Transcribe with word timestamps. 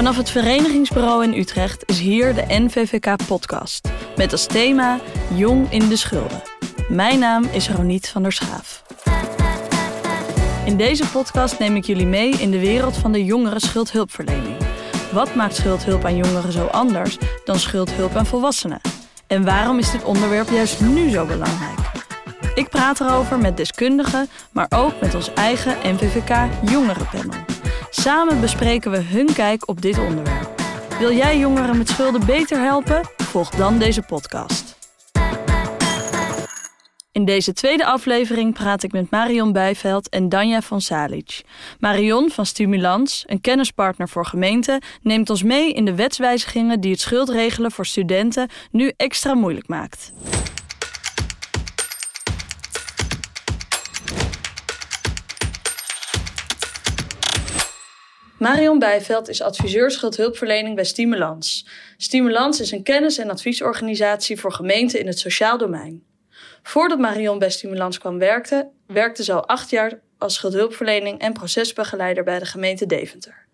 Vanaf 0.00 0.16
het 0.16 0.30
Verenigingsbureau 0.30 1.24
in 1.24 1.38
Utrecht 1.38 1.82
is 1.88 1.98
hier 1.98 2.34
de 2.34 2.44
NVVK-podcast. 2.48 3.88
Met 4.16 4.32
als 4.32 4.46
thema 4.46 5.00
Jong 5.34 5.72
in 5.72 5.88
de 5.88 5.96
Schulden. 5.96 6.42
Mijn 6.88 7.18
naam 7.18 7.44
is 7.44 7.70
Roniet 7.70 8.08
van 8.08 8.22
der 8.22 8.32
Schaaf. 8.32 8.82
In 10.64 10.76
deze 10.76 11.08
podcast 11.08 11.58
neem 11.58 11.76
ik 11.76 11.84
jullie 11.84 12.06
mee 12.06 12.30
in 12.30 12.50
de 12.50 12.58
wereld 12.58 12.96
van 12.96 13.12
de 13.12 13.24
jongere 13.24 13.60
schuldhulpverlening. 13.60 14.56
Wat 15.12 15.34
maakt 15.34 15.56
schuldhulp 15.56 16.04
aan 16.04 16.16
jongeren 16.16 16.52
zo 16.52 16.66
anders 16.66 17.18
dan 17.44 17.58
schuldhulp 17.58 18.14
aan 18.14 18.26
volwassenen? 18.26 18.80
En 19.26 19.44
waarom 19.44 19.78
is 19.78 19.90
dit 19.90 20.04
onderwerp 20.04 20.50
juist 20.50 20.80
nu 20.80 21.10
zo 21.10 21.26
belangrijk? 21.26 21.78
Ik 22.54 22.68
praat 22.68 23.00
erover 23.00 23.38
met 23.38 23.56
deskundigen, 23.56 24.28
maar 24.52 24.66
ook 24.68 25.00
met 25.00 25.14
ons 25.14 25.34
eigen 25.34 25.76
NVVK 25.82 26.48
Jongerenpanel. 26.70 27.49
Samen 27.90 28.40
bespreken 28.40 28.90
we 28.90 29.00
hun 29.00 29.32
kijk 29.34 29.68
op 29.68 29.82
dit 29.82 29.98
onderwerp. 29.98 30.62
Wil 30.98 31.12
jij 31.12 31.38
jongeren 31.38 31.78
met 31.78 31.88
schulden 31.88 32.26
beter 32.26 32.60
helpen? 32.60 33.00
Volg 33.16 33.50
dan 33.50 33.78
deze 33.78 34.02
podcast. 34.02 34.78
In 37.12 37.24
deze 37.24 37.52
tweede 37.52 37.84
aflevering 37.84 38.54
praat 38.54 38.82
ik 38.82 38.92
met 38.92 39.10
Marion 39.10 39.52
Bijveld 39.52 40.08
en 40.08 40.28
Danja 40.28 40.60
van 40.60 40.80
Salic. 40.80 41.42
Marion 41.78 42.30
van 42.30 42.46
Stimulans, 42.46 43.24
een 43.26 43.40
kennispartner 43.40 44.08
voor 44.08 44.26
gemeenten, 44.26 44.82
neemt 45.02 45.30
ons 45.30 45.42
mee 45.42 45.72
in 45.72 45.84
de 45.84 45.94
wetswijzigingen 45.94 46.80
die 46.80 46.90
het 46.90 47.00
schuldregelen 47.00 47.70
voor 47.70 47.86
studenten 47.86 48.48
nu 48.70 48.92
extra 48.96 49.34
moeilijk 49.34 49.68
maakt. 49.68 50.12
Marion 58.40 58.78
Bijveld 58.78 59.28
is 59.28 59.42
adviseur 59.42 59.90
schuldhulpverlening 59.90 60.74
bij 60.74 60.84
Stimulans. 60.84 61.66
Stimulans 61.96 62.60
is 62.60 62.70
een 62.70 62.82
kennis- 62.82 63.18
en 63.18 63.30
adviesorganisatie 63.30 64.40
voor 64.40 64.52
gemeenten 64.52 65.00
in 65.00 65.06
het 65.06 65.18
sociaal 65.18 65.58
domein. 65.58 66.04
Voordat 66.62 66.98
Marion 66.98 67.38
bij 67.38 67.50
Stimulans 67.50 67.98
kwam 67.98 68.18
werken, 68.18 68.70
werkte 68.86 69.24
ze 69.24 69.32
al 69.32 69.46
acht 69.46 69.70
jaar 69.70 70.00
als 70.18 70.34
schuldhulpverlening 70.34 71.18
en 71.18 71.32
procesbegeleider 71.32 72.24
bij 72.24 72.38
de 72.38 72.44
gemeente 72.44 72.86
Deventer. 72.86 73.46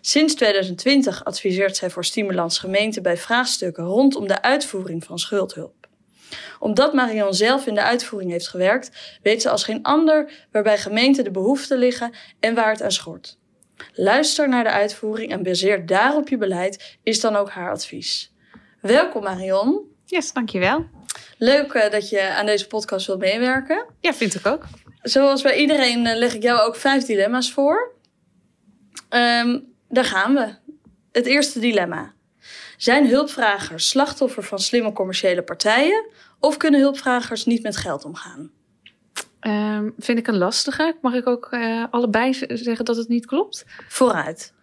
Sinds 0.00 0.34
2020 0.34 1.24
adviseert 1.24 1.76
zij 1.76 1.90
voor 1.90 2.04
Stimulans 2.04 2.58
gemeenten 2.58 3.02
bij 3.02 3.16
vraagstukken 3.16 3.84
rondom 3.84 4.28
de 4.28 4.42
uitvoering 4.42 5.04
van 5.04 5.18
schuldhulp. 5.18 5.88
Omdat 6.58 6.92
Marion 6.92 7.34
zelf 7.34 7.66
in 7.66 7.74
de 7.74 7.82
uitvoering 7.82 8.30
heeft 8.30 8.48
gewerkt, 8.48 9.18
weet 9.22 9.42
ze 9.42 9.50
als 9.50 9.64
geen 9.64 9.82
ander 9.82 10.30
waarbij 10.52 10.78
gemeenten 10.78 11.24
de 11.24 11.30
behoeften 11.30 11.78
liggen 11.78 12.12
en 12.40 12.54
waar 12.54 12.70
het 12.70 12.82
aan 12.82 12.92
schort. 12.92 13.38
Luister 13.92 14.48
naar 14.48 14.64
de 14.64 14.70
uitvoering 14.70 15.32
en 15.32 15.42
baseer 15.42 15.86
daarop 15.86 16.28
je 16.28 16.36
beleid, 16.36 16.98
is 17.02 17.20
dan 17.20 17.36
ook 17.36 17.50
haar 17.50 17.70
advies. 17.70 18.32
Welkom 18.80 19.22
Marion. 19.22 19.80
Yes, 20.04 20.32
dankjewel. 20.32 20.86
Leuk 21.38 21.72
uh, 21.72 21.90
dat 21.90 22.08
je 22.08 22.28
aan 22.28 22.46
deze 22.46 22.66
podcast 22.66 23.06
wilt 23.06 23.18
meewerken. 23.18 23.86
Ja, 24.00 24.14
vind 24.14 24.34
ik 24.34 24.46
ook. 24.46 24.64
Zoals 25.02 25.42
bij 25.42 25.56
iedereen 25.56 26.06
uh, 26.06 26.16
leg 26.16 26.34
ik 26.34 26.42
jou 26.42 26.60
ook 26.60 26.76
vijf 26.76 27.04
dilemma's 27.04 27.52
voor. 27.52 27.94
Um, 29.10 29.72
daar 29.88 30.04
gaan 30.04 30.34
we. 30.34 30.54
Het 31.12 31.26
eerste 31.26 31.60
dilemma. 31.60 32.12
Zijn 32.76 33.08
hulpvragers 33.08 33.88
slachtoffer 33.88 34.42
van 34.42 34.58
slimme 34.58 34.92
commerciële 34.92 35.42
partijen 35.42 36.06
of 36.40 36.56
kunnen 36.56 36.80
hulpvragers 36.80 37.44
niet 37.44 37.62
met 37.62 37.76
geld 37.76 38.04
omgaan? 38.04 38.50
Um, 39.40 39.94
vind 39.98 40.18
ik 40.18 40.26
een 40.26 40.38
lastige. 40.38 40.96
Mag 41.00 41.14
ik 41.14 41.26
ook 41.26 41.48
uh, 41.50 41.84
allebei 41.90 42.34
zeggen 42.48 42.84
dat 42.84 42.96
het 42.96 43.08
niet 43.08 43.26
klopt? 43.26 43.64
Vooruit. 43.88 44.54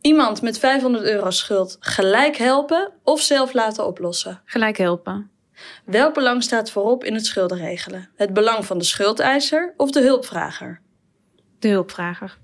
Iemand 0.00 0.42
met 0.42 0.58
500 0.58 1.04
euro 1.04 1.30
schuld 1.30 1.76
gelijk 1.80 2.36
helpen 2.36 2.92
of 3.02 3.20
zelf 3.20 3.52
laten 3.52 3.86
oplossen? 3.86 4.42
Gelijk 4.44 4.76
helpen. 4.76 5.30
Welk 5.84 6.14
belang 6.14 6.42
staat 6.42 6.70
voorop 6.70 7.04
in 7.04 7.14
het 7.14 7.26
schuldenregelen? 7.26 8.08
Het 8.16 8.32
belang 8.32 8.64
van 8.64 8.78
de 8.78 8.84
schuldeiser 8.84 9.74
of 9.76 9.90
de 9.90 10.00
hulpvrager? 10.00 10.80
De 11.58 11.68
hulpvrager. 11.68 12.38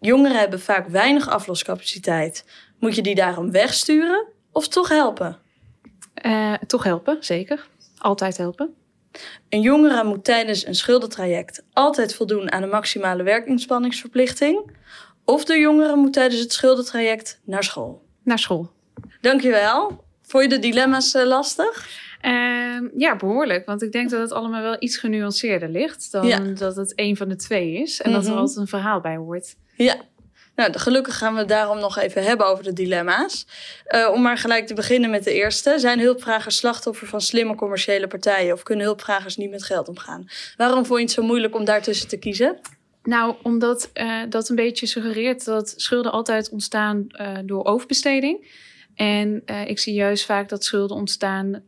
Jongeren 0.00 0.38
hebben 0.38 0.60
vaak 0.60 0.88
weinig 0.88 1.28
afloscapaciteit. 1.28 2.44
Moet 2.78 2.94
je 2.94 3.02
die 3.02 3.14
daarom 3.14 3.50
wegsturen 3.50 4.26
of 4.52 4.68
toch 4.68 4.88
helpen? 4.88 5.38
Uh, 6.22 6.54
toch 6.66 6.84
helpen, 6.84 7.16
zeker. 7.20 7.68
Altijd 7.98 8.36
helpen. 8.36 8.74
Een 9.48 9.60
jongere 9.60 10.04
moet 10.04 10.24
tijdens 10.24 10.66
een 10.66 10.74
schuldentraject 10.74 11.62
altijd 11.72 12.14
voldoen 12.14 12.52
aan 12.52 12.62
de 12.62 12.68
maximale 12.68 13.22
werkinspanningsverplichting. 13.22 14.70
Of 15.24 15.44
de 15.44 15.58
jongere 15.58 15.96
moet 15.96 16.12
tijdens 16.12 16.40
het 16.40 16.52
schuldentraject 16.52 17.40
naar 17.44 17.64
school. 17.64 18.02
Naar 18.22 18.38
school. 18.38 18.70
Dankjewel. 19.20 20.04
Vond 20.22 20.42
je 20.42 20.48
de 20.48 20.58
dilemma's 20.58 21.14
uh, 21.14 21.24
lastig? 21.24 21.88
Uh, 22.22 22.80
ja, 22.96 23.16
behoorlijk. 23.16 23.66
Want 23.66 23.82
ik 23.82 23.92
denk 23.92 24.10
dat 24.10 24.20
het 24.20 24.32
allemaal 24.32 24.62
wel 24.62 24.76
iets 24.78 24.96
genuanceerder 24.96 25.68
ligt 25.68 26.12
dan 26.12 26.26
ja. 26.26 26.38
dat 26.38 26.76
het 26.76 26.92
een 26.96 27.16
van 27.16 27.28
de 27.28 27.36
twee 27.36 27.72
is. 27.72 28.00
En 28.00 28.08
mm 28.08 28.14
-hmm. 28.14 28.24
dat 28.24 28.32
er 28.32 28.38
altijd 28.38 28.56
een 28.56 28.66
verhaal 28.66 29.00
bij 29.00 29.16
hoort. 29.16 29.56
Ja, 29.76 29.96
nou, 30.58 30.78
gelukkig 30.78 31.18
gaan 31.18 31.32
we 31.32 31.38
het 31.38 31.48
daarom 31.48 31.78
nog 31.78 31.98
even 31.98 32.24
hebben 32.24 32.46
over 32.46 32.64
de 32.64 32.72
dilemma's. 32.72 33.46
Uh, 33.88 34.10
om 34.12 34.22
maar 34.22 34.38
gelijk 34.38 34.66
te 34.66 34.74
beginnen 34.74 35.10
met 35.10 35.24
de 35.24 35.32
eerste. 35.32 35.78
Zijn 35.78 36.00
hulpvragers 36.00 36.56
slachtoffer 36.56 37.06
van 37.06 37.20
slimme 37.20 37.54
commerciële 37.54 38.06
partijen 38.06 38.52
of 38.52 38.62
kunnen 38.62 38.84
hulpvragers 38.84 39.36
niet 39.36 39.50
met 39.50 39.64
geld 39.64 39.88
omgaan? 39.88 40.26
Waarom 40.56 40.86
vond 40.86 40.98
je 40.98 41.04
het 41.04 41.14
zo 41.14 41.22
moeilijk 41.22 41.54
om 41.54 41.64
daartussen 41.64 42.08
te 42.08 42.18
kiezen? 42.18 42.58
Nou, 43.02 43.34
omdat 43.42 43.90
uh, 43.94 44.22
dat 44.28 44.48
een 44.48 44.56
beetje 44.56 44.86
suggereert 44.86 45.44
dat 45.44 45.74
schulden 45.76 46.12
altijd 46.12 46.50
ontstaan 46.50 47.06
uh, 47.08 47.38
door 47.44 47.64
overbesteding. 47.64 48.66
En 48.94 49.42
ik 49.66 49.78
zie 49.78 49.94
juist 49.94 50.24
vaak 50.24 50.48
dat 50.48 50.64
schulden 50.64 50.96
ontstaan 50.96 51.62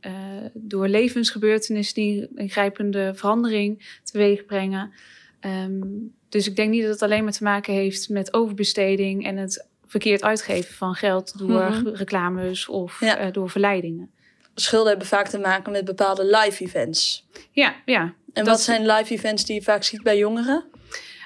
door 0.54 0.88
levensgebeurtenissen 0.88 1.94
die 1.94 2.28
ingrijpende 2.34 3.12
verandering 3.14 3.98
teweeg 4.04 4.44
brengen. 4.44 4.92
Um, 5.40 6.14
dus 6.28 6.46
ik 6.46 6.56
denk 6.56 6.70
niet 6.70 6.82
dat 6.82 6.90
het 6.90 7.02
alleen 7.02 7.24
maar 7.24 7.32
te 7.32 7.42
maken 7.42 7.74
heeft 7.74 8.08
met 8.08 8.34
overbesteding 8.34 9.24
en 9.24 9.36
het 9.36 9.66
verkeerd 9.86 10.22
uitgeven 10.22 10.74
van 10.74 10.94
geld 10.94 11.38
door 11.38 11.48
mm 11.48 11.72
-hmm. 11.72 11.88
reclames 11.88 12.68
of 12.68 13.00
ja. 13.00 13.26
uh, 13.26 13.32
door 13.32 13.50
verleidingen. 13.50 14.10
Schulden 14.54 14.88
hebben 14.88 15.06
vaak 15.06 15.28
te 15.28 15.38
maken 15.38 15.72
met 15.72 15.84
bepaalde 15.84 16.24
live 16.24 16.64
events. 16.64 17.26
Ja, 17.50 17.74
ja. 17.84 18.14
En 18.32 18.44
wat 18.44 18.60
zijn 18.60 18.86
live 18.86 19.14
events 19.14 19.44
die 19.44 19.54
je 19.54 19.62
vaak 19.62 19.82
ziet 19.82 20.02
bij 20.02 20.18
jongeren? 20.18 20.64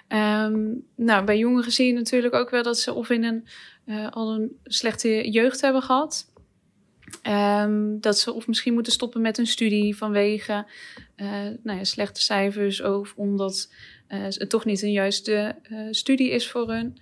Um, 0.09 0.87
nou, 0.97 1.25
bij 1.25 1.39
jongeren 1.39 1.73
zie 1.73 1.87
je 1.87 1.93
natuurlijk 1.93 2.35
ook 2.35 2.51
wel 2.51 2.63
dat 2.63 2.79
ze 2.79 2.93
of 2.93 3.11
in 3.11 3.25
een 3.25 3.47
uh, 3.87 4.11
al 4.11 4.35
een 4.35 4.57
slechte 4.65 5.31
jeugd 5.31 5.61
hebben 5.61 5.83
gehad. 5.83 6.33
Um, 7.23 8.01
dat 8.01 8.19
ze 8.19 8.33
of 8.33 8.47
misschien 8.47 8.75
moeten 8.75 8.93
stoppen 8.93 9.21
met 9.21 9.37
hun 9.37 9.47
studie 9.47 9.97
vanwege 9.97 10.67
uh, 11.17 11.29
nou 11.63 11.79
ja, 11.79 11.85
slechte 11.85 12.21
cijfers 12.21 12.83
of 12.83 13.13
omdat 13.17 13.73
het 14.23 14.51
toch 14.51 14.65
niet 14.65 14.83
een 14.83 14.93
juiste 14.93 15.57
studie 15.91 16.31
is 16.31 16.51
voor 16.51 16.71
hun. 16.71 16.97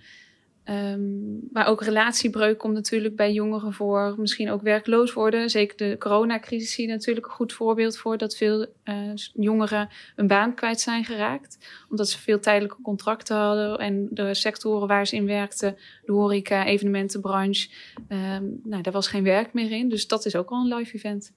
Um, 0.69 1.39
maar 1.51 1.67
ook 1.67 1.83
relatiebreuk 1.83 2.57
komt 2.57 2.73
natuurlijk 2.73 3.15
bij 3.15 3.33
jongeren 3.33 3.73
voor. 3.73 4.15
Misschien 4.17 4.51
ook 4.51 4.61
werkloos 4.61 5.13
worden. 5.13 5.49
Zeker 5.49 5.77
de 5.77 5.95
coronacrisis 5.99 6.73
zie 6.73 6.87
je 6.87 6.91
natuurlijk 6.91 7.25
een 7.25 7.31
goed 7.31 7.53
voorbeeld 7.53 7.97
voor. 7.97 8.17
Dat 8.17 8.37
veel 8.37 8.67
uh, 8.85 8.95
jongeren 9.33 9.89
een 10.15 10.27
baan 10.27 10.55
kwijt 10.55 10.79
zijn 10.79 11.05
geraakt. 11.05 11.57
Omdat 11.89 12.09
ze 12.09 12.19
veel 12.19 12.39
tijdelijke 12.39 12.81
contracten 12.81 13.35
hadden. 13.35 13.77
En 13.77 14.07
de 14.11 14.33
sectoren 14.33 14.87
waar 14.87 15.07
ze 15.07 15.15
in 15.15 15.25
werkten, 15.25 15.77
de 16.05 16.11
horeca, 16.11 16.65
evenementenbranche. 16.65 17.69
Um, 18.09 18.59
nou, 18.63 18.81
daar 18.81 18.93
was 18.93 19.07
geen 19.07 19.23
werk 19.23 19.53
meer 19.53 19.71
in. 19.71 19.89
Dus 19.89 20.07
dat 20.07 20.25
is 20.25 20.35
ook 20.35 20.49
al 20.49 20.61
een 20.61 20.75
live 20.75 20.95
event. 20.95 21.33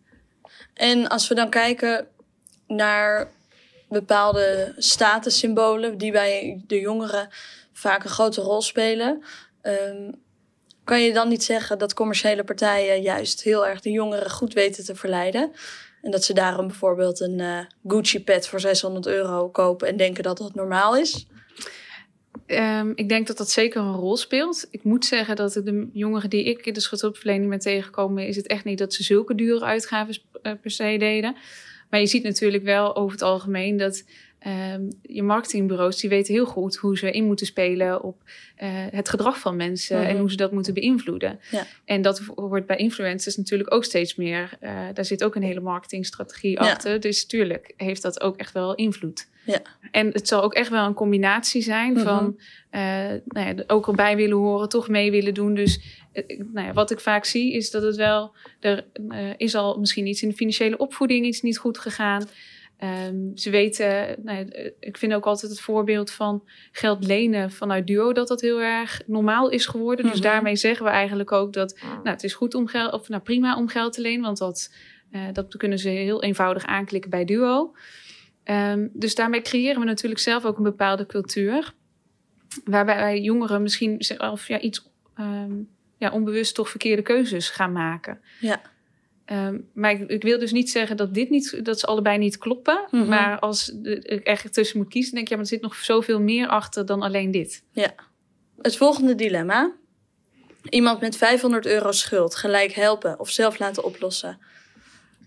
En 0.74 1.08
als 1.08 1.28
we 1.28 1.34
dan 1.34 1.50
kijken 1.50 2.06
naar 2.66 3.30
bepaalde 3.88 4.74
statussymbolen 4.76 5.98
die 5.98 6.12
bij 6.12 6.62
de 6.66 6.80
jongeren 6.80 7.28
vaak 7.72 8.04
een 8.04 8.10
grote 8.10 8.40
rol 8.40 8.62
spelen. 8.62 9.22
Um, 9.62 10.24
kan 10.84 11.02
je 11.02 11.12
dan 11.12 11.28
niet 11.28 11.44
zeggen 11.44 11.78
dat 11.78 11.94
commerciële 11.94 12.44
partijen 12.44 13.02
juist 13.02 13.42
heel 13.42 13.66
erg 13.66 13.80
de 13.80 13.90
jongeren 13.90 14.30
goed 14.30 14.52
weten 14.54 14.84
te 14.84 14.94
verleiden? 14.94 15.52
En 16.02 16.10
dat 16.10 16.24
ze 16.24 16.34
daarom 16.34 16.66
bijvoorbeeld 16.66 17.20
een 17.20 17.38
uh, 17.38 17.58
Gucci-pet 17.86 18.48
voor 18.48 18.60
600 18.60 19.06
euro 19.06 19.48
kopen 19.48 19.88
en 19.88 19.96
denken 19.96 20.22
dat 20.22 20.38
dat 20.38 20.54
normaal 20.54 20.96
is? 20.96 21.26
Um, 22.46 22.92
ik 22.94 23.08
denk 23.08 23.26
dat 23.26 23.36
dat 23.36 23.50
zeker 23.50 23.80
een 23.80 23.94
rol 23.94 24.16
speelt. 24.16 24.66
Ik 24.70 24.84
moet 24.84 25.04
zeggen 25.04 25.36
dat 25.36 25.52
de 25.52 25.88
jongeren 25.92 26.30
die 26.30 26.44
ik 26.44 26.66
in 26.66 26.72
de 26.72 26.80
schuldhulpverlening 26.80 27.50
ben 27.50 27.58
tegengekomen, 27.58 28.26
is 28.26 28.36
het 28.36 28.46
echt 28.46 28.64
niet 28.64 28.78
dat 28.78 28.94
ze 28.94 29.02
zulke 29.02 29.34
dure 29.34 29.64
uitgaven 29.64 30.18
uh, 30.42 30.52
per 30.60 30.70
se 30.70 30.96
deden. 30.98 31.36
Maar 31.90 32.00
je 32.00 32.06
ziet 32.06 32.22
natuurlijk 32.22 32.64
wel 32.64 32.96
over 32.96 33.12
het 33.12 33.22
algemeen 33.22 33.76
dat 33.76 34.04
ehm, 34.38 34.82
je 35.02 35.22
marketingbureaus 35.22 36.00
die 36.00 36.10
weten 36.10 36.34
heel 36.34 36.46
goed 36.46 36.76
hoe 36.76 36.98
ze 36.98 37.10
in 37.10 37.24
moeten 37.24 37.46
spelen 37.46 38.02
op 38.02 38.22
eh, 38.56 38.68
het 38.72 39.08
gedrag 39.08 39.38
van 39.38 39.56
mensen 39.56 39.96
en 40.04 40.10
Mhm. 40.10 40.18
hoe 40.20 40.30
ze 40.30 40.36
dat 40.36 40.52
moeten 40.52 40.74
beïnvloeden. 40.74 41.40
Ja. 41.50 41.66
En 41.84 42.02
dat 42.02 42.22
wordt 42.34 42.66
bij 42.66 42.76
influencers 42.76 43.36
natuurlijk 43.36 43.74
ook 43.74 43.84
steeds 43.84 44.14
meer. 44.14 44.50
eh, 44.60 44.78
daar 44.94 45.04
zit 45.04 45.24
ook 45.24 45.34
een 45.34 45.42
hele 45.42 45.60
marketingstrategie 45.60 46.50
Ja. 46.50 46.58
achter. 46.70 47.00
Dus 47.00 47.26
tuurlijk 47.26 47.72
heeft 47.76 48.02
dat 48.02 48.20
ook 48.20 48.36
echt 48.36 48.52
wel 48.52 48.74
invloed. 48.74 49.28
Ja. 49.44 49.62
En 49.90 50.06
het 50.12 50.28
zal 50.28 50.42
ook 50.42 50.54
echt 50.54 50.70
wel 50.70 50.86
een 50.86 50.94
combinatie 50.94 51.62
zijn 51.62 51.92
Mhm. 51.92 52.02
van 52.02 52.40
eh, 52.70 52.80
nou 53.26 53.46
ja, 53.46 53.54
ook 53.66 53.86
erbij 53.88 54.16
willen 54.16 54.36
horen, 54.36 54.68
toch 54.68 54.88
mee 54.88 55.10
willen 55.10 55.34
doen. 55.34 55.54
Dus 55.54 55.80
nou 56.52 56.66
ja, 56.66 56.72
wat 56.72 56.90
ik 56.90 57.00
vaak 57.00 57.24
zie 57.24 57.52
is 57.52 57.70
dat 57.70 57.82
het 57.82 57.96
wel, 57.96 58.34
er 58.60 58.86
eh, 59.08 59.30
is 59.36 59.54
al 59.54 59.78
misschien 59.78 60.06
iets 60.06 60.22
in 60.22 60.28
de 60.28 60.34
financiële 60.34 60.76
opvoeding 60.76 61.26
iets 61.26 61.42
niet 61.42 61.58
goed 61.58 61.78
gegaan. 61.78 62.28
Ehm, 62.76 63.16
ze 63.34 63.50
weten, 63.50 64.16
nou 64.22 64.38
ja, 64.38 64.44
eh, 64.44 64.70
ik 64.80 64.96
vind 64.96 65.14
ook 65.14 65.26
altijd 65.26 65.50
het 65.52 65.60
voorbeeld 65.60 66.10
van 66.10 66.42
geld 66.72 67.06
lenen 67.06 67.50
vanuit 67.50 67.86
duo, 67.86 68.12
dat 68.12 68.28
dat 68.28 68.40
heel 68.40 68.60
erg 68.60 69.02
normaal 69.06 69.48
is 69.48 69.66
geworden. 69.66 70.04
Dus 70.04 70.14
Mhm. 70.14 70.22
daarmee 70.22 70.56
zeggen 70.56 70.84
we 70.84 70.90
eigenlijk 70.90 71.32
ook 71.32 71.52
dat 71.52 71.78
nou, 71.82 72.08
het 72.08 72.24
is 72.24 72.34
goed 72.34 72.54
om 72.54 72.66
geld, 72.66 72.92
of 72.92 73.08
nou 73.08 73.22
prima 73.22 73.56
om 73.56 73.68
geld 73.68 73.92
te 73.92 74.00
lenen, 74.00 74.22
want 74.22 74.38
dat, 74.38 74.74
eh, 75.10 75.20
dat 75.32 75.56
kunnen 75.56 75.78
ze 75.78 75.88
heel 75.88 76.22
eenvoudig 76.22 76.64
aanklikken 76.66 77.10
bij 77.10 77.24
duo. 77.24 77.74
Ehm, 78.44 78.88
dus 78.92 79.14
daarmee 79.14 79.42
creëren 79.42 79.80
we 79.80 79.86
natuurlijk 79.86 80.20
zelf 80.20 80.44
ook 80.44 80.56
een 80.56 80.62
bepaalde 80.62 81.06
cultuur. 81.06 81.74
Waarbij 82.64 82.96
wij 82.96 83.20
jongeren 83.20 83.62
misschien 83.62 83.94
zelf 83.98 84.48
ja, 84.48 84.60
iets 84.60 84.90
ehm, 85.14 85.52
ja, 85.96 86.10
onbewust 86.10 86.54
toch 86.54 86.68
verkeerde 86.68 87.02
keuzes 87.02 87.48
gaan 87.48 87.72
maken. 87.72 88.20
Ja. 88.40 88.60
Ehm, 89.24 89.58
maar 89.72 89.90
ik, 89.90 90.10
ik 90.10 90.22
wil 90.22 90.38
dus 90.38 90.52
niet 90.52 90.70
zeggen 90.70 90.96
dat, 90.96 91.14
dit 91.14 91.30
niet, 91.30 91.64
dat 91.64 91.80
ze 91.80 91.86
allebei 91.86 92.18
niet 92.18 92.38
kloppen. 92.38 92.86
Maar 92.90 93.38
als 93.38 93.68
ik 93.82 94.24
echt 94.24 94.52
tussen 94.52 94.78
moet 94.78 94.88
kiezen, 94.88 95.12
denk 95.12 95.24
ik, 95.24 95.30
ja, 95.30 95.36
maar 95.36 95.44
er 95.44 95.50
zit 95.50 95.62
nog 95.62 95.76
zoveel 95.76 96.20
meer 96.20 96.48
achter 96.48 96.86
dan 96.86 97.02
alleen 97.02 97.30
dit. 97.30 97.62
Het 98.62 98.76
volgende 98.76 99.14
dilemma. 99.14 99.72
Iemand 100.68 101.00
met 101.00 101.16
500 101.16 101.66
euro 101.66 101.92
schuld 101.92 102.34
gelijk 102.34 102.72
helpen 102.72 103.18
of 103.20 103.30
zelf 103.30 103.58
laten 103.58 103.84
oplossen. 103.84 104.38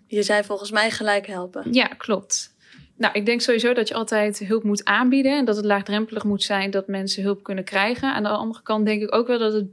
Je 0.07 0.23
zei 0.23 0.43
volgens 0.43 0.71
mij 0.71 0.91
gelijk 0.91 1.27
helpen. 1.27 1.73
Ja, 1.73 1.85
klopt. 1.85 2.55
Nou, 2.97 3.13
ik 3.13 3.25
denk 3.25 3.41
sowieso 3.41 3.73
dat 3.73 3.87
je 3.87 3.93
altijd 3.93 4.39
hulp 4.39 4.63
moet 4.63 4.85
aanbieden 4.85 5.37
en 5.37 5.45
dat 5.45 5.55
het 5.55 5.65
laagdrempelig 5.65 6.23
moet 6.23 6.43
zijn 6.43 6.71
dat 6.71 6.87
mensen 6.87 7.23
hulp 7.23 7.43
kunnen 7.43 7.63
krijgen. 7.63 8.13
Aan 8.13 8.23
de 8.23 8.29
andere 8.29 8.61
kant 8.63 8.85
denk 8.85 9.01
ik 9.01 9.15
ook 9.15 9.27
wel 9.27 9.39
dat 9.39 9.53
het, 9.53 9.65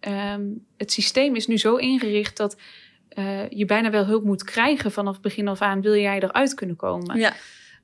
ehm, 0.00 0.46
het 0.76 0.92
systeem 0.92 1.36
is 1.36 1.46
nu 1.46 1.58
zo 1.58 1.76
ingericht 1.76 2.36
dat 2.36 2.56
eh, 3.10 3.48
je 3.48 3.64
bijna 3.64 3.90
wel 3.90 4.06
hulp 4.06 4.24
moet 4.24 4.44
krijgen 4.44 4.92
vanaf 4.92 5.20
begin 5.20 5.48
af 5.48 5.60
aan, 5.60 5.80
wil 5.80 5.94
jij 5.94 6.20
eruit 6.20 6.54
kunnen 6.54 6.76
komen. 6.76 7.18
Ja, 7.18 7.34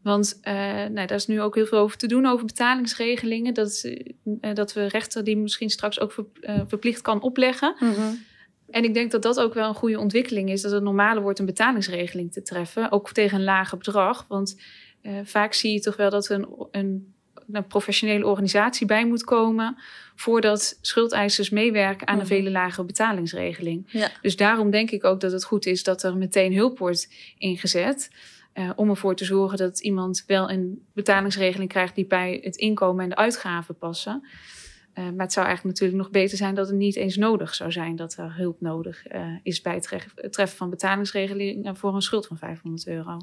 Want 0.02 0.38
eh, 0.42 0.54
nou, 0.64 1.06
daar 1.06 1.12
is 1.12 1.26
nu 1.26 1.40
ook 1.40 1.54
heel 1.54 1.66
veel 1.66 1.78
over 1.78 1.96
te 1.96 2.06
doen, 2.06 2.26
over 2.26 2.46
betalingsregelingen. 2.46 3.54
Dat, 3.54 3.90
eh, 4.40 4.54
dat 4.54 4.72
we 4.72 4.86
rechter 4.86 5.24
die 5.24 5.36
misschien 5.36 5.70
straks 5.70 6.00
ook 6.00 6.12
ver- 6.12 6.64
verplicht 6.66 7.00
kan 7.00 7.20
opleggen. 7.22 7.76
Mhm. 7.78 8.14
En 8.70 8.84
ik 8.84 8.94
denk 8.94 9.10
dat 9.10 9.22
dat 9.22 9.40
ook 9.40 9.54
wel 9.54 9.68
een 9.68 9.74
goede 9.74 9.98
ontwikkeling 9.98 10.50
is. 10.50 10.62
Dat 10.62 10.72
het 10.72 10.82
normaler 10.82 11.22
wordt 11.22 11.38
een 11.38 11.46
betalingsregeling 11.46 12.32
te 12.32 12.42
treffen. 12.42 12.90
Ook 12.90 13.12
tegen 13.12 13.38
een 13.38 13.44
lager 13.44 13.78
bedrag. 13.78 14.24
Want 14.28 14.60
vaak 15.24 15.52
zie 15.52 15.72
je 15.72 15.80
toch 15.80 15.96
wel 15.96 16.10
dat 16.10 16.28
een, 16.28 16.46
een, 16.70 17.14
een 17.52 17.66
professionele 17.66 18.26
organisatie 18.26 18.86
bij 18.86 19.06
moet 19.06 19.24
komen. 19.24 19.76
Voordat 20.14 20.78
schuldeisers 20.80 21.50
meewerken 21.50 22.06
aan 22.06 22.14
een 22.14 22.20
Mhm. 22.24 22.28
vele 22.34 22.50
lagere 22.50 22.86
betalingsregeling. 22.86 23.84
Ja. 23.86 24.08
Dus 24.22 24.36
daarom 24.36 24.70
denk 24.70 24.90
ik 24.90 25.04
ook 25.04 25.20
dat 25.20 25.32
het 25.32 25.44
goed 25.44 25.66
is 25.66 25.82
dat 25.82 26.02
er 26.02 26.16
meteen 26.16 26.54
hulp 26.54 26.78
wordt 26.78 27.08
ingezet. 27.38 28.10
eh, 28.52 28.70
om 28.76 28.88
ervoor 28.88 29.16
te 29.16 29.24
zorgen 29.24 29.58
dat 29.58 29.80
iemand 29.80 30.24
wel 30.26 30.50
een 30.50 30.82
betalingsregeling 30.92 31.68
krijgt 31.68 31.94
die 31.94 32.06
bij 32.06 32.40
het 32.42 32.56
inkomen 32.56 33.02
en 33.04 33.08
de 33.10 33.16
uitgaven 33.16 33.76
passen. 33.78 34.26
Eh, 34.92 35.04
maar 35.04 35.24
het 35.24 35.32
zou 35.32 35.46
eigenlijk 35.46 35.78
natuurlijk 35.78 36.02
nog 36.02 36.10
beter 36.10 36.36
zijn 36.36 36.54
dat 36.54 36.66
het 36.68 36.76
niet 36.76 36.96
eens 36.96 37.16
nodig 37.16 37.54
zou 37.54 37.72
zijn 37.72 37.96
dat 37.96 38.16
er 38.16 38.36
hulp 38.36 38.60
nodig 38.60 39.06
eh, 39.06 39.26
is 39.42 39.60
bij 39.60 39.74
het 39.74 40.32
treffen 40.32 40.56
van 40.56 40.70
betalingsregelingen 40.70 41.76
voor 41.76 41.94
een 41.94 42.02
schuld 42.02 42.26
van 42.26 42.38
500 42.38 42.86
euro. 42.86 43.18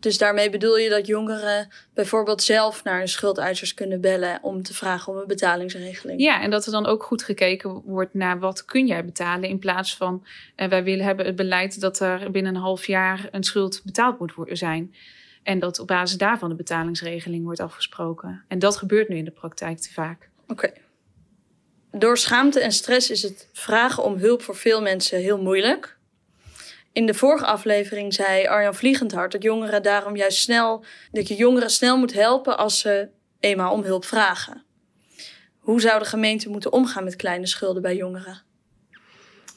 Dus 0.00 0.18
daarmee 0.18 0.50
bedoel 0.50 0.76
je 0.76 0.88
dat 0.88 1.06
jongeren 1.06 1.68
bijvoorbeeld 1.94 2.42
zelf 2.42 2.84
naar 2.84 2.98
hun 2.98 3.08
schuldeisers 3.08 3.74
kunnen 3.74 4.00
bellen 4.00 4.38
om 4.42 4.62
te 4.62 4.74
vragen 4.74 5.12
om 5.12 5.18
een 5.18 5.26
betalingsregeling. 5.26 6.20
Ja, 6.20 6.42
en 6.42 6.50
dat 6.50 6.66
er 6.66 6.72
dan 6.72 6.86
ook 6.86 7.02
goed 7.02 7.22
gekeken 7.22 7.82
wordt 7.84 8.14
naar 8.14 8.38
wat 8.38 8.64
kun 8.64 8.86
jij 8.86 9.04
betalen 9.04 9.48
in 9.48 9.58
plaats 9.58 9.96
van 9.96 10.26
eh, 10.56 10.68
wij 10.68 10.84
willen 10.84 11.04
hebben 11.04 11.26
het 11.26 11.36
beleid 11.36 11.80
dat 11.80 12.00
er 12.00 12.30
binnen 12.30 12.54
een 12.54 12.60
half 12.60 12.86
jaar 12.86 13.28
een 13.30 13.44
schuld 13.44 13.80
betaald 13.84 14.18
moet 14.18 14.34
worden 14.34 14.56
zijn. 14.56 14.94
En 15.42 15.58
dat 15.58 15.78
op 15.78 15.86
basis 15.86 16.18
daarvan 16.18 16.48
de 16.48 16.54
betalingsregeling 16.54 17.44
wordt 17.44 17.60
afgesproken. 17.60 18.44
En 18.48 18.58
dat 18.58 18.76
gebeurt 18.76 19.08
nu 19.08 19.16
in 19.16 19.24
de 19.24 19.30
praktijk 19.30 19.78
te 19.78 19.92
vaak. 19.92 20.28
Oké. 20.48 20.72
Door 21.90 22.18
schaamte 22.18 22.60
en 22.60 22.72
stress 22.72 23.10
is 23.10 23.22
het 23.22 23.48
vragen 23.52 24.02
om 24.02 24.16
hulp 24.16 24.42
voor 24.42 24.56
veel 24.56 24.82
mensen 24.82 25.18
heel 25.18 25.42
moeilijk. 25.42 25.95
In 26.96 27.06
de 27.06 27.14
vorige 27.14 27.46
aflevering 27.46 28.14
zei 28.14 28.46
Arjan 28.46 28.74
Vliegendhart 28.74 29.32
dat 29.32 29.42
jongeren 29.42 29.82
daarom 29.82 30.16
juist 30.16 30.38
snel, 30.38 30.84
dat 31.12 31.28
je 31.28 31.34
jongeren 31.34 31.70
snel 31.70 31.98
moet 31.98 32.12
helpen 32.12 32.58
als 32.58 32.78
ze 32.78 33.08
eenmaal 33.40 33.72
om 33.72 33.82
hulp 33.82 34.04
vragen. 34.04 34.64
Hoe 35.58 35.80
zou 35.80 35.98
de 35.98 36.04
gemeente 36.04 36.48
moeten 36.48 36.72
omgaan 36.72 37.04
met 37.04 37.16
kleine 37.16 37.46
schulden 37.46 37.82
bij 37.82 37.96
jongeren? 37.96 38.42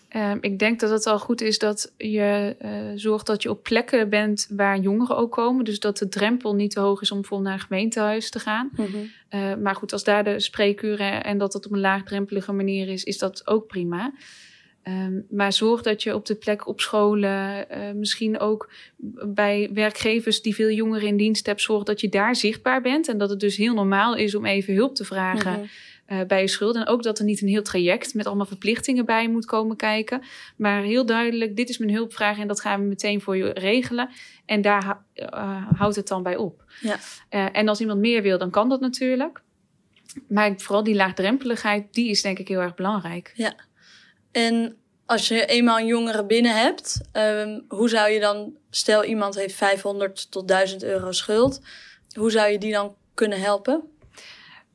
Ehm, 0.10 0.38
ik 0.42 0.60
denk 0.60 0.80
dat 0.80 0.90
het 0.90 1.06
al 1.06 1.20
goed 1.20 1.42
is 1.42 1.58
dat 1.58 1.94
je 1.98 2.56
eh, 2.60 2.72
zorgt 2.96 3.26
dat 3.26 3.44
je 3.44 3.50
op 3.50 3.64
plekken 3.64 4.10
bent 4.10 4.48
waar 4.50 4.80
jongeren 4.80 5.18
ook 5.18 5.32
komen. 5.32 5.66
Dus 5.66 5.80
dat 5.80 5.98
de 5.98 6.10
drempel 6.10 6.56
niet 6.56 6.72
te 6.72 6.80
hoog 6.80 7.02
is 7.02 7.12
om 7.12 7.20
bijvoorbeeld 7.20 7.50
naar 7.50 7.60
een 7.60 7.68
gemeentehuis 7.68 8.30
te 8.30 8.40
gaan. 8.40 8.72
Eh, 9.30 9.56
maar 9.56 9.76
goed, 9.76 9.94
als 9.94 10.04
daar 10.04 10.24
de 10.24 10.40
spreekuren 10.40 11.24
en 11.24 11.38
dat 11.38 11.54
het 11.54 11.66
op 11.66 11.72
een 11.72 11.80
laagdrempelige 11.80 12.52
manier 12.52 12.88
is, 12.90 13.04
is 13.04 13.18
dat 13.18 13.48
ook 13.48 13.68
prima. 13.68 14.14
Ehm, 14.84 15.20
maar 15.30 15.54
zorg 15.54 15.81
dat 15.81 16.04
je 16.04 16.16
op 16.16 16.26
de 16.26 16.36
plek 16.36 16.68
op 16.68 16.81
scholen, 16.81 17.70
eh, 17.70 17.92
misschien 17.92 18.40
ook 18.40 18.70
bij 19.26 19.70
werkgevers 19.74 20.42
die 20.42 20.56
veel 20.56 20.70
jongeren 20.70 21.08
in 21.08 21.18
dienst 21.18 21.46
hebben, 21.46 21.64
zorg 21.64 21.84
dat 21.84 22.02
je 22.02 22.10
daar 22.10 22.36
zichtbaar 22.36 22.81
bent. 22.81 23.08
En 23.08 23.18
dat 23.18 23.30
het 23.30 23.40
dus 23.40 23.58
heel 23.58 23.74
normaal 23.74 24.16
is 24.16 24.36
om 24.36 24.46
even 24.46 24.74
hulp 24.74 24.96
te 24.96 25.06
vragen 25.06 25.52
Mhm. 25.52 25.64
eh, 26.06 26.22
bij 26.28 26.42
je 26.42 26.48
schuld. 26.48 26.76
En 26.76 26.88
ook 26.88 27.04
dat 27.04 27.20
er 27.20 27.26
niet 27.26 27.42
een 27.42 27.48
heel 27.48 27.62
traject 27.64 28.14
met 28.14 28.26
allemaal 28.26 28.46
verplichtingen 28.46 29.06
bij 29.06 29.30
moet 29.30 29.46
komen 29.46 29.76
kijken. 29.76 30.22
Maar 30.58 30.81
heel 30.81 31.06
duidelijk, 31.06 31.56
dit 31.56 31.70
is 31.70 31.78
mijn 31.78 31.94
hulpvraag 31.94 32.40
en 32.40 32.48
dat 32.48 32.62
gaan 32.62 32.81
we 32.81 32.88
meteen 32.88 33.22
voor 33.22 33.38
je 33.38 33.50
regelen. 33.50 34.10
En 34.46 34.62
daar 34.62 35.04
eh, 35.14 35.64
houdt 35.76 35.96
het 35.96 36.08
dan 36.08 36.24
bij 36.24 36.36
op. 36.36 36.64
Ja. 36.81 37.00
En 37.52 37.68
als 37.68 37.80
iemand 37.80 38.00
meer 38.00 38.22
wil, 38.22 38.38
dan 38.38 38.50
kan 38.50 38.70
dat 38.70 38.80
natuurlijk. 38.80 39.42
Maar 40.28 40.54
vooral 40.58 40.84
die 40.84 40.96
laagdrempeligheid, 40.96 41.94
die 41.94 42.10
is 42.10 42.22
denk 42.22 42.40
ik 42.40 42.48
heel 42.48 42.60
erg 42.62 42.76
belangrijk. 42.76 43.31
En 44.31 44.78
als 45.06 45.28
je 45.28 45.46
eenmaal 45.46 45.80
een 45.80 45.86
jongere 45.86 46.26
binnen 46.26 46.62
hebt, 46.62 47.02
ehm, 47.12 47.60
hoe 47.68 47.90
zou 47.90 48.10
je 48.10 48.20
dan, 48.20 48.56
stel 48.70 49.04
iemand 49.04 49.36
heeft 49.36 49.56
500 49.56 50.31
tot 50.31 50.48
1000 50.48 50.84
euro 50.84 51.12
schuld, 51.12 51.62
hoe 52.14 52.31
zou 52.31 52.52
je 52.52 52.58
die 52.58 52.72
dan 52.72 52.96
kunnen 53.14 53.42
helpen? 53.42 53.84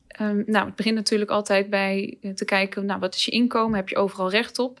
Ehm, 0.07 0.43
nou, 0.45 0.65
het 0.65 0.75
begint 0.75 0.95
natuurlijk 0.95 1.31
altijd 1.31 1.69
bij 1.69 2.17
eh, 2.21 2.31
te 2.31 2.45
kijken, 2.45 2.85
nou, 2.85 2.99
wat 2.99 3.15
is 3.15 3.25
je 3.25 3.31
inkomen? 3.31 3.75
Heb 3.75 3.89
je 3.89 3.97
overal 3.97 4.29
recht 4.29 4.59
op? 4.59 4.79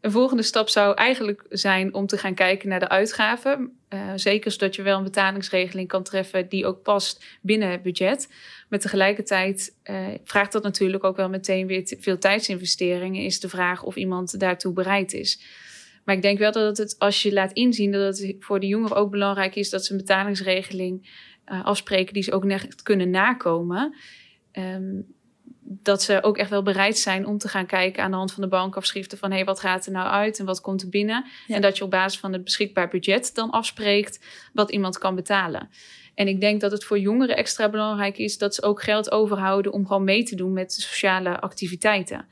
Een 0.00 0.10
volgende 0.10 0.42
stap 0.42 0.68
zou 0.68 0.94
eigenlijk 0.94 1.44
zijn 1.48 1.94
om 1.94 2.06
te 2.06 2.18
gaan 2.18 2.34
kijken 2.34 2.68
naar 2.68 2.80
de 2.80 2.88
uitgaven. 2.88 3.78
Eh, 3.88 4.12
zeker 4.14 4.50
zodat 4.50 4.76
je 4.76 4.82
wel 4.82 4.98
een 4.98 5.04
betalingsregeling 5.04 5.88
kan 5.88 6.02
treffen 6.02 6.48
die 6.48 6.66
ook 6.66 6.82
past 6.82 7.24
binnen 7.42 7.70
het 7.70 7.82
budget. 7.82 8.28
Maar 8.68 8.78
tegelijkertijd 8.78 9.76
eh, 9.82 10.06
vraagt 10.24 10.52
dat 10.52 10.62
natuurlijk 10.62 11.04
ook 11.04 11.16
wel 11.16 11.28
meteen 11.28 11.66
weer 11.66 11.96
veel 12.00 12.18
tijdsinvesteringen. 12.18 13.24
Is 13.24 13.40
de 13.40 13.48
vraag 13.48 13.82
of 13.82 13.96
iemand 13.96 14.40
daartoe 14.40 14.72
bereid 14.72 15.12
is. 15.12 15.42
Maar 16.04 16.14
ik 16.14 16.22
denk 16.22 16.38
wel 16.38 16.52
dat 16.52 16.78
het, 16.78 16.98
als 16.98 17.22
je 17.22 17.32
laat 17.32 17.52
inzien 17.52 17.92
dat 17.92 18.18
het 18.18 18.36
voor 18.38 18.60
de 18.60 18.66
jongeren 18.66 18.96
ook 18.96 19.10
belangrijk 19.10 19.54
is 19.54 19.70
dat 19.70 19.84
ze 19.84 19.92
een 19.92 19.98
betalingsregeling 19.98 21.08
eh, 21.44 21.64
afspreken 21.64 22.14
die 22.14 22.22
ze 22.22 22.32
ook 22.32 22.44
echt 22.44 22.82
kunnen 22.82 23.10
nakomen. 23.10 23.94
Ehm, 24.52 25.00
dat 25.72 26.02
ze 26.02 26.22
ook 26.22 26.36
echt 26.36 26.50
wel 26.50 26.62
bereid 26.62 26.98
zijn 26.98 27.26
om 27.26 27.38
te 27.38 27.48
gaan 27.48 27.66
kijken 27.66 28.02
aan 28.02 28.10
de 28.10 28.16
hand 28.16 28.32
van 28.32 28.42
de 28.42 28.48
bankafschriften 28.48 29.18
van 29.18 29.30
hé, 29.30 29.36
hey, 29.36 29.44
wat 29.44 29.60
gaat 29.60 29.86
er 29.86 29.92
nou 29.92 30.08
uit 30.08 30.38
en 30.38 30.44
wat 30.44 30.60
komt 30.60 30.82
er 30.82 30.88
binnen? 30.88 31.26
Ja. 31.46 31.54
En 31.54 31.60
dat 31.60 31.76
je 31.76 31.84
op 31.84 31.90
basis 31.90 32.20
van 32.20 32.32
het 32.32 32.44
beschikbaar 32.44 32.88
budget 32.88 33.34
dan 33.34 33.50
afspreekt 33.50 34.24
wat 34.52 34.70
iemand 34.70 34.98
kan 34.98 35.14
betalen. 35.14 35.70
En 36.14 36.28
ik 36.28 36.40
denk 36.40 36.60
dat 36.60 36.72
het 36.72 36.84
voor 36.84 36.98
jongeren 36.98 37.36
extra 37.36 37.70
belangrijk 37.70 38.18
is 38.18 38.38
dat 38.38 38.54
ze 38.54 38.62
ook 38.62 38.82
geld 38.82 39.10
overhouden 39.10 39.72
om 39.72 39.86
gewoon 39.86 40.04
mee 40.04 40.22
te 40.22 40.36
doen 40.36 40.52
met 40.52 40.74
de 40.74 40.82
sociale 40.82 41.40
activiteiten. 41.40 42.26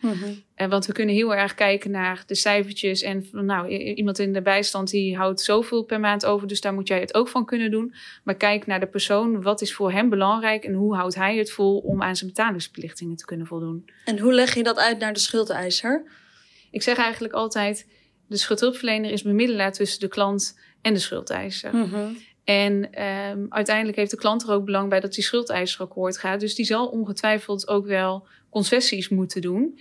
En 0.55 0.71
want 0.71 0.87
we 0.87 0.93
kunnen 0.93 1.15
heel 1.15 1.35
erg 1.35 1.55
kijken 1.55 1.91
naar 1.91 2.23
de 2.27 2.35
cijfertjes. 2.35 3.03
En 3.03 3.29
nou, 3.33 3.69
iemand 3.69 4.19
in 4.19 4.33
de 4.33 4.43
bijstand 4.43 4.91
die 4.91 5.17
houdt 5.17 5.41
zoveel 5.41 5.83
per 5.83 6.01
maand 6.01 6.27
over. 6.27 6.49
Dus 6.49 6.61
daar 6.61 6.75
moet 6.75 6.89
jij 6.89 7.01
het 7.01 7.15
ook 7.15 7.29
van 7.29 7.45
kunnen 7.45 7.71
doen. 7.71 7.95
Maar 8.25 8.35
kijk 8.35 8.67
naar 8.67 8.81
de 8.81 8.87
persoon. 8.87 9.43
Wat 9.43 9.61
is 9.61 9.75
voor 9.75 9.93
hem 9.93 10.09
belangrijk? 10.09 10.65
En 10.65 10.75
hoe 10.75 10.95
houdt 10.95 11.15
hij 11.15 11.37
het 11.37 11.51
vol 11.51 11.79
om 11.79 12.03
aan 12.03 12.17
zijn 12.17 12.31
betalingsverplichtingen 12.31 13.17
te 13.17 13.25
kunnen 13.25 13.47
voldoen? 13.47 13.91
En 14.05 14.19
hoe 14.19 14.33
leg 14.33 14.55
je 14.55 14.63
dat 14.63 14.79
uit 14.79 14.99
naar 14.99 15.13
de 15.13 15.19
schuldeiser? 15.19 16.05
Ik 16.71 16.83
zeg 16.83 16.97
eigenlijk 16.97 17.35
altijd: 17.35 17.87
de 18.27 18.37
schuldhulpverlener 18.37 19.11
is 19.11 19.23
bemiddelaar 19.23 19.73
tussen 19.73 20.01
de 20.01 20.09
klant 20.09 20.59
en 20.83 20.95
de 20.95 21.01
schuldeiser. 21.01 21.77
Mhm. 21.77 22.07
En 22.49 22.93
ehm, 22.93 23.47
uiteindelijk 23.49 23.97
heeft 23.97 24.11
de 24.11 24.17
klant 24.17 24.43
er 24.43 24.51
ook 24.51 24.65
belang 24.65 24.89
bij 24.89 25.01
dat 25.01 25.15
die 25.15 25.25
schuldeiserakkoord 25.25 26.19
gaat. 26.19 26.41
Dus 26.41 26.55
die 26.55 26.65
zal 26.65 26.87
ongetwijfeld 26.87 27.69
ook 27.69 27.87
wel 27.87 28.27
concessies 28.51 29.09
moeten 29.09 29.41
doen. 29.41 29.79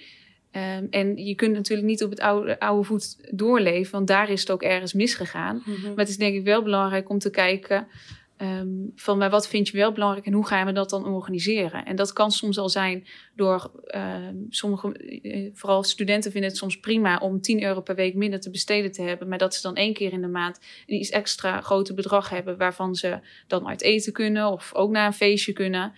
Ehm, 0.51 0.85
en 0.89 1.25
je 1.25 1.35
kunt 1.35 1.53
natuurlijk 1.53 1.87
niet 1.87 2.03
op 2.03 2.09
het 2.09 2.19
oude, 2.19 2.59
oude 2.59 2.83
voet 2.83 3.17
doorleven, 3.31 3.91
want 3.91 4.07
daar 4.07 4.29
is 4.29 4.39
het 4.39 4.51
ook 4.51 4.63
ergens 4.63 4.93
misgegaan. 4.93 5.63
Mhm. 5.65 5.87
Maar 5.87 5.97
het 5.97 6.09
is 6.09 6.17
denk 6.17 6.35
ik 6.35 6.43
wel 6.43 6.63
belangrijk 6.63 7.09
om 7.09 7.19
te 7.19 7.29
kijken 7.29 7.87
ehm, 8.37 8.67
van 8.95 9.17
maar 9.17 9.29
wat 9.29 9.47
vind 9.47 9.67
je 9.67 9.77
wel 9.77 9.91
belangrijk 9.91 10.25
en 10.25 10.33
hoe 10.33 10.47
gaan 10.47 10.65
we 10.65 10.71
dat 10.71 10.89
dan 10.89 11.05
organiseren? 11.05 11.85
En 11.85 11.95
dat 11.95 12.13
kan 12.13 12.31
soms 12.31 12.57
al 12.57 12.69
zijn 12.69 13.07
door 13.35 13.71
ehm, 13.85 14.35
sommige, 14.49 14.91
eh, 15.21 15.49
vooral 15.53 15.83
studenten 15.83 16.31
vinden 16.31 16.49
het 16.49 16.59
soms 16.59 16.79
prima 16.79 17.17
om 17.17 17.41
10 17.41 17.63
euro 17.63 17.81
per 17.81 17.95
week 17.95 18.15
minder 18.15 18.39
te 18.39 18.49
besteden 18.49 18.91
te 18.91 19.01
hebben, 19.01 19.27
maar 19.27 19.37
dat 19.37 19.55
ze 19.55 19.61
dan 19.61 19.75
één 19.75 19.93
keer 19.93 20.11
in 20.11 20.21
de 20.21 20.27
maand 20.27 20.59
een 20.85 20.99
iets 20.99 21.09
extra 21.09 21.61
grote 21.61 21.93
bedrag 21.93 22.29
hebben 22.29 22.57
waarvan 22.57 22.95
ze 22.95 23.19
dan 23.47 23.67
uit 23.67 23.81
eten 23.81 24.13
kunnen 24.13 24.51
of 24.51 24.73
ook 24.73 24.91
naar 24.91 25.07
een 25.07 25.13
feestje 25.13 25.53
kunnen. 25.53 25.93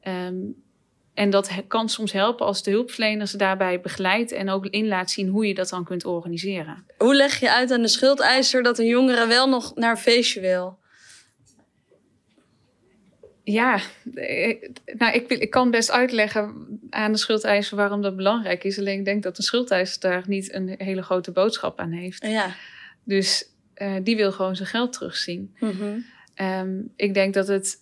Ehm, 0.00 0.36
en 1.14 1.30
dat 1.30 1.50
kan 1.68 1.88
soms 1.88 2.12
helpen 2.12 2.46
als 2.46 2.62
de 2.62 2.70
hulpverlener 2.70 3.26
ze 3.26 3.36
daarbij 3.36 3.80
begeleidt 3.80 4.32
en 4.32 4.50
ook 4.50 4.66
in 4.66 4.88
laat 4.88 5.10
zien 5.10 5.28
hoe 5.28 5.46
je 5.46 5.54
dat 5.54 5.68
dan 5.68 5.84
kunt 5.84 6.04
organiseren. 6.04 6.86
Hoe 6.98 7.14
leg 7.14 7.40
je 7.40 7.52
uit 7.52 7.70
aan 7.70 7.82
de 7.82 7.88
schuldeiser 7.88 8.62
dat 8.62 8.78
een 8.78 8.86
jongere 8.86 9.26
wel 9.26 9.48
nog 9.48 9.74
naar 9.74 9.90
een 9.90 9.96
feestje 9.96 10.40
wil? 10.40 10.78
Ja, 13.52 13.80
eh, 14.14 14.70
nou, 14.98 15.14
ik, 15.14 15.28
ik 15.28 15.50
kan 15.50 15.70
best 15.70 15.90
uitleggen 15.90 16.68
aan 16.90 17.12
de 17.12 17.18
schuldeiser 17.18 17.76
waarom 17.76 18.02
dat 18.02 18.16
belangrijk 18.16 18.64
is. 18.64 18.78
Alleen 18.78 18.98
ik 18.98 19.04
denk 19.04 19.22
dat 19.22 19.36
de 19.36 19.42
schuldeiser 19.42 20.00
daar 20.00 20.24
niet 20.26 20.52
een 20.54 20.74
hele 20.78 21.02
grote 21.02 21.30
boodschap 21.30 21.78
aan 21.78 21.90
heeft. 21.90 22.26
Ja. 22.26 22.54
Dus 23.04 23.48
eh, 23.74 23.94
die 24.02 24.16
wil 24.16 24.32
gewoon 24.32 24.56
zijn 24.56 24.68
geld 24.68 24.92
terugzien. 24.92 25.54
Mhm. 25.58 25.98
Ehm, 26.34 26.80
ik 26.96 27.14
denk 27.14 27.34
dat 27.34 27.48
het 27.48 27.78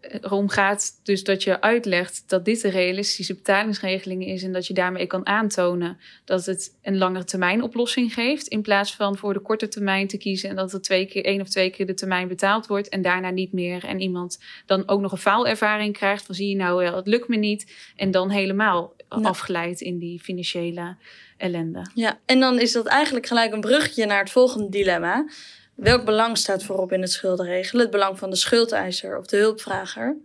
erom 0.00 0.48
gaat 0.48 1.00
dus 1.02 1.24
dat 1.24 1.42
je 1.42 1.60
uitlegt 1.60 2.24
dat 2.26 2.44
dit 2.44 2.64
een 2.64 2.70
realistische 2.70 3.34
betalingsregeling 3.34 4.26
is 4.26 4.42
en 4.42 4.52
dat 4.52 4.66
je 4.66 4.74
daarmee 4.74 5.06
kan 5.06 5.26
aantonen 5.26 5.98
dat 6.24 6.46
het 6.46 6.76
een 6.82 6.98
langere 6.98 7.24
termijn 7.24 7.62
oplossing 7.62 8.14
geeft 8.14 8.46
in 8.46 8.62
plaats 8.62 8.94
van 8.94 9.16
voor 9.16 9.32
de 9.32 9.40
korte 9.40 9.68
termijn 9.68 10.06
te 10.06 10.18
kiezen 10.18 10.50
en 10.50 10.56
dat 10.56 10.72
er 10.72 10.82
twee 10.82 11.06
keer 11.06 11.24
één 11.24 11.40
of 11.40 11.48
twee 11.48 11.70
keer 11.70 11.86
de 11.86 11.94
termijn 11.94 12.28
betaald 12.28 12.66
wordt 12.66 12.88
en 12.88 13.02
daarna 13.02 13.30
niet 13.30 13.52
meer 13.52 13.84
en 13.84 14.00
iemand 14.00 14.38
dan 14.66 14.88
ook 14.88 15.00
nog 15.00 15.12
een 15.12 15.18
faalervaring 15.18 15.96
krijgt 15.96 16.26
van 16.26 16.34
zie 16.34 16.48
je 16.48 16.56
nou 16.56 16.78
wel 16.78 16.96
het 16.96 17.06
lukt 17.06 17.28
me 17.28 17.36
niet 17.36 17.72
en 17.96 18.10
dan 18.10 18.30
helemaal 18.30 18.94
afgeleid 19.08 19.80
in 19.80 19.98
die 19.98 20.20
financiële 20.20 20.96
ellende. 21.36 21.86
Ja, 21.94 22.18
en 22.24 22.40
dan 22.40 22.60
is 22.60 22.72
dat 22.72 22.86
eigenlijk 22.86 23.26
gelijk 23.26 23.52
een 23.52 23.60
brugje 23.60 24.06
naar 24.06 24.18
het 24.18 24.30
volgende 24.30 24.68
dilemma. 24.68 25.26
Welk 25.78 26.04
belang 26.04 26.38
staat 26.38 26.64
voorop 26.64 26.92
in 26.92 27.00
het 27.00 27.12
schuldenregelen? 27.12 27.82
Het 27.82 27.90
belang 27.90 28.18
van 28.18 28.30
de 28.30 28.36
schuldeiser 28.36 29.18
of 29.18 29.26
de 29.26 29.36
hulpvrager? 29.36 30.16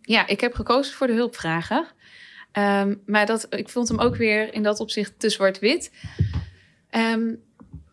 Ja, 0.00 0.26
ik 0.26 0.40
heb 0.40 0.54
gekozen 0.54 0.94
voor 0.94 1.06
de 1.06 1.12
hulpvrager. 1.12 1.92
Ehm, 2.52 2.94
maar 3.06 3.26
dat, 3.26 3.46
ik 3.50 3.68
vond 3.68 3.88
hem 3.88 3.98
ook 3.98 4.16
weer 4.16 4.54
in 4.54 4.62
dat 4.62 4.80
opzicht 4.80 5.12
te 5.16 5.28
zwart-wit. 5.28 5.92
Ehm, 6.90 7.34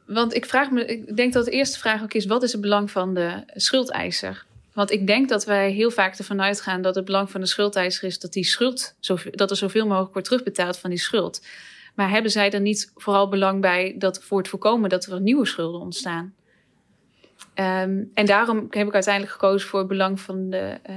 want 0.05 0.33
ik, 0.33 0.45
vraag 0.45 0.71
me, 0.71 0.85
ik 0.85 1.15
denk 1.15 1.33
dat 1.33 1.45
de 1.45 1.51
eerste 1.51 1.79
vraag 1.79 2.03
ook 2.03 2.13
is: 2.13 2.25
wat 2.25 2.43
is 2.43 2.51
het 2.51 2.61
belang 2.61 2.91
van 2.91 3.13
de 3.13 3.43
schuldeiser? 3.53 4.45
Want 4.73 4.91
ik 4.91 5.07
denk 5.07 5.29
dat 5.29 5.45
wij 5.45 5.71
heel 5.71 5.91
vaak 5.91 6.17
ervan 6.17 6.41
uitgaan 6.41 6.81
dat 6.81 6.95
het 6.95 7.05
belang 7.05 7.31
van 7.31 7.41
de 7.41 7.47
schuldeiser 7.47 8.03
is 8.03 8.19
dat, 8.19 8.33
die 8.33 8.45
schuld, 8.45 8.95
dat 9.31 9.49
er 9.49 9.57
zoveel 9.57 9.87
mogelijk 9.87 10.13
wordt 10.13 10.27
terugbetaald 10.27 10.77
van 10.77 10.89
die 10.89 10.99
schuld. 10.99 11.45
Maar 11.95 12.09
hebben 12.09 12.31
zij 12.31 12.51
er 12.51 12.61
niet 12.61 12.91
vooral 12.95 13.29
belang 13.29 13.61
bij 13.61 13.95
dat 13.97 14.23
voor 14.23 14.37
het 14.37 14.47
voorkomen 14.47 14.89
dat 14.89 15.05
er 15.05 15.21
nieuwe 15.21 15.45
schulden 15.45 15.81
ontstaan? 15.81 16.35
Ehm, 17.57 18.03
en 18.13 18.25
daarom 18.25 18.67
heb 18.69 18.87
ik 18.87 18.93
uiteindelijk 18.93 19.33
gekozen 19.33 19.69
voor 19.69 19.79
het 19.79 19.87
belang 19.87 20.19
van 20.19 20.49
de, 20.49 20.79
eh, 20.83 20.95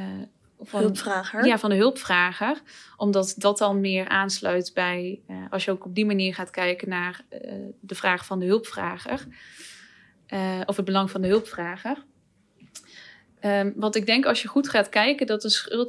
van, 0.61 0.81
Hulpvrager? 0.81 1.47
ja, 1.47 1.59
van 1.59 1.71
de 1.71 1.77
hulpvrager. 1.77 2.61
Omdat 2.97 3.35
dat 3.37 3.59
dan 3.59 3.81
meer 3.81 4.09
aansluit 4.09 4.71
bij, 4.75 5.21
eh, 5.27 5.37
als 5.51 5.65
je 5.65 5.71
ook 5.71 5.85
op 5.85 5.95
die 5.95 6.07
manier 6.07 6.35
gaat 6.35 6.51
kijken 6.51 6.89
naar 6.89 7.25
eh, 7.29 7.53
de 7.81 7.95
vraag 7.95 8.27
van 8.27 8.39
de 8.39 8.47
hulpvrager. 8.47 9.27
of 10.67 10.77
het 10.77 10.85
belang 10.85 11.11
van 11.11 11.21
de 11.21 11.29
hulpvrager. 11.29 12.05
Ehm, 13.41 13.71
want 13.75 13.97
ik 13.97 14.07
denk 14.07 14.27
als 14.27 14.43
je 14.43 14.49
goed 14.49 14.69
gaat 14.69 14.89
kijken 14.89 15.27
dat 15.27 15.45
een 15.45 15.87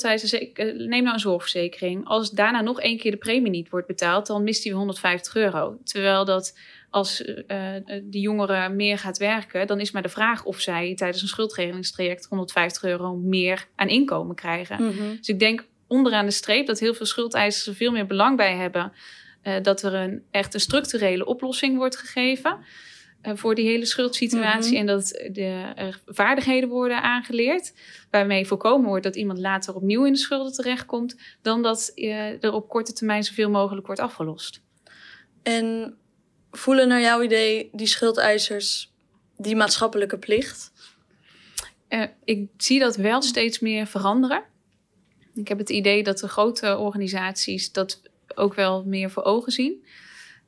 eh, 0.54 0.66
neem 0.88 1.04
nou 1.04 1.14
een 1.14 1.20
zorgverzekering, 1.20 2.06
als 2.06 2.32
daarna 2.32 2.62
nog 2.62 2.82
één 2.82 2.98
keer 2.98 3.12
de 3.12 3.18
premie 3.18 3.52
niet 3.52 3.70
wordt 3.70 3.88
betaald, 3.88 4.28
dan 4.28 4.44
mist 4.44 4.64
hij 4.64 4.74
150 4.74 5.36
euro. 5.36 5.78
Terwijl 5.84 6.26
dat 6.26 6.58
als 6.92 7.24
eh, 7.24 7.76
eh, 7.76 7.84
die 8.04 8.22
jongere 8.22 8.70
meer 8.70 8.98
gaat 8.98 9.18
werken, 9.18 9.68
dan 9.68 9.80
is 9.80 9.92
maar 9.92 10.02
de 10.02 10.10
vraag 10.10 10.44
of 10.44 10.60
zij 10.60 10.96
tijdens 10.96 11.22
een 11.22 11.28
schuldregelingstraject 11.28 12.26
150 12.26 12.84
euro 12.84 13.16
meer 13.16 13.68
aan 13.76 13.88
inkomen 13.88 14.36
krijgen. 14.36 14.84
Mhm. 14.84 15.16
Dus 15.18 15.28
ik 15.28 15.40
denk 15.40 15.66
onderaan 15.88 16.26
de 16.26 16.32
streep 16.32 16.66
dat 16.66 16.80
heel 16.80 16.94
veel 16.94 17.06
schuldeisers 17.06 17.68
er 17.68 17.76
veel 17.76 17.92
meer 17.92 18.06
belang 18.06 18.38
bij 18.38 18.56
hebben 18.56 18.94
eh, 19.42 19.54
dat 19.62 19.84
er 19.84 19.94
een 19.94 20.24
echt 20.32 20.54
een 20.54 20.60
structurele 20.60 21.26
oplossing 21.26 21.78
wordt 21.78 21.98
gegeven 21.98 22.58
voor 23.24 23.56
die 23.56 23.68
hele 23.68 23.86
schuldsituatie 23.86 24.72
Mhm. 24.72 24.80
en 24.80 24.86
dat 24.86 25.08
de 25.32 25.72
er 25.76 26.02
vaardigheden 26.06 26.70
worden 26.70 27.02
aangeleerd 27.02 27.74
waarmee 28.10 28.48
voorkomen 28.48 28.88
wordt 28.88 29.04
dat 29.04 29.16
iemand 29.16 29.40
later 29.40 29.76
opnieuw 29.76 30.06
in 30.06 30.14
de 30.14 30.20
schulden 30.20 30.54
terechtkomt, 30.54 31.18
dan 31.42 31.62
dat 31.62 31.92
eh, 31.96 32.44
er 32.44 32.54
op 32.54 32.70
korte 32.70 32.94
termijn 32.94 33.24
zoveel 33.24 33.50
mogelijk 33.50 33.86
wordt 33.86 34.02
afgelost. 34.02 34.62
En 35.44 35.98
voelen 36.52 36.88
naar 36.88 37.02
jouw 37.02 37.22
idee 37.22 37.70
die 37.72 37.88
schuldeisers 37.88 38.92
die 39.38 39.56
maatschappelijke 39.56 40.18
plicht? 40.18 40.72
Eh, 41.88 42.04
ik 42.24 42.50
zie 42.58 42.80
dat 42.80 42.96
wel 42.96 43.22
steeds 43.22 43.60
meer 43.60 43.88
veranderen. 43.88 44.44
Ik 45.36 45.48
heb 45.48 45.58
het 45.58 45.70
idee 45.70 46.04
dat 46.04 46.20
de 46.20 46.28
grote 46.28 46.78
organisaties 46.78 47.72
dat 47.72 48.02
ook 48.36 48.54
wel 48.54 48.84
meer 48.84 49.10
voor 49.10 49.24
ogen 49.24 49.52
zien. 49.52 49.86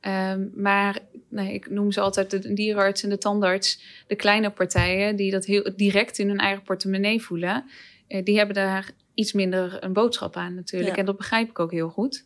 Ehm, 0.00 0.46
maar 0.54 0.98
nee, 1.28 1.54
ik 1.54 1.70
noem 1.70 1.92
ze 1.92 2.00
altijd 2.00 2.30
de 2.30 2.52
dierenarts 2.52 3.02
en 3.02 3.08
de 3.08 3.18
tandarts. 3.18 3.80
De 4.06 4.16
kleine 4.16 4.50
partijen 4.50 5.16
die 5.16 5.30
dat 5.30 5.44
heel 5.44 5.72
direct 5.76 6.18
in 6.18 6.28
hun 6.28 6.38
eigen 6.38 6.62
portemonnee 6.62 7.22
voelen. 7.22 7.64
eh, 8.08 8.24
die 8.24 8.36
hebben 8.36 8.54
daar 8.54 8.90
iets 9.14 9.32
minder 9.32 9.84
een 9.84 9.92
boodschap 9.92 10.36
aan 10.36 10.54
natuurlijk. 10.54 10.92
Ja. 10.92 11.00
En 11.00 11.06
dat 11.06 11.16
begrijp 11.16 11.50
ik 11.50 11.58
ook 11.58 11.70
heel 11.70 11.88
goed. 11.88 12.24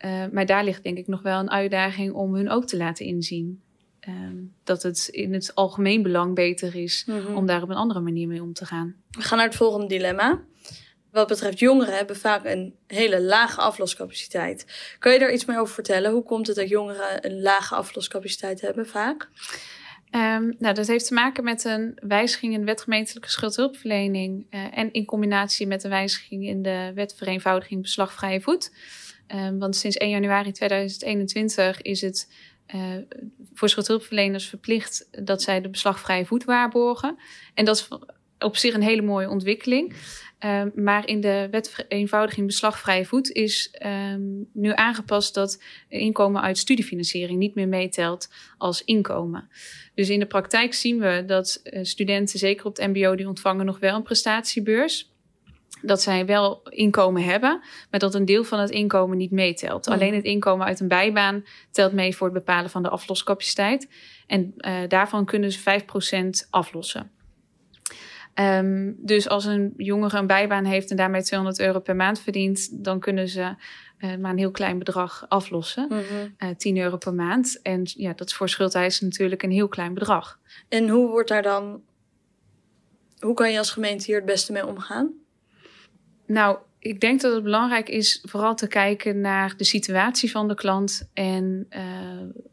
Eh, 0.00 0.24
maar 0.32 0.46
daar 0.46 0.64
ligt 0.64 0.82
denk 0.82 0.98
ik 0.98 1.06
nog 1.06 1.22
wel 1.22 1.38
een 1.40 1.50
uitdaging 1.50 2.12
om 2.12 2.34
hun 2.34 2.50
ook 2.50 2.66
te 2.66 2.76
laten 2.76 3.06
inzien. 3.06 3.62
ehm, 4.00 4.36
dat 4.64 4.82
het 4.82 5.08
in 5.10 5.32
het 5.32 5.54
algemeen 5.54 6.02
belang 6.02 6.34
beter 6.34 6.74
is 6.76 7.04
Mhm. 7.06 7.34
om 7.34 7.46
daar 7.46 7.62
op 7.62 7.68
een 7.68 7.76
andere 7.76 8.00
manier 8.00 8.28
mee 8.28 8.42
om 8.42 8.52
te 8.52 8.64
gaan. 8.66 8.94
We 9.10 9.22
gaan 9.22 9.38
naar 9.38 9.46
het 9.46 9.56
volgende 9.56 9.86
dilemma. 9.86 10.40
Wat 11.10 11.26
betreft 11.28 11.58
jongeren 11.58 11.96
hebben 11.96 12.16
vaak 12.16 12.44
een 12.44 12.74
hele 12.86 13.22
lage 13.22 13.60
afloscapaciteit. 13.60 14.66
Kan 14.98 15.12
je 15.12 15.18
daar 15.18 15.32
iets 15.32 15.44
meer 15.44 15.60
over 15.60 15.74
vertellen? 15.74 16.10
Hoe 16.12 16.22
komt 16.22 16.46
het 16.46 16.56
dat 16.56 16.68
jongeren 16.68 17.26
een 17.26 17.42
lage 17.42 17.74
afloscapaciteit 17.74 18.60
hebben 18.60 18.86
vaak? 18.86 19.28
Ehm, 20.10 20.52
nou, 20.58 20.74
dat 20.74 20.86
heeft 20.86 21.06
te 21.06 21.14
maken 21.14 21.44
met 21.44 21.64
een 21.64 21.98
wijziging 22.02 22.52
in 22.52 22.58
de 22.60 22.66
wet 22.66 22.82
gemeentelijke 22.82 23.30
schuldhulpverlening. 23.30 24.46
eh, 24.50 24.78
en 24.78 24.92
in 24.92 25.04
combinatie 25.04 25.66
met 25.66 25.84
een 25.84 25.90
wijziging 25.90 26.46
in 26.46 26.62
de 26.62 26.92
wet 26.94 27.14
vereenvoudiging 27.16 27.82
beslagvrije 27.82 28.40
voet. 28.40 28.72
Ehm, 29.30 29.58
want 29.58 29.76
sinds 29.76 29.96
1 29.96 30.10
januari 30.10 30.52
2021 30.52 31.82
is 31.82 32.00
het 32.00 32.32
eh, 32.66 32.80
voor 33.54 33.68
schuldhulpverleners 33.68 34.48
verplicht 34.48 35.08
dat 35.24 35.42
zij 35.42 35.60
de 35.60 35.68
beslagvrije 35.68 36.24
voet 36.24 36.44
waarborgen. 36.44 37.18
En 37.54 37.64
dat 37.64 37.76
is 37.76 37.88
op 38.38 38.56
zich 38.56 38.74
een 38.74 38.82
hele 38.82 39.02
mooie 39.02 39.28
ontwikkeling. 39.28 39.94
Ehm, 40.38 40.68
maar 40.74 41.06
in 41.06 41.20
de 41.20 41.48
wet 41.50 41.70
vereenvoudiging 41.70 42.46
beslagvrije 42.46 43.04
voet 43.04 43.30
is 43.30 43.70
ehm, 43.70 44.22
nu 44.52 44.72
aangepast 44.74 45.34
dat 45.34 45.62
inkomen 45.88 46.42
uit 46.42 46.58
studiefinanciering 46.58 47.38
niet 47.38 47.54
meer 47.54 47.68
meetelt 47.68 48.28
als 48.58 48.84
inkomen. 48.84 49.48
Dus 49.94 50.08
in 50.08 50.18
de 50.18 50.26
praktijk 50.26 50.74
zien 50.74 50.98
we 50.98 51.22
dat 51.26 51.60
eh, 51.62 51.84
studenten, 51.84 52.38
zeker 52.38 52.66
op 52.66 52.76
het 52.76 52.86
MBO, 52.86 53.14
die 53.14 53.28
ontvangen 53.28 53.66
nog 53.66 53.78
wel 53.78 53.96
een 53.96 54.02
prestatiebeurs. 54.02 55.09
Dat 55.82 56.02
zij 56.02 56.26
wel 56.26 56.60
inkomen 56.68 57.22
hebben, 57.22 57.62
maar 57.90 58.00
dat 58.00 58.14
een 58.14 58.24
deel 58.24 58.44
van 58.44 58.58
het 58.58 58.70
inkomen 58.70 59.16
niet 59.16 59.30
meetelt. 59.30 59.88
Alleen 59.88 60.14
het 60.14 60.24
inkomen 60.24 60.66
uit 60.66 60.80
een 60.80 60.88
bijbaan 60.88 61.44
telt 61.70 61.92
mee 61.92 62.16
voor 62.16 62.26
het 62.26 62.36
bepalen 62.36 62.70
van 62.70 62.82
de 62.82 62.88
afloscapaciteit. 62.88 63.88
En 64.26 64.54
eh, 64.56 64.74
daarvan 64.88 65.24
kunnen 65.24 65.52
ze 65.52 65.60
5% 65.60 66.48
aflossen. 66.50 67.10
Ehm, 68.34 68.92
dus 68.96 69.28
als 69.28 69.44
een 69.44 69.74
jongere 69.76 70.18
een 70.18 70.26
bijbaan 70.26 70.64
heeft 70.64 70.90
en 70.90 70.96
daarmee 70.96 71.22
200 71.22 71.60
euro 71.60 71.80
per 71.80 71.96
maand 71.96 72.20
verdient, 72.20 72.84
dan 72.84 73.00
kunnen 73.00 73.28
ze 73.28 73.54
eh, 73.98 74.16
maar 74.16 74.30
een 74.30 74.38
heel 74.38 74.50
klein 74.50 74.78
bedrag 74.78 75.24
aflossen. 75.28 75.88
Eh 76.36 76.48
10 76.56 76.76
euro 76.76 76.96
per 76.96 77.14
maand. 77.14 77.60
En 77.62 77.82
ja, 77.84 78.12
dat 78.12 78.26
is 78.26 78.34
voor 78.34 78.48
schuldeisers 78.48 79.00
natuurlijk 79.00 79.42
een 79.42 79.50
heel 79.50 79.68
klein 79.68 79.94
bedrag. 79.94 80.38
En 80.68 80.88
hoe 80.88 81.08
wordt 81.08 81.28
daar 81.28 81.42
dan... 81.42 81.82
Hoe 83.18 83.34
kan 83.34 83.52
je 83.52 83.58
als 83.58 83.70
gemeente 83.70 84.04
hier 84.04 84.16
het 84.16 84.24
beste 84.24 84.52
mee 84.52 84.66
omgaan? 84.66 85.12
Nou, 86.30 86.58
ik 86.78 87.00
denk 87.00 87.20
dat 87.20 87.34
het 87.34 87.42
belangrijk 87.42 87.88
is 87.88 88.22
vooral 88.22 88.54
te 88.54 88.68
kijken 88.68 89.20
naar 89.20 89.56
de 89.56 89.64
situatie 89.64 90.30
van 90.30 90.48
de 90.48 90.54
klant 90.54 91.10
en 91.14 91.66
eh, 91.68 91.82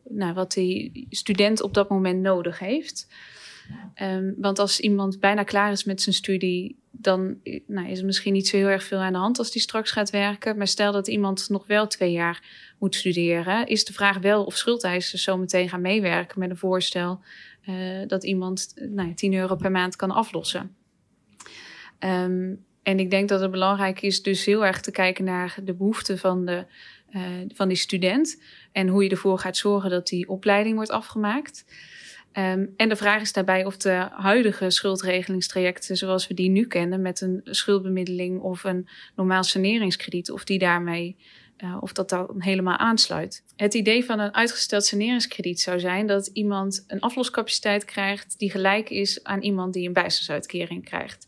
nou, 0.10 0.34
wat 0.34 0.52
die 0.52 1.08
student 1.10 1.62
op 1.62 1.74
dat 1.74 1.90
moment 1.90 2.22
nodig 2.22 2.60
heeft. 2.60 3.08
Ehm, 3.94 4.32
want 4.38 4.60
als 4.60 4.80
iemand 4.80 5.20
bijna 5.20 5.44
klaar 5.44 5.72
is 5.72 5.84
met 5.84 6.02
zijn 6.02 6.16
studie, 6.16 6.80
dan 6.92 7.38
nou, 7.68 7.90
is 7.90 8.00
er 8.00 8.06
misschien 8.06 8.34
niet 8.34 8.48
zo 8.48 8.58
heel 8.58 8.68
erg 8.68 8.84
veel 8.84 9.00
aan 9.00 9.14
de 9.14 9.20
hand 9.20 9.38
als 9.38 9.52
die 9.52 9.62
straks 9.62 9.92
gaat 9.92 10.10
werken. 10.10 10.58
Maar 10.58 10.68
stel 10.68 10.92
dat 10.92 11.08
iemand 11.08 11.50
nog 11.50 11.68
wel 11.68 11.88
twee 11.88 12.12
jaar 12.12 12.44
moet 12.80 12.96
studeren, 12.96 13.68
is 13.68 13.86
de 13.86 13.94
vraag 13.94 14.18
wel 14.18 14.44
of 14.44 14.56
schuldeisers 14.56 15.24
zo 15.24 15.38
meteen 15.38 15.70
gaan 15.70 15.82
meewerken 15.82 16.40
met 16.40 16.50
een 16.50 16.58
voorstel 16.58 17.20
uh, 17.70 18.08
dat 18.08 18.24
iemand 18.24 18.74
nou, 18.90 19.14
10 19.14 19.34
euro 19.34 19.56
per 19.56 19.72
maand 19.72 19.96
kan 19.96 20.12
aflossen. 20.12 20.76
Um, 22.00 22.66
en 22.88 23.00
ik 23.00 23.10
denk 23.10 23.30
dat 23.30 23.42
het 23.42 23.52
belangrijk 23.52 24.02
is 24.02 24.22
dus 24.22 24.46
heel 24.46 24.66
erg 24.66 24.82
te 24.82 24.92
kijken 24.92 25.24
naar 25.24 25.58
de 25.64 25.74
behoeften 25.74 26.18
van, 26.18 26.46
de, 26.46 26.66
uh, 27.16 27.22
van 27.54 27.68
die 27.68 27.78
student. 27.78 28.42
En 28.72 28.88
hoe 28.88 29.04
je 29.04 29.10
ervoor 29.10 29.40
gaat 29.40 29.58
zorgen 29.58 29.90
dat 29.90 30.08
die 30.08 30.30
opleiding 30.30 30.76
wordt 30.76 30.92
afgemaakt. 30.92 31.66
Um, 32.34 32.74
en 32.78 32.90
de 32.90 32.96
vraag 32.96 33.22
is 33.22 33.34
daarbij 33.34 33.66
of 33.66 33.78
de 33.78 34.08
huidige 34.12 34.70
schuldregelingstrajecten 34.70 35.98
zoals 35.98 36.28
we 36.28 36.34
die 36.34 36.50
nu 36.50 36.68
kennen, 36.68 37.02
met 37.02 37.22
een 37.22 37.42
schuldbemiddeling 37.44 38.42
of 38.42 38.64
een 38.64 38.88
normaal 39.16 39.44
saneringskrediet, 39.44 40.32
of 40.32 40.44
die 40.44 40.60
daarmee 40.60 41.16
uh, 41.64 41.78
of 41.80 41.94
dat 41.94 42.10
dan 42.10 42.36
helemaal 42.38 42.78
aansluit. 42.78 43.44
Het 43.56 43.74
idee 43.74 44.06
van 44.06 44.20
een 44.20 44.34
uitgesteld 44.34 44.86
saneringskrediet 44.86 45.62
zou 45.62 45.80
zijn 45.80 46.08
dat 46.08 46.28
iemand 46.28 46.84
een 46.88 47.00
afloscapaciteit 47.00 47.86
krijgt 47.86 48.40
die 48.40 48.52
gelijk 48.52 48.90
is 48.90 49.24
aan 49.24 49.42
iemand 49.42 49.74
die 49.74 49.88
een 49.88 49.94
bijstandsuitkering 49.94 50.86
krijgt. 50.86 51.28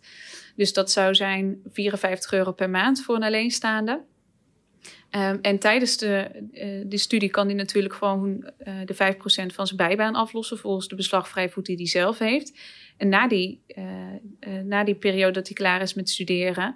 Dus 0.60 0.74
dat 0.74 0.92
zou 0.92 1.16
zijn 1.16 1.62
54 1.72 2.34
euro 2.34 2.52
per 2.52 2.70
maand 2.70 3.04
voor 3.04 3.16
een 3.16 3.24
alleenstaande. 3.24 4.02
Um, 5.12 5.40
en 5.42 5.60
tijdens 5.60 5.98
de, 5.98 6.30
uh, 6.54 6.84
de 6.90 6.98
studie 6.98 7.30
kan 7.30 7.46
hij 7.46 7.56
natuurlijk 7.56 7.94
gewoon 7.94 8.52
uh, 8.68 8.74
de 8.86 8.94
5% 8.94 9.54
van 9.54 9.68
zijn 9.68 9.78
bijbaan 9.78 10.16
aflossen 10.16 10.58
volgens 10.58 10.88
de 10.88 10.96
beslagvrij 10.96 11.50
voet 11.50 11.66
die 11.66 11.76
hij 11.76 11.88
zelf 11.88 12.18
heeft. 12.18 12.60
En 12.98 13.10
na 13.10 13.28
die, 13.28 13.62
uh, 13.68 14.62
na 14.64 14.84
die 14.84 14.96
periode 14.96 15.32
dat 15.32 15.48
hij 15.48 15.56
klaar 15.56 15.82
is 15.82 15.94
met 15.94 16.10
studeren, 16.10 16.76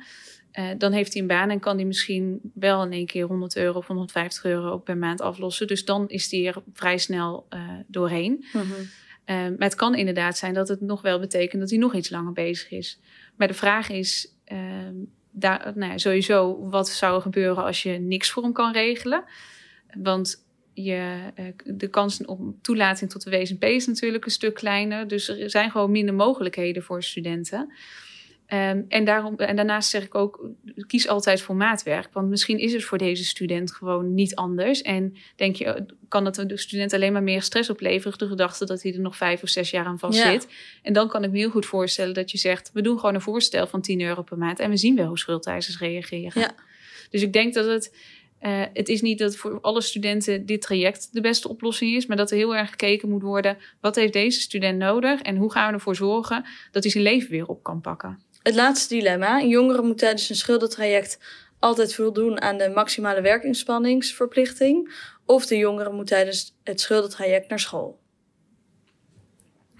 dan 0.78 0.92
heeft 0.92 1.14
hij 1.14 1.22
een 1.22 1.28
baan 1.28 1.50
en 1.50 1.60
kan 1.60 1.76
hij 1.76 1.86
misschien 1.86 2.40
wel 2.54 2.84
in 2.84 2.92
één 2.92 3.06
keer 3.06 3.26
100 3.26 3.56
euro 3.56 3.78
of 3.78 3.88
150 3.88 4.44
euro 4.44 4.78
per 4.78 4.98
maand 4.98 5.22
aflossen. 5.22 5.68
Dus 5.68 5.86
dan 5.86 6.10
is 6.10 6.32
hij 6.32 6.48
er 6.48 6.64
vrij 6.74 6.98
snel 6.98 7.48
doorheen. 7.88 8.46
Mm 8.54 8.62
-hmm. 8.62 8.88
maar 9.26 9.68
het 9.68 9.76
kan 9.76 9.96
inderdaad 9.96 10.38
zijn 10.38 10.54
dat 10.54 10.68
het 10.68 10.82
nog 10.82 11.02
wel 11.02 11.20
betekent 11.20 11.62
dat 11.62 11.70
hij 11.70 11.80
nog 11.80 11.96
iets 11.96 12.10
langer 12.10 12.34
bezig 12.34 12.72
is. 12.72 13.00
Maar 13.36 13.48
de 13.48 13.54
vraag 13.54 13.90
is 13.90 14.34
uh, 14.48 14.60
daar, 15.32 15.72
nou 15.76 15.92
ja, 15.92 15.98
sowieso, 15.98 16.70
wat 16.70 16.90
zou 16.90 17.16
er 17.16 17.22
gebeuren 17.22 17.64
als 17.64 17.84
je 17.84 17.92
niks 17.92 18.32
voor 18.32 18.44
hem 18.44 18.54
kan 18.54 18.72
regelen? 18.72 19.24
Want 19.94 20.46
je, 20.74 21.32
uh, 21.40 21.46
de 21.64 21.88
kans 21.88 22.26
op 22.26 22.40
toelating 22.62 23.12
tot 23.12 23.24
de 23.24 23.30
WSNP 23.30 23.64
is 23.64 23.88
natuurlijk 23.88 24.26
een 24.26 24.32
stuk 24.32 24.54
kleiner. 24.54 25.08
Dus 25.08 25.28
er 25.28 25.50
zijn 25.50 25.72
gewoon 25.72 25.92
minder 25.92 26.16
mogelijkheden 26.16 26.84
voor 26.84 27.04
studenten. 27.04 27.74
Um, 28.54 28.86
en, 28.88 29.06
daarom, 29.06 29.36
en 29.36 29.56
daarnaast 29.56 29.90
zeg 29.90 30.04
ik 30.04 30.16
ook, 30.16 30.50
kies 30.88 31.08
altijd 31.08 31.42
voor 31.42 31.56
maatwerk. 31.56 32.10
Want 32.12 32.30
misschien 32.30 32.58
is 32.58 32.74
het 32.74 32.84
voor 32.84 32.98
deze 32.98 33.26
student 33.26 33.72
gewoon 33.72 34.14
niet 34.14 34.36
anders. 34.36 34.82
En 34.82 35.16
denk 35.36 35.56
je, 35.56 35.86
kan 36.08 36.26
het 36.26 36.36
de 36.36 36.58
student 36.58 36.94
alleen 36.94 37.14
maar 37.14 37.24
meer 37.24 37.42
stress 37.42 37.70
opleveren... 37.70 38.18
de 38.18 38.28
gedachte 38.28 38.66
dat 38.66 38.82
hij 38.82 38.94
er 38.94 39.00
nog 39.00 39.18
vijf 39.18 39.44
of 39.44 39.50
zes 39.50 39.70
jaar 39.70 39.86
aan 39.86 40.00
vast 40.00 40.20
zit. 40.20 40.48
En 40.82 40.94
dan 40.94 41.08
kan 41.08 41.24
ik 41.24 41.32
me 41.32 41.38
heel 41.38 41.50
goed 41.50 41.66
voorstellen 41.66 42.14
dat 42.14 42.32
je 42.32 42.38
zegt... 42.38 42.70
we 42.74 42.82
doen 42.82 43.00
gewoon 43.00 43.16
een 43.16 43.22
voorstel 43.22 43.68
van 43.68 43.82
10 43.82 44.02
euro 44.02 44.22
per 44.22 44.38
maand... 44.38 44.60
en 44.60 44.70
we 44.70 44.78
zien 44.78 44.96
wel 44.96 45.08
hoe 45.08 45.20
schuldeisers 45.20 45.80
reageren. 45.80 46.42
Ja. 46.42 46.56
Dus 47.10 47.22
ik 47.22 47.34
denk 47.34 47.54
dat 47.54 47.66
het... 47.66 47.96
Uh, 48.42 48.64
het 48.74 48.90
is 48.90 49.02
niet 49.02 49.20
dat 49.20 49.36
voor 49.36 49.62
alle 49.62 49.82
studenten 49.82 50.46
dit 50.46 50.62
traject 50.62 51.10
de 51.12 51.22
beste 51.22 51.50
oplossing 51.50 51.96
is, 51.96 52.06
maar 52.06 52.18
dat 52.18 52.32
er 52.32 52.38
heel 52.38 52.56
erg 52.56 52.70
gekeken 52.70 53.10
moet 53.10 53.22
worden: 53.22 53.58
wat 53.82 53.96
heeft 53.96 54.14
deze 54.14 54.40
student 54.40 54.78
nodig 54.78 55.22
en 55.22 55.36
hoe 55.36 55.52
gaan 55.52 55.68
we 55.68 55.74
ervoor 55.74 55.96
zorgen 55.96 56.46
dat 56.72 56.84
hij 56.84 56.92
zijn 56.92 57.04
leven 57.04 57.30
weer 57.30 57.46
op 57.46 57.64
kan 57.64 57.82
pakken? 57.82 58.20
Het 58.44 58.56
laatste 58.56 58.94
dilemma. 58.94 59.40
Een 59.40 59.48
jongere 59.48 59.82
moet 59.82 59.98
tijdens 59.98 60.30
een 60.30 60.36
schuldentraject 60.36 61.18
altijd 61.60 61.96
voldoen 61.96 62.42
aan 62.42 62.58
de 62.58 62.70
maximale 62.70 63.22
werkinspanningsverplichting. 63.22 64.94
Of 65.26 65.46
de 65.46 65.58
jongere 65.58 65.92
moet 65.92 66.08
tijdens 66.08 66.58
het 66.64 66.82
schuldentraject 66.82 67.50
naar 67.50 67.60
school. 67.60 68.00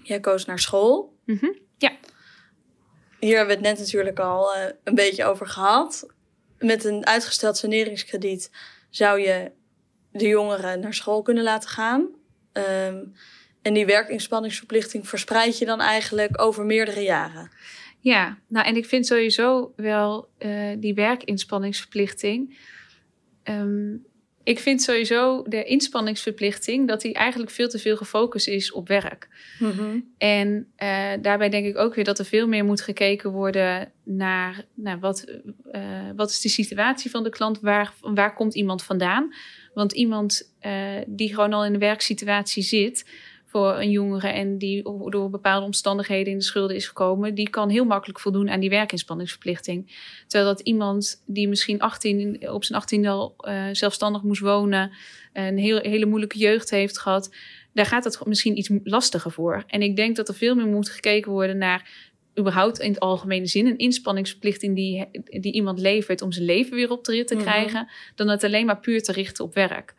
Jij 0.02 0.20
koos 0.20 0.44
naar 0.44 0.58
school. 0.58 1.16
Mm 1.24 1.38
-hmm. 1.40 1.58
Ja. 1.78 1.92
Hier 3.20 3.36
hebben 3.36 3.56
we 3.56 3.66
het 3.66 3.76
net 3.76 3.86
natuurlijk 3.86 4.18
al 4.18 4.56
uh, 4.56 4.64
een 4.84 4.94
beetje 4.94 5.24
over 5.24 5.46
gehad. 5.46 6.06
Met 6.58 6.84
een 6.84 7.06
uitgesteld 7.06 7.56
saneringskrediet 7.56 8.50
zou 8.90 9.20
je 9.20 9.50
de 10.12 10.26
jongeren 10.28 10.80
naar 10.80 10.94
school 10.94 11.22
kunnen 11.22 11.44
laten 11.44 11.68
gaan. 11.68 12.08
Um, 12.52 13.14
en 13.62 13.74
die 13.74 13.86
werkinspanningsverplichting 13.86 15.08
verspreid 15.08 15.58
je 15.58 15.64
dan 15.64 15.80
eigenlijk 15.80 16.40
over 16.40 16.64
meerdere 16.64 17.00
jaren. 17.00 17.50
Ja, 18.04 18.38
nou 18.48 18.66
en 18.66 18.76
ik 18.76 18.86
vind 18.86 19.06
sowieso 19.06 19.72
wel 19.76 20.28
uh, 20.38 20.70
die 20.78 20.94
werkinspanningsverplichting. 20.94 22.58
Um, 23.44 24.06
ik 24.42 24.58
vind 24.58 24.82
sowieso 24.82 25.42
de 25.48 25.64
inspanningsverplichting 25.64 26.88
dat 26.88 27.00
die 27.00 27.14
eigenlijk 27.14 27.50
veel 27.50 27.68
te 27.68 27.78
veel 27.78 27.96
gefocust 27.96 28.48
is 28.48 28.72
op 28.72 28.88
werk. 28.88 29.28
Mm 29.58 29.70
-hmm. 29.70 30.12
En 30.18 30.72
uh, 30.78 31.12
daarbij 31.22 31.48
denk 31.48 31.66
ik 31.66 31.78
ook 31.78 31.94
weer 31.94 32.04
dat 32.04 32.18
er 32.18 32.24
veel 32.24 32.46
meer 32.46 32.64
moet 32.64 32.80
gekeken 32.80 33.30
worden 33.30 33.92
naar, 34.02 34.64
naar 34.74 34.98
wat, 34.98 35.26
uh, 35.72 36.10
wat 36.16 36.30
is 36.30 36.40
de 36.40 36.48
situatie 36.48 37.10
van 37.10 37.22
de 37.22 37.30
klant, 37.30 37.60
waar, 37.60 37.94
waar 38.00 38.34
komt 38.34 38.54
iemand 38.54 38.82
vandaan. 38.82 39.34
Want 39.74 39.92
iemand 39.92 40.52
die 41.06 41.28
gewoon 41.28 41.52
al 41.52 41.64
in 41.64 41.72
een 41.72 41.80
werksituatie 41.80 42.62
zit, 42.62 43.04
voor 43.54 43.78
een 43.80 43.90
jongere 43.90 44.28
en 44.28 44.58
die 44.58 44.82
door 45.08 45.30
bepaalde 45.30 45.66
omstandigheden 45.66 46.32
in 46.32 46.38
de 46.38 46.44
schulden 46.44 46.76
is 46.76 46.86
gekomen, 46.86 47.34
die 47.34 47.50
kan 47.50 47.68
heel 47.68 47.84
makkelijk 47.84 48.20
voldoen 48.20 48.50
aan 48.50 48.60
die 48.60 48.70
werkinspanningsverplichting. 48.70 49.96
Terwijl 50.26 50.54
dat 50.54 50.60
iemand 50.60 51.22
die 51.26 51.48
misschien 51.48 51.80
18, 51.80 52.50
op 52.50 52.64
zijn 52.64 52.78
18 52.78 53.06
al 53.06 53.34
uh, 53.40 53.64
zelfstandig 53.72 54.22
moest 54.22 54.40
wonen, 54.40 54.92
een 55.32 55.58
heel, 55.58 55.78
hele 55.78 56.06
moeilijke 56.06 56.38
jeugd 56.38 56.70
heeft 56.70 56.98
gehad, 56.98 57.34
daar 57.72 57.86
gaat 57.86 58.04
het 58.04 58.26
misschien 58.26 58.58
iets 58.58 58.70
lastiger 58.84 59.30
voor. 59.30 59.64
En 59.66 59.82
ik 59.82 59.96
denk 59.96 60.16
dat 60.16 60.28
er 60.28 60.34
veel 60.34 60.54
meer 60.54 60.66
moet 60.66 60.90
gekeken 60.90 61.30
worden 61.30 61.58
naar 61.58 62.10
überhaupt 62.38 62.78
in 62.78 62.90
het 62.90 63.00
algemene 63.00 63.46
zin 63.46 63.66
een 63.66 63.78
inspanningsverplichting 63.78 64.74
die, 64.74 65.08
die 65.40 65.52
iemand 65.52 65.78
levert 65.78 66.22
om 66.22 66.32
zijn 66.32 66.44
leven 66.46 66.76
weer 66.76 66.90
op 66.90 67.04
de 67.04 67.12
rit 67.12 67.26
te 67.26 67.34
mhm. 67.34 67.44
krijgen, 67.44 67.88
dan 68.14 68.28
het 68.28 68.44
alleen 68.44 68.66
maar 68.66 68.80
puur 68.80 69.02
te 69.02 69.12
richten 69.12 69.44
op 69.44 69.54
werk 69.54 69.94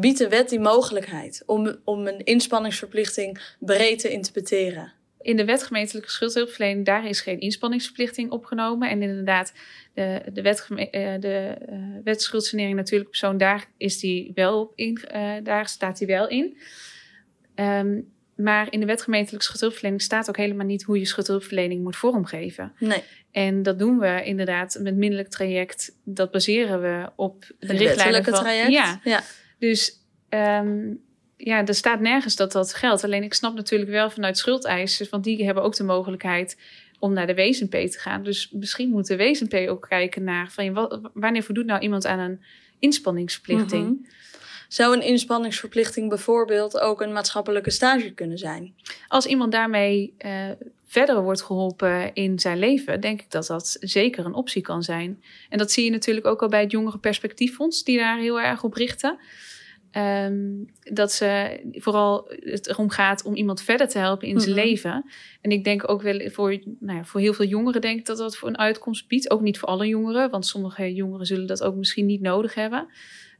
biedt 0.00 0.18
de 0.18 0.28
wet 0.28 0.48
die 0.48 0.60
mogelijkheid 0.60 1.42
om, 1.46 1.76
om 1.84 2.06
een 2.06 2.24
inspanningsverplichting 2.24 3.40
breed 3.58 3.98
te 3.98 4.10
interpreteren? 4.10 4.92
In 5.20 5.36
de 5.36 5.44
wet 5.44 5.62
gemeentelijke 5.62 6.10
schuldhulpverlening, 6.10 6.86
daar 6.86 7.08
is 7.08 7.20
geen 7.20 7.40
inspanningsverplichting 7.40 8.30
opgenomen. 8.30 8.90
En 8.90 9.02
inderdaad, 9.02 9.52
de, 9.94 10.22
de, 10.32 10.42
wet, 10.42 10.66
eh, 10.68 11.14
de 11.20 11.56
uh, 11.70 11.78
wet 12.04 12.22
schuldsanering 12.22 12.76
natuurlijk 12.76 13.10
persoon, 13.10 13.36
daar, 13.36 13.66
is 13.76 13.98
die 13.98 14.32
wel 14.34 14.72
in, 14.74 15.00
uh, 15.14 15.32
daar 15.42 15.68
staat 15.68 15.98
die 15.98 16.06
wel 16.06 16.28
in. 16.28 16.56
Um, 17.54 18.12
maar 18.36 18.72
in 18.72 18.80
de 18.80 18.86
wet 18.86 19.02
gemeentelijke 19.02 19.44
schuldhulpverlening 19.44 20.02
staat 20.02 20.28
ook 20.28 20.36
helemaal 20.36 20.66
niet 20.66 20.82
hoe 20.82 20.98
je 20.98 21.04
schuldhulpverlening 21.04 21.82
moet 21.82 21.96
vormgeven. 21.96 22.72
Nee. 22.78 23.02
En 23.30 23.62
dat 23.62 23.78
doen 23.78 23.98
we 23.98 24.22
inderdaad 24.24 24.78
met 24.80 24.96
minderlijk 24.96 25.30
traject. 25.30 25.96
Dat 26.04 26.30
baseren 26.30 26.80
we 26.80 27.10
op 27.16 27.44
de 27.58 27.72
richtlijnen 27.76 28.24
van... 28.24 28.32
traject? 28.32 28.72
Ja. 28.72 29.00
ja. 29.04 29.22
Dus 29.58 30.00
um, 30.28 31.02
ja, 31.36 31.66
er 31.66 31.74
staat 31.74 32.00
nergens 32.00 32.36
dat 32.36 32.52
dat 32.52 32.74
geldt. 32.74 33.04
Alleen 33.04 33.22
ik 33.22 33.34
snap 33.34 33.54
natuurlijk 33.54 33.90
wel 33.90 34.10
vanuit 34.10 34.38
schuldeisers, 34.38 35.08
want 35.08 35.24
die 35.24 35.44
hebben 35.44 35.62
ook 35.62 35.76
de 35.76 35.84
mogelijkheid 35.84 36.56
om 36.98 37.12
naar 37.12 37.26
de 37.26 37.34
WSNP 37.34 37.70
te 37.70 37.98
gaan. 37.98 38.22
Dus 38.22 38.50
misschien 38.50 38.88
moet 38.88 39.06
de 39.06 39.16
WSNP 39.16 39.68
ook 39.68 39.86
kijken 39.88 40.24
naar 40.24 40.50
van 40.50 40.72
wat, 40.72 41.00
wanneer 41.14 41.42
voldoet 41.42 41.66
nou 41.66 41.80
iemand 41.80 42.06
aan 42.06 42.18
een 42.18 42.42
inspanningsverplichting. 42.78 43.82
Mm 43.82 43.88
-hmm. 43.88 44.06
Zou 44.68 44.96
een 44.96 45.02
inspanningsverplichting 45.02 46.08
bijvoorbeeld 46.08 46.80
ook 46.80 47.00
een 47.00 47.12
maatschappelijke 47.12 47.70
stage 47.70 48.10
kunnen 48.10 48.38
zijn? 48.38 48.74
Als 49.08 49.26
iemand 49.26 49.52
daarmee 49.52 50.14
uh, 50.18 50.50
verder 50.94 51.22
wordt 51.22 51.42
geholpen 51.42 52.14
in 52.14 52.38
zijn 52.38 52.58
leven, 52.58 53.00
denk 53.00 53.20
ik 53.20 53.30
dat 53.30 53.46
dat 53.46 53.76
zeker 53.80 54.24
een 54.24 54.34
optie 54.34 54.62
kan 54.62 54.82
zijn. 54.82 55.22
En 55.48 55.58
dat 55.58 55.70
zie 55.72 55.84
je 55.84 55.90
natuurlijk 55.90 56.26
ook 56.26 56.42
al 56.42 56.48
bij 56.48 56.60
het 56.60 56.70
Jongere 56.70 56.98
Perspectieffonds, 56.98 57.84
die 57.84 57.98
daar 57.98 58.18
heel 58.18 58.40
erg 58.40 58.62
op 58.62 58.74
richten. 58.74 59.18
Um, 59.96 60.66
dat 60.80 61.12
ze 61.12 61.60
vooral 61.72 62.24
het 62.28 62.68
erom 62.68 62.90
gaat 62.90 63.22
om 63.22 63.34
iemand 63.34 63.62
verder 63.62 63.88
te 63.88 63.98
helpen 63.98 64.28
in 64.28 64.40
zijn 64.40 64.52
mm 64.52 64.58
-hmm. 64.58 64.68
leven. 64.68 65.04
En 65.40 65.50
ik 65.50 65.64
denk 65.64 65.88
ook 65.90 66.02
wel 66.02 66.30
voor, 66.30 66.58
nou 66.80 66.98
ja, 66.98 67.04
voor 67.04 67.20
heel 67.20 67.34
veel 67.34 67.46
jongeren 67.46 67.80
denk 67.80 67.98
ik 67.98 68.06
dat 68.06 68.18
dat 68.18 68.36
voor 68.36 68.48
een 68.48 68.58
uitkomst 68.58 69.08
biedt. 69.08 69.30
Ook 69.30 69.40
niet 69.40 69.58
voor 69.58 69.68
alle 69.68 69.86
jongeren, 69.86 70.30
want 70.30 70.46
sommige 70.46 70.94
jongeren 70.94 71.26
zullen 71.26 71.46
dat 71.46 71.62
ook 71.62 71.74
misschien 71.74 72.06
niet 72.06 72.20
nodig 72.20 72.54
hebben. 72.54 72.86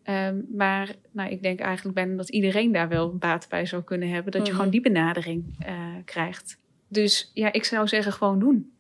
Um, 0.04 0.46
maar 0.56 0.94
nou, 1.12 1.30
ik 1.30 1.42
denk 1.42 1.60
eigenlijk 1.60 1.94
bijna 1.94 2.16
dat 2.16 2.28
iedereen 2.28 2.72
daar 2.72 2.88
wel 2.88 3.16
baat 3.16 3.46
bij 3.48 3.66
zou 3.66 3.82
kunnen 3.82 4.08
hebben. 4.08 4.32
Dat 4.32 4.40
mm 4.40 4.46
-hmm. 4.46 4.56
je 4.56 4.62
mhm. 4.62 4.72
gewoon 4.72 4.82
die 4.82 4.92
benadering 4.92 5.66
uh, 5.66 6.04
krijgt. 6.04 6.62
Dus 6.94 7.30
ja, 7.34 7.52
ik 7.52 7.64
zou 7.64 7.88
zeggen 7.88 8.12
gewoon 8.12 8.38
doen. 8.38 8.72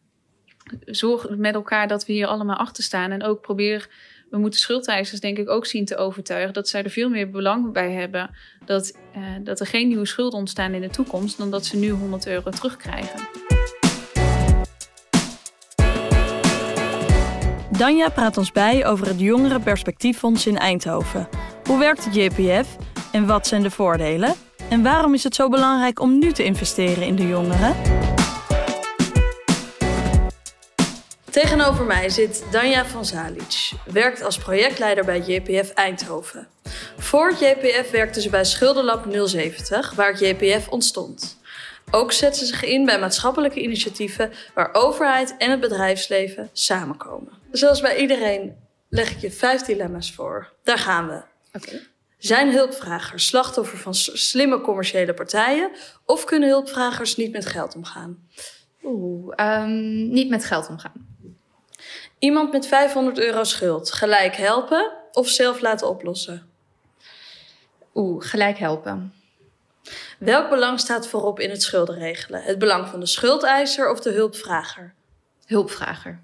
Zorg 0.84 1.28
met 1.28 1.54
elkaar 1.54 1.88
dat 1.88 2.06
we 2.06 2.12
hier 2.12 2.26
allemaal 2.26 2.56
achter 2.56 2.84
staan. 2.84 3.10
En 3.10 3.22
ook 3.22 3.40
probeer 3.40 3.88
we 4.30 4.38
moeten 4.38 4.60
schuldeisers 4.60 5.20
denk 5.20 5.38
ik 5.38 5.48
ook 5.48 5.66
zien 5.66 5.84
te 5.84 5.96
overtuigen 5.96 6.52
dat 6.52 6.68
zij 6.68 6.82
er 6.82 6.90
veel 6.90 7.08
meer 7.08 7.30
belang 7.30 7.72
bij 7.72 7.92
hebben 7.92 8.30
dat, 8.64 8.98
uh, 9.16 9.22
dat 9.44 9.60
er 9.60 9.66
geen 9.66 9.88
nieuwe 9.88 10.06
schulden 10.06 10.38
ontstaan 10.38 10.72
in 10.72 10.80
de 10.80 10.88
toekomst 10.88 11.38
dan 11.38 11.50
dat 11.50 11.66
ze 11.66 11.76
nu 11.76 11.90
100 11.90 12.26
euro 12.26 12.50
terugkrijgen. 12.50 13.28
Danja 17.78 18.08
praat 18.08 18.36
ons 18.36 18.52
bij 18.52 18.86
over 18.86 19.06
het 19.06 19.20
Jongerenperspectieffonds 19.20 20.46
in 20.46 20.58
Eindhoven. 20.58 21.28
Hoe 21.64 21.78
werkt 21.78 22.04
het 22.04 22.14
JPF 22.14 22.76
en 23.12 23.26
wat 23.26 23.46
zijn 23.46 23.62
de 23.62 23.70
voordelen? 23.70 24.34
En 24.68 24.82
waarom 24.82 25.14
is 25.14 25.24
het 25.24 25.34
zo 25.34 25.48
belangrijk 25.48 26.00
om 26.00 26.18
nu 26.18 26.32
te 26.32 26.44
investeren 26.44 27.06
in 27.06 27.16
de 27.16 27.28
jongeren? 27.28 27.74
Tegenover 31.34 31.84
mij 31.84 32.08
zit 32.08 32.44
Danja 32.50 32.86
van 32.86 33.04
Zalic, 33.04 33.70
werkt 33.92 34.22
als 34.22 34.38
projectleider 34.38 35.04
bij 35.04 35.20
JPF 35.20 35.70
Eindhoven. 35.70 36.48
Voor 36.98 37.32
JPF 37.32 37.90
werkte 37.90 38.20
ze 38.20 38.30
bij 38.30 38.44
Schuldenlab 38.44 39.06
070, 39.10 39.94
waar 39.94 40.10
het 40.12 40.20
JPF 40.20 40.68
ontstond. 40.68 41.38
Ook 41.90 42.12
zet 42.12 42.36
ze 42.36 42.46
zich 42.46 42.64
in 42.64 42.84
bij 42.84 42.98
maatschappelijke 42.98 43.62
initiatieven 43.62 44.32
waar 44.54 44.74
overheid 44.74 45.36
en 45.38 45.50
het 45.50 45.60
bedrijfsleven 45.60 46.50
samenkomen. 46.52 47.32
Zoals 47.50 47.80
bij 47.80 47.96
iedereen 47.96 48.56
leg 48.88 49.10
ik 49.10 49.18
je 49.18 49.30
vijf 49.30 49.62
dilemma's 49.62 50.12
voor. 50.12 50.52
Daar 50.62 50.78
gaan 50.78 51.08
we. 51.08 51.22
Oké. 51.52 51.80
Zijn 52.18 52.52
hulpvragers 52.52 53.26
slachtoffer 53.26 53.78
van 53.78 53.94
slimme 53.94 54.60
commerciële 54.60 55.14
partijen 55.14 55.70
of 56.04 56.24
kunnen 56.24 56.48
hulpvragers 56.48 57.16
niet 57.16 57.32
met 57.32 57.46
geld 57.46 57.74
omgaan? 57.74 58.28
Oeh, 58.84 59.34
um, 59.36 60.08
niet 60.08 60.28
met 60.28 60.44
geld 60.44 60.68
omgaan. 60.68 61.13
Iemand 62.18 62.52
met 62.52 62.66
500 62.66 63.18
euro 63.18 63.44
schuld 63.44 63.92
gelijk 63.92 64.36
helpen 64.36 64.92
of 65.12 65.28
zelf 65.28 65.60
laten 65.60 65.88
oplossen? 65.88 66.50
Oeh, 67.94 68.24
gelijk 68.24 68.58
helpen. 68.58 69.14
Welk 70.18 70.50
belang 70.50 70.80
staat 70.80 71.08
voorop 71.08 71.40
in 71.40 71.50
het 71.50 71.62
schuldenregelen? 71.62 72.42
Het 72.42 72.58
belang 72.58 72.88
van 72.88 73.00
de 73.00 73.06
schuldeiser 73.06 73.90
of 73.90 74.00
de 74.00 74.10
hulpvrager? 74.10 74.94
Hulpvrager. 75.46 76.20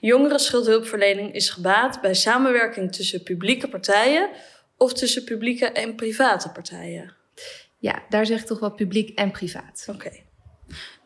Jongeren 0.00 0.38
schuldhulpverlening 0.38 1.34
is 1.34 1.50
gebaat 1.50 2.00
bij 2.00 2.14
samenwerking 2.14 2.92
tussen 2.92 3.22
publieke 3.22 3.68
partijen 3.68 4.30
of 4.76 4.92
tussen 4.92 5.24
publieke 5.24 5.66
en 5.66 5.94
private 5.94 6.48
partijen? 6.48 7.14
Ja, 7.78 8.02
daar 8.08 8.26
zeg 8.26 8.40
ik 8.40 8.46
toch 8.46 8.60
wel 8.60 8.70
publiek 8.70 9.18
en 9.18 9.30
privaat. 9.30 9.86
Oké. 9.90 10.25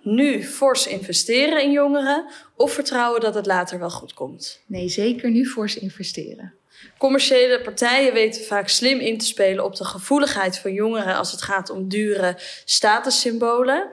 Nu 0.02 0.42
fors 0.42 0.86
investeren 0.86 1.62
in 1.62 1.70
jongeren 1.70 2.26
of 2.56 2.72
vertrouwen 2.72 3.20
dat 3.20 3.34
het 3.34 3.46
later 3.46 3.78
wel 3.78 3.90
goed 3.90 4.14
komt? 4.14 4.62
Nee, 4.66 4.88
zeker 4.88 5.30
nu 5.30 5.46
fors 5.46 5.76
investeren. 5.76 6.54
Commerciële 6.98 7.60
partijen 7.60 8.12
weten 8.12 8.44
vaak 8.44 8.68
slim 8.68 8.98
in 8.98 9.18
te 9.18 9.24
spelen 9.24 9.64
op 9.64 9.76
de 9.76 9.84
gevoeligheid 9.84 10.58
van 10.58 10.72
jongeren 10.72 11.16
als 11.16 11.30
het 11.30 11.42
gaat 11.42 11.70
om 11.70 11.88
dure 11.88 12.34
statussymbolen. 12.64 13.88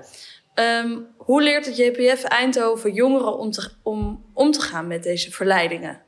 Um, 0.55 1.07
hoe 1.17 1.41
leert 1.41 1.65
het 1.65 1.77
JPF 1.77 2.23
Eindhoven 2.23 2.93
jongeren 2.93 3.37
om 3.37 3.51
te, 3.51 3.69
om, 3.83 4.25
om 4.33 4.51
te 4.51 4.61
gaan 4.61 4.87
met 4.87 5.03
deze 5.03 5.31
verleidingen? 5.31 6.01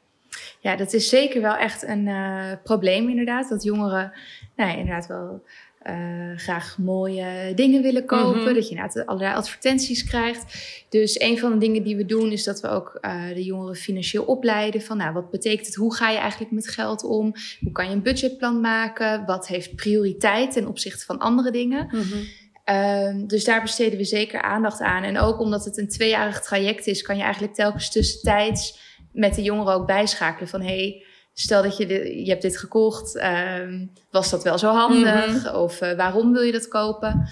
Ja, 0.60 0.76
dat 0.76 0.94
is 0.94 1.10
zeker 1.10 1.42
wel 1.42 1.56
echt 1.56 1.84
een 1.84 2.08
uh, 2.08 2.52
probleem 2.64 3.10
inderdaad. 3.10 3.50
Dat 3.50 3.64
jongeren 3.64 4.14
nou 4.56 4.78
inderdaad 4.78 5.08
wel 5.08 5.44
uh, 5.88 6.38
graag 6.38 6.78
mooie 6.78 7.54
dingen 7.56 7.82
willen 7.82 8.06
kopen. 8.06 8.40
Mm-hmm. 8.40 8.54
Dat 8.54 8.64
je 8.64 8.76
inderdaad 8.76 9.06
allerlei 9.06 9.36
advertenties 9.36 10.04
krijgt. 10.04 10.44
Dus 10.90 11.20
een 11.20 11.40
van 11.40 11.52
de 11.52 11.58
dingen 11.58 11.84
die 11.84 11.96
we 11.96 12.06
doen 12.06 12.32
is 12.32 12.44
dat 12.44 12.62
we 12.62 12.68
ook 12.68 12.98
uh, 13.02 13.28
de 13.34 13.44
jongeren 13.44 13.76
financieel 13.76 14.24
opleiden. 14.24 14.82
Van 14.82 14.98
nou, 14.98 15.14
wat 15.14 15.32
betekent 15.32 15.66
het? 15.66 15.76
Hoe 15.76 15.96
ga 15.96 16.10
je 16.10 16.18
eigenlijk 16.18 16.52
met 16.52 16.68
geld 16.68 17.04
om? 17.04 17.34
Hoe 17.60 17.72
kan 17.72 17.86
je 17.86 17.92
een 17.92 18.02
budgetplan 18.02 18.62
maken? 18.62 19.26
Wat 19.26 19.48
heeft 19.48 19.76
prioriteit 19.76 20.52
ten 20.52 20.68
opzichte 20.68 21.06
van 21.06 21.20
andere 21.20 21.52
dingen? 21.52 21.86
Mm-hmm. 21.92 22.28
Uh, 22.70 23.28
dus 23.28 23.44
daar 23.44 23.62
besteden 23.62 23.98
we 23.98 24.04
zeker 24.04 24.42
aandacht 24.42 24.80
aan. 24.80 25.04
En 25.04 25.18
ook 25.18 25.40
omdat 25.40 25.66
het 25.66 25.78
een 25.78 25.90
tweejarig 25.90 26.42
traject 26.42 26.88
is, 26.88 27.02
kan 27.02 27.18
je 27.18 27.24
eigenlijk 27.24 27.54
telkens 27.54 27.92
tussentijds 27.92 28.80
met 29.12 29.36
de 29.36 29.42
jongeren 29.42 29.74
ook 29.74 29.88
bijschakelen 29.88 30.50
van 30.50 30.62
hey, 30.62 31.04
stel 31.42 31.64
dat 31.64 31.78
je, 31.78 31.86
de, 31.86 32.24
je 32.24 32.30
hebt 32.30 32.42
dit 32.42 32.58
gekocht, 32.58 33.16
uh, 33.16 33.88
was 34.12 34.30
dat 34.30 34.44
wel 34.44 34.58
zo 34.58 34.72
handig? 34.72 35.28
Mm-hmm. 35.28 35.56
Of 35.56 35.82
uh, 35.82 35.94
waarom 35.94 36.32
wil 36.32 36.42
je 36.42 36.52
dat 36.52 36.68
kopen? 36.68 37.30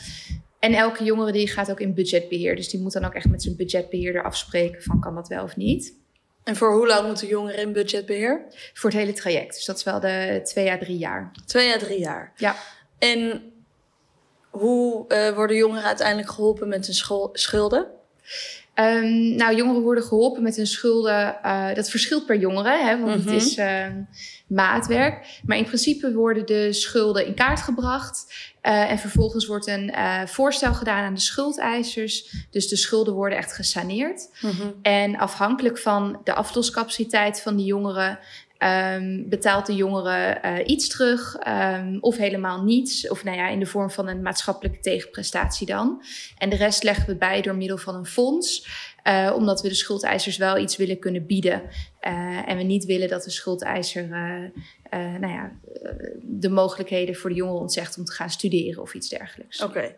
En 0.59 0.73
elke 0.73 1.03
jongere 1.03 1.31
die 1.31 1.47
gaat 1.47 1.71
ook 1.71 1.79
in 1.79 1.93
budgetbeheer. 1.93 2.55
Dus 2.55 2.69
die 2.69 2.79
moet 2.79 2.93
dan 2.93 3.05
ook 3.05 3.13
echt 3.13 3.29
met 3.29 3.43
zijn 3.43 3.55
budgetbeheerder 3.55 4.23
afspreken 4.23 4.83
van 4.83 4.99
kan 4.99 5.15
dat 5.15 5.27
wel 5.27 5.43
of 5.43 5.55
niet. 5.55 5.93
En 6.43 6.55
voor 6.55 6.73
hoe 6.73 6.87
lang 6.87 7.07
moeten 7.07 7.27
jongeren 7.27 7.61
in 7.61 7.73
budgetbeheer? 7.73 8.45
Voor 8.73 8.89
het 8.89 8.99
hele 8.99 9.13
traject. 9.13 9.55
Dus 9.55 9.65
dat 9.65 9.77
is 9.77 9.83
wel 9.83 9.99
de 9.99 10.39
twee 10.43 10.71
à 10.71 10.77
drie 10.77 10.97
jaar. 10.97 11.31
Twee 11.45 11.73
à 11.73 11.77
drie 11.77 11.99
jaar. 11.99 12.33
Ja. 12.35 12.55
En 12.99 13.41
hoe 14.49 15.05
uh, 15.07 15.29
worden 15.35 15.55
jongeren 15.55 15.83
uiteindelijk 15.83 16.29
geholpen 16.29 16.67
met 16.67 16.85
hun 16.85 17.29
schulden? 17.33 17.87
Um, 18.79 19.35
nou, 19.35 19.55
jongeren 19.55 19.81
worden 19.81 20.03
geholpen 20.03 20.43
met 20.43 20.55
hun 20.55 20.67
schulden. 20.67 21.37
Uh, 21.45 21.73
dat 21.73 21.89
verschilt 21.89 22.25
per 22.25 22.37
jongere, 22.37 22.77
hè, 22.77 22.99
want 22.99 23.15
mm-hmm. 23.15 23.33
het 23.33 23.43
is 23.43 23.57
uh, 23.57 23.85
maatwerk. 24.47 25.39
Maar 25.45 25.57
in 25.57 25.65
principe 25.65 26.13
worden 26.13 26.45
de 26.45 26.73
schulden 26.73 27.25
in 27.25 27.33
kaart 27.33 27.61
gebracht. 27.61 28.33
Uh, 28.63 28.91
en 28.91 28.99
vervolgens 28.99 29.45
wordt 29.45 29.67
een 29.67 29.93
voorstel 30.27 30.73
gedaan 30.73 31.03
aan 31.03 31.13
de 31.13 31.19
schuldeisers. 31.19 32.45
Dus 32.49 32.67
de 32.67 32.75
schulden 32.75 33.13
worden 33.13 33.37
echt 33.37 33.53
gesaneerd. 33.53 34.29
Mm-hmm. 34.41 34.73
En 34.81 35.17
afhankelijk 35.17 35.77
van 35.77 36.21
de 36.23 36.33
afloscapaciteit 36.33 37.41
van 37.41 37.55
die 37.55 37.65
jongeren 37.65 38.19
Um, 38.63 39.29
betaalt 39.29 39.65
de 39.65 39.75
jongere 39.75 40.41
uh, 40.45 40.67
iets 40.67 40.87
terug 40.87 41.37
um, 41.47 41.97
of 41.99 42.17
helemaal 42.17 42.63
niets. 42.63 43.09
Of 43.09 43.23
nou 43.23 43.37
ja, 43.37 43.49
in 43.49 43.59
de 43.59 43.65
vorm 43.65 43.91
van 43.91 44.07
een 44.07 44.21
maatschappelijke 44.21 44.79
tegenprestatie 44.79 45.67
dan. 45.67 46.03
En 46.37 46.49
de 46.49 46.55
rest 46.55 46.83
leggen 46.83 47.05
we 47.05 47.15
bij 47.15 47.41
door 47.41 47.55
middel 47.55 47.77
van 47.77 47.95
een 47.95 48.05
fonds. 48.05 48.67
Uh, 49.03 49.33
omdat 49.35 49.61
we 49.61 49.67
de 49.67 49.73
schuldeisers 49.73 50.37
wel 50.37 50.57
iets 50.57 50.75
willen 50.75 50.99
kunnen 50.99 51.25
bieden. 51.25 51.61
Uh, 51.61 52.49
en 52.49 52.57
we 52.57 52.63
niet 52.63 52.85
willen 52.85 53.07
dat 53.07 53.23
de 53.23 53.29
schuldeiser 53.29 54.07
nou 54.91 55.27
ja, 55.27 55.51
de 56.21 56.49
mogelijkheden 56.49 57.15
voor 57.15 57.29
de 57.29 57.35
jongeren 57.35 57.61
ontzegt 57.61 57.97
om 57.97 58.05
te 58.05 58.11
gaan 58.11 58.29
studeren 58.29 58.81
of 58.81 58.93
iets 58.93 59.09
dergelijks. 59.09 59.61
Oké. 59.61 59.77
Okay. 59.77 59.97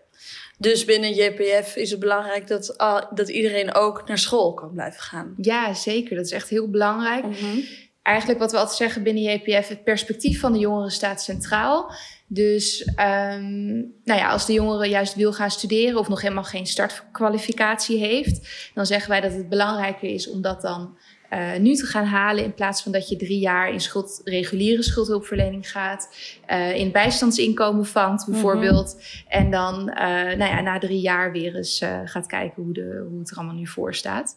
Dus 0.58 0.86
binnen 0.86 1.14
JPF 1.14 1.76
is 1.76 1.92
het 1.92 2.00
belangrijk 2.00 2.48
dat, 2.48 2.74
dat 3.14 3.30
iedereen 3.30 3.74
ook 3.74 4.08
naar 4.08 4.18
school 4.18 4.54
kan 4.54 4.74
blijven 4.74 5.02
gaan. 5.02 5.34
Ja, 5.38 5.74
zeker. 5.74 6.16
Dat 6.16 6.26
is 6.26 6.32
echt 6.32 6.50
heel 6.50 6.70
belangrijk. 6.70 7.26
Mm-hmm 7.26 7.64
eigenlijk 8.02 8.40
wat 8.40 8.52
we 8.52 8.58
altijd 8.58 8.78
zeggen 8.78 9.04
binnen 9.04 9.24
JPF, 9.24 9.68
het 9.68 9.84
perspectief 9.84 10.40
van 10.40 10.54
de 10.54 10.60
jongeren 10.60 10.92
staat 10.92 11.22
centraal. 11.22 11.94
Dus 12.28 12.88
um, 12.88 13.72
nou 14.04 14.20
ja, 14.20 14.30
als 14.30 14.46
de 14.46 14.54
jongere 14.54 14.86
juist 14.86 15.16
wil 15.16 15.34
gaan 15.34 15.52
studeren 15.52 16.00
of 16.00 16.08
nog 16.08 16.22
helemaal 16.22 16.44
geen 16.44 16.68
startkwalificatie 16.68 18.00
heeft, 18.00 18.72
dan 18.74 18.86
zeggen 18.86 19.10
wij 19.10 19.22
dat 19.22 19.34
het 19.34 19.50
belangrijker 19.50 20.10
is 20.10 20.30
om 20.30 20.42
dat 20.42 20.62
dan 20.62 20.98
uh, 21.34 21.56
nu 21.56 21.76
te 21.76 21.86
gaan 21.86 22.06
halen 22.06 22.44
in 22.44 22.54
plaats 22.54 22.84
van 22.84 22.92
dat 22.92 23.10
je 23.10 23.16
drie 23.16 23.40
jaar 23.40 23.72
in 23.72 23.82
schuld, 23.82 24.22
reguliere 24.24 24.84
schuldhulpverlening 24.84 25.72
gaat, 25.72 26.16
uh, 26.50 26.76
in 26.76 26.92
bijstandsinkomen 26.92 27.86
vangt 27.86 28.26
bijvoorbeeld, 28.26 28.94
mm 28.94 29.00
-hmm. 29.02 29.42
en 29.42 29.52
dan 29.52 29.80
uh, 29.90 29.98
nou 30.38 30.38
ja, 30.38 30.62
na 30.62 30.80
drie 30.80 31.02
jaar 31.02 31.32
weer 31.32 31.56
eens 31.56 31.86
gaat 32.06 32.28
kijken 32.28 32.64
hoe, 32.64 32.74
de, 32.74 33.06
hoe 33.10 33.20
het 33.20 33.32
er 33.32 33.38
allemaal 33.38 33.56
nu 33.56 33.68
voor 33.68 33.96
staat. 33.96 34.36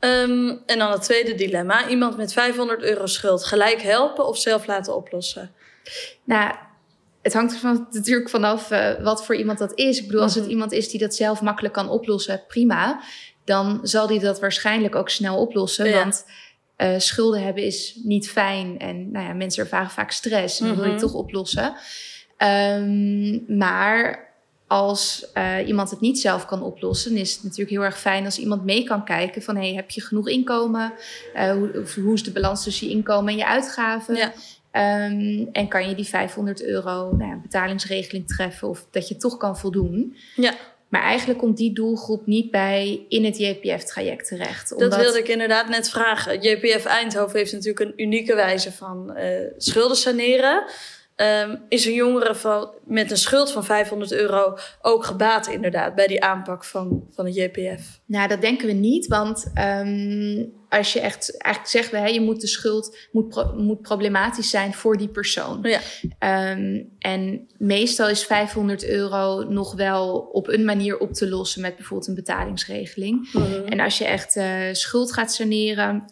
Um, 0.00 0.62
en 0.66 0.78
dan 0.78 0.90
het 0.90 1.02
tweede 1.02 1.34
dilemma. 1.34 1.88
Iemand 1.88 2.16
met 2.16 2.32
500 2.32 2.82
euro 2.82 3.06
schuld 3.06 3.44
gelijk 3.44 3.82
helpen 3.82 4.26
of 4.26 4.38
zelf 4.38 4.66
laten 4.66 4.96
oplossen? 4.96 5.50
Nou, 6.24 6.54
het 7.22 7.32
hangt 7.32 7.52
er 7.52 7.58
van, 7.58 7.86
natuurlijk 7.90 8.28
vanaf 8.28 8.70
uh, 8.70 9.02
wat 9.02 9.24
voor 9.24 9.36
iemand 9.36 9.58
dat 9.58 9.78
is. 9.78 9.98
Ik 9.98 10.06
bedoel, 10.06 10.22
als 10.22 10.34
het 10.34 10.42
-hmm. 10.42 10.52
iemand 10.52 10.72
is 10.72 10.88
die 10.88 11.00
dat 11.00 11.14
zelf 11.14 11.40
makkelijk 11.40 11.74
kan 11.74 11.88
oplossen, 11.88 12.42
prima. 12.48 13.00
Dan 13.44 13.80
zal 13.82 14.06
die 14.06 14.20
dat 14.20 14.40
waarschijnlijk 14.40 14.94
ook 14.94 15.10
snel 15.10 15.38
oplossen. 15.38 15.88
Ja. 15.88 15.98
Want 15.98 16.24
uh, 16.78 16.98
schulden 16.98 17.42
hebben 17.42 17.62
is 17.62 18.00
niet 18.02 18.30
fijn. 18.30 18.78
En 18.78 19.10
nou 19.10 19.26
ja, 19.26 19.32
mensen 19.32 19.62
ervaren 19.62 19.90
vaak 19.90 20.10
stress. 20.10 20.60
En 20.60 20.66
-hmm. 20.66 20.76
wil 20.76 20.90
je 20.92 20.98
toch 20.98 21.14
oplossen. 21.14 21.74
Um, 22.38 23.44
maar 23.58 24.27
als 24.68 25.26
uh, 25.34 25.66
iemand 25.66 25.90
het 25.90 26.00
niet 26.00 26.20
zelf 26.20 26.46
kan 26.46 26.62
oplossen, 26.62 27.16
is 27.16 27.34
het 27.34 27.42
natuurlijk 27.42 27.70
heel 27.70 27.82
erg 27.82 27.98
fijn 27.98 28.24
als 28.24 28.38
iemand 28.38 28.64
mee 28.64 28.84
kan 28.84 29.04
kijken 29.04 29.42
van 29.42 29.56
hey, 29.56 29.74
heb 29.74 29.90
je 29.90 30.00
genoeg 30.00 30.28
inkomen? 30.28 30.92
Uh, 31.34 31.50
hoe, 31.50 31.84
hoe, 32.02 32.14
is 32.14 32.22
de 32.22 32.32
balans 32.32 32.62
tussen 32.62 32.86
je 32.86 32.92
inkomen 32.92 33.32
en 33.32 33.38
je 33.38 33.46
uitgaven? 33.46 34.16
Ja. 34.16 34.32
Um, 35.06 35.48
en 35.52 35.68
kan 35.68 35.88
je 35.88 35.94
die 35.94 36.04
500 36.04 36.64
euro 36.64 37.16
nou 37.16 37.30
ja, 37.30 37.36
betalingsregeling 37.36 38.28
treffen 38.28 38.68
of 38.68 38.86
dat 38.90 39.08
je 39.08 39.16
toch 39.16 39.36
kan 39.36 39.58
voldoen? 39.58 40.16
Ja. 40.36 40.54
Maar 40.88 41.02
eigenlijk 41.02 41.38
komt 41.38 41.56
die 41.56 41.72
doelgroep 41.72 42.26
niet 42.26 42.50
bij 42.50 43.04
in 43.08 43.24
het 43.24 43.38
JPF-traject 43.38 44.28
terecht. 44.28 44.72
Omdat... 44.72 44.90
Dat 44.90 45.00
wilde 45.00 45.18
ik 45.18 45.28
inderdaad 45.28 45.68
net 45.68 45.90
vragen. 45.90 46.40
JPF 46.42 46.84
Eindhoven 46.84 47.38
heeft 47.38 47.52
natuurlijk 47.52 47.80
een 47.80 48.02
unieke 48.02 48.34
wijze 48.34 48.72
van 48.72 49.14
uh, 49.16 49.24
schulden 49.56 49.96
saneren. 49.96 50.64
Ehm, 51.18 51.56
is 51.68 51.86
een 51.86 51.94
jongere 51.94 52.34
van, 52.34 52.70
met 52.84 53.10
een 53.10 53.16
schuld 53.16 53.52
van 53.52 53.64
500 53.64 54.12
euro 54.12 54.58
ook 54.82 55.04
gebaat 55.04 55.46
inderdaad 55.46 55.94
bij 55.94 56.06
die 56.06 56.24
aanpak 56.24 56.64
van, 56.64 57.06
van 57.10 57.24
het 57.24 57.34
JPF? 57.34 58.00
Nou, 58.06 58.28
dat 58.28 58.40
denken 58.40 58.66
we 58.66 58.72
niet, 58.72 59.06
want 59.06 59.50
ehm, 59.54 60.44
als 60.68 60.92
je 60.92 61.00
echt 61.00 61.42
eigenlijk 61.42 61.74
zegt, 61.74 61.90
hè, 61.90 62.06
je 62.06 62.20
moet 62.20 62.40
de 62.40 62.46
schuld 62.46 62.96
moet, 63.12 63.54
moet 63.56 63.82
problematisch 63.82 64.50
zijn 64.50 64.74
voor 64.74 64.96
die 64.96 65.08
persoon. 65.08 65.58
Ja. 65.62 65.80
Ehm, 66.18 66.82
en 66.98 67.48
meestal 67.56 68.08
is 68.08 68.24
500 68.24 68.88
euro 68.88 69.42
nog 69.42 69.74
wel 69.74 70.28
op 70.32 70.48
een 70.48 70.64
manier 70.64 70.98
op 70.98 71.12
te 71.12 71.28
lossen 71.28 71.60
met 71.60 71.76
bijvoorbeeld 71.76 72.08
een 72.08 72.14
betalingsregeling. 72.14 73.32
Mhm. 73.32 73.66
En 73.66 73.80
als 73.80 73.98
je 73.98 74.04
echt 74.04 74.36
uh, 74.36 74.44
schuld 74.72 75.12
gaat 75.12 75.32
saneren, 75.32 76.04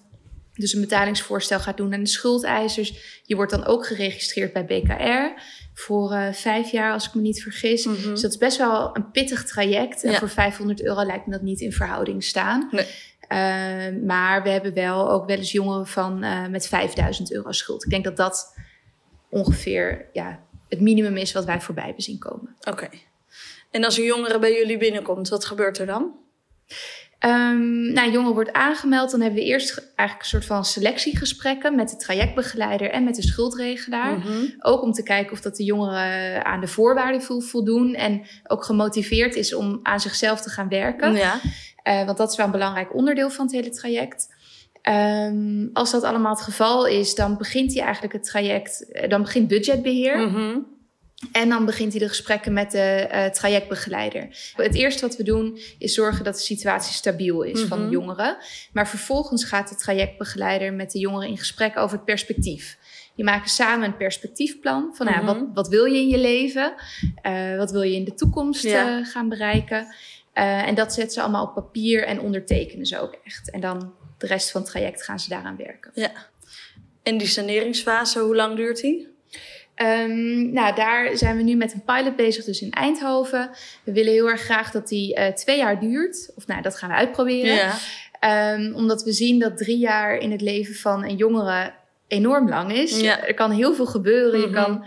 dus 0.57 0.73
een 0.75 0.81
betalingsvoorstel 0.81 1.61
gaat 1.61 1.77
doen 1.77 1.95
aan 1.95 2.03
de 2.03 2.09
schuldeisers. 2.09 3.21
Je 3.23 3.37
wordt 3.37 3.53
dan 3.53 3.65
ook 3.65 3.87
geregistreerd 3.87 4.53
bij 4.53 4.65
BKR 4.65 5.41
voor 5.75 6.13
uh, 6.13 6.33
vijf 6.33 6.71
jaar, 6.71 6.93
als 6.93 7.07
ik 7.07 7.15
me 7.15 7.21
niet 7.21 7.43
vergis. 7.43 7.85
Mhm. 7.87 8.03
Dus 8.03 8.21
dat 8.21 8.31
is 8.31 8.39
best 8.39 8.59
wel 8.59 8.97
een 8.97 9.11
pittig 9.11 9.45
traject. 9.45 10.05
En 10.05 10.11
Ja. 10.11 10.19
voor 10.19 10.29
500 10.29 10.83
euro 10.83 11.05
lijkt 11.05 11.27
me 11.27 11.33
dat 11.33 11.43
niet 11.43 11.61
in 11.61 11.73
verhouding 11.73 12.25
staan. 12.25 12.69
Nee. 12.71 12.87
Uh, 13.29 14.03
maar 14.05 14.43
we 14.43 14.49
hebben 14.49 14.75
wel 14.75 15.11
ook 15.11 15.27
wel 15.27 15.37
eens 15.37 15.53
jongeren 15.53 15.87
van 15.87 16.25
uh, 16.25 16.47
met 16.47 16.67
5000 16.67 17.33
euro 17.33 17.53
schuld. 17.53 17.85
Ik 17.85 17.91
denk 17.91 18.05
dat 18.05 18.17
dat 18.17 18.55
ongeveer 19.31 20.09
ja, 20.13 20.41
het 20.69 20.81
minimum 20.81 21.17
is 21.17 21.33
wat 21.33 21.45
wij 21.45 21.61
voorbij 21.61 21.85
hebben 21.85 22.03
zien 22.03 22.19
komen. 22.19 22.57
Oké. 22.61 22.89
En 23.71 23.85
als 23.85 23.99
een 23.99 24.05
jongere 24.05 24.39
bij 24.39 24.53
jullie 24.53 24.79
binnenkomt, 24.79 25.29
wat 25.29 25.45
gebeurt 25.45 25.79
er 25.79 25.87
dan? 25.87 26.15
Um, 27.25 27.93
nou, 27.93 28.11
jongen 28.11 28.33
wordt 28.35 28.53
aangemeld. 28.53 29.11
Dan 29.11 29.21
hebben 29.21 29.39
we 29.39 29.47
eerst 29.47 29.93
eigenlijk 29.95 30.21
een 30.21 30.27
soort 30.29 30.45
van 30.45 30.65
selectiegesprekken 30.65 31.75
met 31.75 31.89
de 31.91 31.97
trajectbegeleider 31.97 32.91
en 32.91 33.05
met 33.05 33.15
de 33.15 33.23
schuldregelaar. 33.23 34.19
Mhm. 34.19 34.45
Ook 34.59 34.83
om 34.83 34.93
te 34.93 35.03
kijken 35.03 35.33
of 35.33 35.41
dat 35.41 35.57
de 35.57 35.65
jongere 35.65 36.45
aan 36.45 36.61
de 36.61 36.67
voorwaarden 36.67 37.23
vo- 37.23 37.41
voldoen 37.41 37.95
en 37.95 38.23
ook 38.47 38.65
gemotiveerd 38.65 39.35
is 39.35 39.55
om 39.55 39.81
aan 39.83 40.01
zichzelf 40.01 40.41
te 40.41 40.51
gaan 40.51 40.69
werken. 40.69 41.15
Ja. 41.15 41.41
Uh, 41.85 42.05
want 42.05 42.19
dat 42.19 42.31
is 42.31 42.37
wel 42.37 42.47
een 42.47 42.53
belangrijk 42.53 42.95
onderdeel 42.95 43.31
van 43.31 43.45
het 43.45 43.55
hele 43.55 43.71
traject. 43.71 44.35
Um, 44.83 45.71
als 45.73 45.91
dat 45.91 46.03
allemaal 46.03 46.35
het 46.35 46.45
geval 46.45 46.87
is, 46.87 47.15
dan 47.15 47.37
begint 47.37 47.75
hij 47.75 47.83
eigenlijk 47.83 48.13
het 48.13 48.25
traject, 48.25 48.87
uh, 48.93 49.09
dan 49.09 49.23
begint 49.23 49.49
budgetbeheer. 49.49 50.19
Mhm. 50.19 50.59
En 51.33 51.49
dan 51.49 51.65
begint 51.65 51.93
hij 51.93 52.01
de 52.01 52.09
gesprekken 52.09 52.53
met 52.53 52.71
de 52.71 53.09
uh, 53.13 53.25
trajectbegeleider. 53.27 54.53
Het 54.57 54.75
eerste 54.75 55.07
wat 55.07 55.17
we 55.17 55.23
doen 55.23 55.59
is 55.79 55.95
zorgen 55.95 56.25
dat 56.25 56.35
de 56.35 56.41
situatie 56.41 56.95
stabiel 56.95 57.43
is 57.43 57.59
Mhm. 57.61 57.69
van 57.69 57.85
de 57.85 57.91
jongeren. 57.91 58.37
Maar 58.73 58.89
vervolgens 58.89 59.45
gaat 59.45 59.69
de 59.69 59.75
trajectbegeleider 59.77 60.73
met 60.73 60.91
de 60.91 60.99
jongeren 60.99 61.29
in 61.29 61.39
gesprek 61.39 61.77
over 61.77 61.97
het 61.97 62.05
perspectief. 62.05 62.79
Die 63.15 63.25
maken 63.25 63.51
samen 63.51 63.87
een 63.87 63.97
perspectiefplan 63.97 64.91
van 64.95 65.07
nou, 65.07 65.17
Mhm. 65.25 65.27
wat, 65.27 65.45
wat 65.55 65.69
wil 65.69 65.85
je 65.85 65.99
in 66.01 66.09
je 66.09 66.19
leven? 66.19 66.75
Uh, 67.27 67.57
wat 67.57 67.71
wil 67.71 67.83
je 67.83 67.95
in 67.95 68.05
de 68.05 68.15
toekomst 68.15 68.63
Ja. 68.63 68.99
uh, 68.99 69.07
gaan 69.07 69.29
bereiken? 69.29 69.87
En 70.33 70.75
dat 70.75 70.95
zetten 70.95 71.13
ze 71.15 71.21
allemaal 71.23 71.47
op 71.47 71.55
papier 71.55 72.05
en 72.05 72.21
ondertekenen 72.21 72.87
ze 72.87 73.01
ook 73.01 73.19
echt. 73.25 73.51
En 73.51 73.61
dan 73.61 73.93
de 74.19 74.27
rest 74.27 74.51
van 74.51 74.61
het 74.61 74.71
traject 74.71 75.03
gaan 75.05 75.21
ze 75.21 75.29
daaraan 75.29 75.57
werken. 75.57 75.91
ja. 75.95 76.11
En 77.03 77.19
die 77.19 77.27
saneringsfase, 77.27 78.21
hoe 78.21 78.35
lang 78.37 78.57
duurt 78.57 78.81
die? 78.81 79.15
Um, 79.83 80.53
nou, 80.53 80.75
daar 80.75 81.17
zijn 81.17 81.37
we 81.37 81.43
nu 81.43 81.55
met 81.55 81.73
een 81.73 81.85
pilot 81.85 82.17
bezig, 82.17 82.45
dus 82.45 82.61
in 82.61 82.71
Eindhoven. 82.71 83.51
We 83.85 83.93
willen 83.93 84.13
heel 84.13 84.29
erg 84.29 84.41
graag 84.41 84.71
dat 84.71 84.89
die 84.89 85.19
uh, 85.19 85.27
twee 85.27 85.57
jaar 85.57 85.81
duurt. 85.81 86.31
Of 86.35 86.47
nou, 86.47 86.63
dat 86.63 86.77
gaan 86.77 86.89
we 86.89 86.95
uitproberen. 86.95 87.55
Ja. 87.55 88.55
Um, 88.55 88.75
omdat 88.75 89.03
we 89.03 89.13
zien 89.13 89.39
dat 89.39 89.57
drie 89.57 89.79
jaar 89.79 90.19
in 90.19 90.31
het 90.31 90.41
leven 90.41 90.75
van 90.75 91.05
een 91.05 91.17
jongere 91.17 91.73
enorm 92.09 92.49
lang 92.49 92.73
is. 92.73 93.01
Ja. 93.01 93.27
Er 93.27 93.35
kan 93.35 93.51
heel 93.51 93.75
veel 93.75 93.87
gebeuren. 93.87 94.41
Mhm. 94.41 94.49
Je 94.49 94.55
kan 94.55 94.87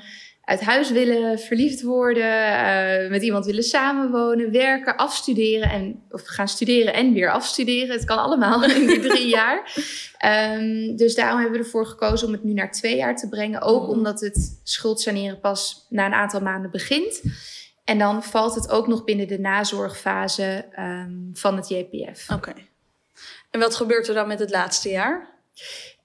uit 0.50 0.62
huis 0.62 0.92
willen, 0.92 1.40
verliefd 1.40 1.82
worden, 1.82 2.24
uh, 2.24 3.10
met 3.10 3.22
iemand 3.22 3.46
willen 3.46 3.64
samenwonen, 3.64 4.52
werken, 4.52 4.96
afstuderen 4.96 5.70
en 5.70 6.04
of 6.10 6.22
gaan 6.26 6.48
studeren 6.48 6.94
en 6.94 7.14
weer 7.14 7.32
afstuderen. 7.32 7.96
Het 7.96 8.06
kan 8.06 8.18
allemaal 8.18 8.64
in 8.64 8.88
die 8.88 9.00
drie 9.00 9.28
jaar. 9.40 9.72
Um, 10.58 10.96
dus 10.96 11.16
daarom 11.16 11.40
hebben 11.40 11.60
we 11.60 11.66
ervoor 11.66 11.86
gekozen 11.86 12.28
om 12.28 12.34
het 12.34 12.44
nu 12.44 12.54
naar 12.54 12.72
twee 12.72 12.96
jaar 12.96 13.16
te 13.16 13.30
brengen. 13.30 13.62
Ook 13.62 13.82
Mhm. 13.82 13.92
omdat 13.92 14.20
het 14.20 14.60
schuldsaneren 14.64 15.40
pas 15.40 15.86
na 15.90 16.06
een 16.06 16.14
aantal 16.14 16.42
maanden 16.42 16.72
begint. 16.72 17.22
En 17.84 17.98
dan 17.98 18.24
valt 18.24 18.56
het 18.56 18.70
ook 18.70 18.88
nog 18.88 19.04
binnen 19.04 19.28
de 19.28 19.40
nazorgfase 19.40 20.66
um, 20.80 21.30
van 21.34 21.56
het 21.56 21.70
JPF. 21.70 22.30
Oké. 22.30 22.50
Okay. 22.50 22.68
En 23.52 23.60
wat 23.60 23.76
gebeurt 23.76 24.08
er 24.08 24.14
dan 24.14 24.28
met 24.28 24.40
het 24.40 24.52
laatste 24.52 24.90
jaar? 24.90 25.28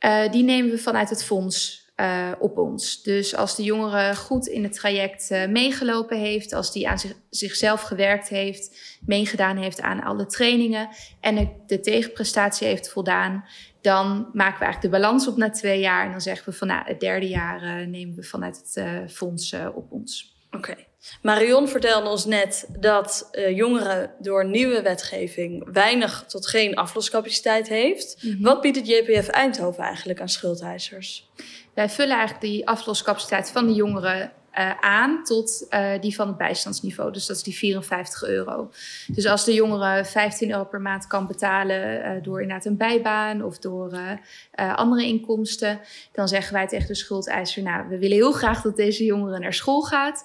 Uh, 0.04 0.30
die 0.30 0.42
nemen 0.42 0.70
we 0.70 0.78
vanuit 0.78 1.10
het 1.10 1.24
fonds 1.24 1.83
uh, 1.96 2.32
op 2.38 2.58
ons. 2.58 3.02
Dus 3.02 3.36
als 3.36 3.56
de 3.56 3.62
jongere 3.62 4.14
goed 4.14 4.46
in 4.46 4.62
het 4.62 4.72
traject 4.72 5.30
uh, 5.30 5.46
meegelopen 5.46 6.18
heeft, 6.18 6.52
als 6.52 6.72
die 6.72 6.88
aan 6.88 6.98
zich, 6.98 7.12
zichzelf 7.30 7.82
gewerkt 7.82 8.28
heeft, 8.28 8.98
meegedaan 9.06 9.56
heeft 9.56 9.80
aan 9.80 10.02
alle 10.02 10.26
trainingen 10.26 10.88
en 11.20 11.34
de, 11.34 11.48
de 11.66 11.80
tegenprestatie 11.80 12.66
heeft 12.66 12.88
voldaan, 12.90 13.44
dan 13.80 14.06
maken 14.32 14.58
we 14.58 14.64
eigenlijk 14.64 14.80
de 14.80 15.00
balans 15.00 15.28
op 15.28 15.36
na 15.36 15.50
twee 15.50 15.80
jaar 15.80 16.04
en 16.04 16.10
dan 16.10 16.20
zeggen 16.20 16.50
we 16.52 16.58
van 16.58 16.68
nou, 16.68 16.86
het 16.86 17.00
derde 17.00 17.28
jaar 17.28 17.62
uh, 17.62 17.86
nemen 17.86 18.16
we 18.16 18.22
vanuit 18.22 18.56
het 18.74 19.12
fonds 19.12 19.54
op 19.74 19.92
ons. 19.92 20.36
Oké. 20.50 20.70
Okay. 20.70 20.86
Marion 21.22 21.68
vertelde 21.68 22.08
ons 22.08 22.24
net 22.24 22.68
dat 22.78 23.28
uh, 23.32 23.56
jongeren 23.56 24.10
door 24.18 24.46
nieuwe 24.46 24.82
wetgeving 24.82 25.68
weinig 25.72 26.24
tot 26.28 26.46
geen 26.46 26.74
afloscapaciteit 26.74 27.68
heeft. 27.68 28.16
Mhm. 28.16 28.26
Mm 28.26 28.34
-hmm. 28.34 28.44
Wat 28.44 28.60
biedt 28.60 28.76
het 28.76 28.86
JPF 28.86 29.28
Eindhoven 29.28 29.82
eigenlijk 29.82 30.20
aan 30.20 30.28
schuldeisers? 30.28 31.30
Wij 31.74 31.88
vullen 31.88 32.16
eigenlijk 32.16 32.46
die 32.46 32.68
afloscapaciteit 32.68 33.50
van 33.50 33.66
de 33.66 33.74
jongeren 33.74 34.32
uh, 34.58 34.70
aan 34.80 35.24
tot 35.24 35.66
uh, 35.70 35.90
die 36.00 36.14
van 36.14 36.26
het 36.26 36.36
bijstandsniveau. 36.36 37.12
Dus 37.12 37.26
dat 37.26 37.36
is 37.36 37.42
die 37.42 37.54
54 37.54 38.24
euro. 38.24 38.70
Dus 39.06 39.26
als 39.26 39.44
de 39.44 39.54
jongere 39.54 40.04
15 40.04 40.50
euro 40.50 40.64
per 40.64 40.80
maand 40.80 41.06
kan 41.06 41.26
betalen 41.26 41.98
uh, 41.98 42.22
door 42.22 42.40
inderdaad 42.40 42.66
een 42.66 42.76
bijbaan 42.76 43.44
of 43.44 43.58
door 43.58 44.18
andere 44.54 45.06
inkomsten, 45.06 45.80
dan 46.12 46.28
zeggen 46.28 46.54
wij 46.54 46.66
tegen 46.66 46.86
de 46.86 46.94
schuldeiser: 46.94 47.62
Nou, 47.62 47.88
we 47.88 47.98
willen 47.98 48.16
heel 48.16 48.32
graag 48.32 48.62
dat 48.62 48.76
deze 48.76 49.04
jongere 49.04 49.38
naar 49.38 49.54
school 49.54 49.82
gaat. 49.82 50.24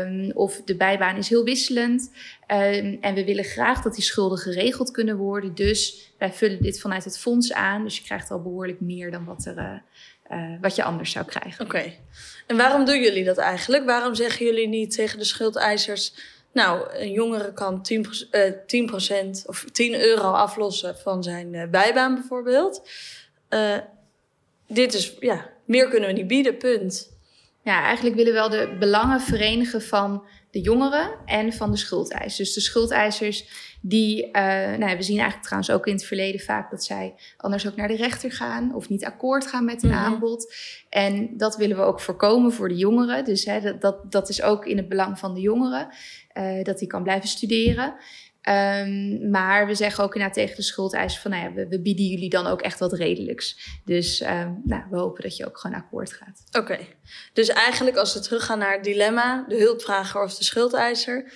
Um, 0.00 0.30
of 0.34 0.62
de 0.64 0.76
bijbaan 0.76 1.16
is 1.16 1.28
heel 1.28 1.44
wisselend. 1.44 2.10
Um, 2.46 2.98
en 3.00 3.14
we 3.14 3.24
willen 3.24 3.44
graag 3.44 3.82
dat 3.82 3.94
die 3.94 4.04
schulden 4.04 4.38
geregeld 4.38 4.90
kunnen 4.90 5.16
worden. 5.16 5.54
Dus 5.54 6.12
wij 6.18 6.32
vullen 6.32 6.62
dit 6.62 6.80
vanuit 6.80 7.04
het 7.04 7.18
fonds 7.18 7.52
aan. 7.52 7.82
Dus 7.82 7.96
je 7.96 8.04
krijgt 8.04 8.30
al 8.30 8.42
behoorlijk 8.42 8.80
meer 8.80 9.10
dan 9.10 9.24
wat 9.24 9.44
er. 9.44 9.82
Uh, 10.32 10.54
wat 10.60 10.76
je 10.76 10.82
anders 10.82 11.10
zou 11.10 11.24
krijgen. 11.24 11.64
Oké. 11.64 11.76
Okay. 11.76 11.98
En 12.46 12.56
waarom 12.56 12.84
doen 12.84 13.00
jullie 13.00 13.24
dat 13.24 13.38
eigenlijk? 13.38 13.84
Waarom 13.84 14.14
zeggen 14.14 14.46
jullie 14.46 14.68
niet 14.68 14.94
tegen 14.94 15.18
de 15.18 15.24
schuldeisers... 15.24 16.14
nou, 16.52 16.96
een 16.96 17.12
jongere 17.12 17.52
kan 17.52 17.86
10%, 18.26 18.30
uh, 18.30 18.52
10 18.66 18.92
of 19.46 19.64
10 19.72 19.94
euro 19.94 20.30
aflossen 20.30 20.96
van 20.96 21.22
zijn 21.22 21.54
uh, 21.54 21.64
bijbaan 21.70 22.14
bijvoorbeeld. 22.14 22.88
Uh, 23.50 23.76
dit 24.68 24.94
is, 24.94 25.14
ja, 25.20 25.50
meer 25.64 25.88
kunnen 25.88 26.08
we 26.08 26.14
niet 26.14 26.26
bieden, 26.26 26.56
punt. 26.56 27.16
Ja, 27.62 27.82
eigenlijk 27.82 28.16
willen 28.16 28.32
we 28.32 28.38
wel 28.38 28.48
de 28.48 28.76
belangen 28.78 29.20
verenigen 29.20 29.82
van 29.82 30.24
de 30.50 30.60
jongeren 30.60 31.10
en 31.24 31.52
van 31.52 31.70
de 31.70 31.76
schuldeisers. 31.76 32.36
Dus 32.36 32.52
de 32.52 32.60
schuldeisers 32.60 33.66
die, 33.80 34.26
uh, 34.26 34.32
nou, 34.76 34.96
we 34.96 35.02
zien 35.02 35.18
eigenlijk 35.18 35.42
trouwens 35.42 35.70
ook 35.70 35.86
in 35.86 35.92
het 35.92 36.04
verleden 36.04 36.40
vaak 36.40 36.70
dat 36.70 36.84
zij 36.84 37.14
anders 37.36 37.66
ook 37.68 37.76
naar 37.76 37.88
de 37.88 37.96
rechter 37.96 38.32
gaan 38.32 38.74
of 38.74 38.88
niet 38.88 39.04
akkoord 39.04 39.46
gaan 39.46 39.64
met 39.64 39.82
een 39.82 39.88
Mhm. 39.88 39.98
aanbod. 39.98 40.54
En 40.88 41.36
dat 41.36 41.56
willen 41.56 41.76
we 41.76 41.82
ook 41.82 42.00
voorkomen 42.00 42.52
voor 42.52 42.68
de 42.68 42.76
jongeren. 42.76 43.24
Dus 43.24 43.44
hè, 43.44 43.60
dat, 43.60 43.80
dat, 43.80 44.12
dat 44.12 44.28
is 44.28 44.42
ook 44.42 44.66
in 44.66 44.76
het 44.76 44.88
belang 44.88 45.18
van 45.18 45.34
de 45.34 45.40
jongeren, 45.40 45.88
uh, 46.34 46.64
dat 46.64 46.78
die 46.78 46.88
kan 46.88 47.02
blijven 47.02 47.28
studeren. 47.28 47.94
Um, 48.48 49.30
maar 49.30 49.66
we 49.66 49.74
zeggen 49.74 50.04
ook 50.04 50.14
inderdaad 50.14 50.36
tegen 50.36 50.56
de 50.56 50.62
schuldeisers 50.62 51.22
van, 51.22 51.30
nou 51.30 51.42
ja, 51.42 51.52
we, 51.52 51.68
we 51.68 51.80
bieden 51.80 52.04
jullie 52.06 52.30
dan 52.30 52.46
ook 52.46 52.62
echt 52.62 52.78
wat 52.78 52.92
redelijks. 52.92 53.80
Dus 53.84 54.20
um, 54.20 54.60
nou, 54.64 54.82
we 54.90 54.96
hopen 54.96 55.22
dat 55.22 55.36
je 55.36 55.46
ook 55.46 55.58
gewoon 55.58 55.76
akkoord 55.76 56.12
gaat. 56.12 56.44
Oké, 56.46 56.58
okay. 56.58 56.88
dus 57.32 57.48
eigenlijk 57.48 57.96
als 57.96 58.14
we 58.14 58.20
teruggaan 58.20 58.58
naar 58.58 58.72
het 58.72 58.84
dilemma, 58.84 59.44
de 59.48 59.56
hulpvrager 59.56 60.22
of 60.22 60.34
de 60.34 60.44
schuldeiser, 60.44 61.32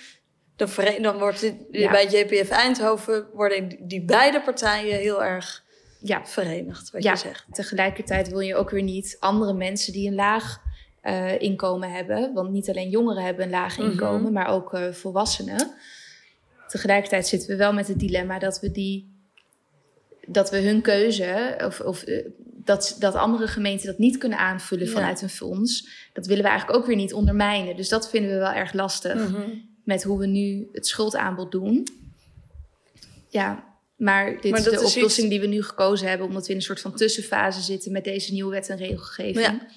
dan, 0.55 0.69
dan 1.01 1.17
wordt 1.17 1.39
dit, 1.39 1.55
ja. 1.71 1.91
bij 1.91 2.07
JPF 2.07 2.49
Eindhoven 2.49 3.27
worden 3.33 3.87
die 3.87 4.05
beide 4.05 4.41
partijen 4.41 4.97
heel 4.97 5.23
erg 5.23 5.63
ja. 6.01 6.25
verenigd, 6.25 6.91
wat 6.91 7.03
ja. 7.03 7.11
je 7.11 7.17
zegt. 7.17 7.45
Tegelijkertijd 7.51 8.29
wil 8.29 8.39
je 8.39 8.55
ook 8.55 8.69
weer 8.69 8.83
niet 8.83 9.17
andere 9.19 9.53
mensen 9.53 9.93
die 9.93 10.07
een 10.07 10.15
laag 10.15 10.61
uh, 11.03 11.41
inkomen 11.41 11.91
hebben, 11.91 12.33
want 12.33 12.51
niet 12.51 12.69
alleen 12.69 12.89
jongeren 12.89 13.23
hebben 13.23 13.43
een 13.43 13.51
laag 13.51 13.77
inkomen, 13.77 14.19
mm 14.19 14.25
-hmm. 14.25 14.33
maar 14.33 14.47
ook 14.47 14.73
uh, 14.73 14.91
volwassenen. 14.91 15.73
Tegelijkertijd 16.73 17.27
zitten 17.27 17.49
we 17.49 17.55
wel 17.55 17.73
met 17.73 17.87
het 17.87 17.99
dilemma 17.99 18.39
dat 18.39 18.59
we 18.59 18.71
die 18.71 19.11
dat 20.27 20.49
we 20.49 20.57
hun 20.57 20.81
keuze 20.81 21.59
of, 21.65 21.79
of 21.79 22.07
uh, 22.07 22.25
dat, 22.41 22.95
dat 22.99 23.15
andere 23.15 23.47
gemeenten 23.47 23.87
dat 23.87 23.97
niet 23.97 24.17
kunnen 24.17 24.37
aanvullen 24.37 24.87
vanuit 24.89 25.19
ja. 25.19 25.23
een 25.23 25.31
fonds, 25.31 25.87
dat 26.13 26.25
willen 26.25 26.43
we 26.43 26.49
eigenlijk 26.49 26.79
ook 26.79 26.85
weer 26.87 26.95
niet 26.95 27.13
ondermijnen. 27.13 27.75
Dus 27.75 27.89
dat 27.89 28.09
vinden 28.09 28.31
we 28.31 28.37
wel 28.37 28.51
erg 28.51 28.73
lastig 28.73 29.13
Mm 29.13 29.35
-hmm. 29.35 29.69
met 29.83 30.03
hoe 30.03 30.19
we 30.19 30.25
nu 30.25 30.69
het 30.71 30.87
schuldaanbod 30.87 31.51
doen. 31.51 31.87
Ja, 33.29 33.75
maar 33.95 34.41
dit 34.41 34.51
maar 34.51 34.59
is 34.59 34.65
de 34.65 34.71
is 34.71 34.95
oplossing 34.95 35.27
iets... 35.27 35.35
die 35.35 35.39
we 35.39 35.55
nu 35.55 35.63
gekozen 35.63 36.07
hebben, 36.07 36.27
omdat 36.27 36.43
we 36.43 36.49
in 36.49 36.55
een 36.55 36.61
soort 36.61 36.81
van 36.81 36.95
tussenfase 36.95 37.61
zitten 37.61 37.91
met 37.91 38.03
deze 38.03 38.33
nieuwe 38.33 38.51
wet 38.51 38.69
en 38.69 38.77
regelgeving. 38.77 39.45
Ja. 39.45 39.67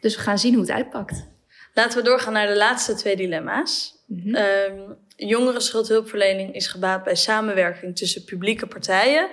Dus 0.00 0.16
we 0.16 0.22
gaan 0.22 0.38
zien 0.38 0.54
hoe 0.54 0.62
het 0.62 0.72
uitpakt. 0.72 1.26
Laten 1.74 1.98
we 1.98 2.04
doorgaan 2.04 2.32
naar 2.32 2.48
de 2.48 2.56
laatste 2.56 2.94
twee 2.94 3.16
dilemma's. 3.16 3.94
Mhm. 4.06 4.34
Ehm 4.34 4.80
jongeren 5.26 5.62
schuldhulpverlening 5.62 6.54
is 6.54 6.66
gebaat 6.66 7.04
bij 7.04 7.14
samenwerking 7.14 7.96
tussen 7.96 8.24
publieke 8.24 8.66
partijen 8.66 9.28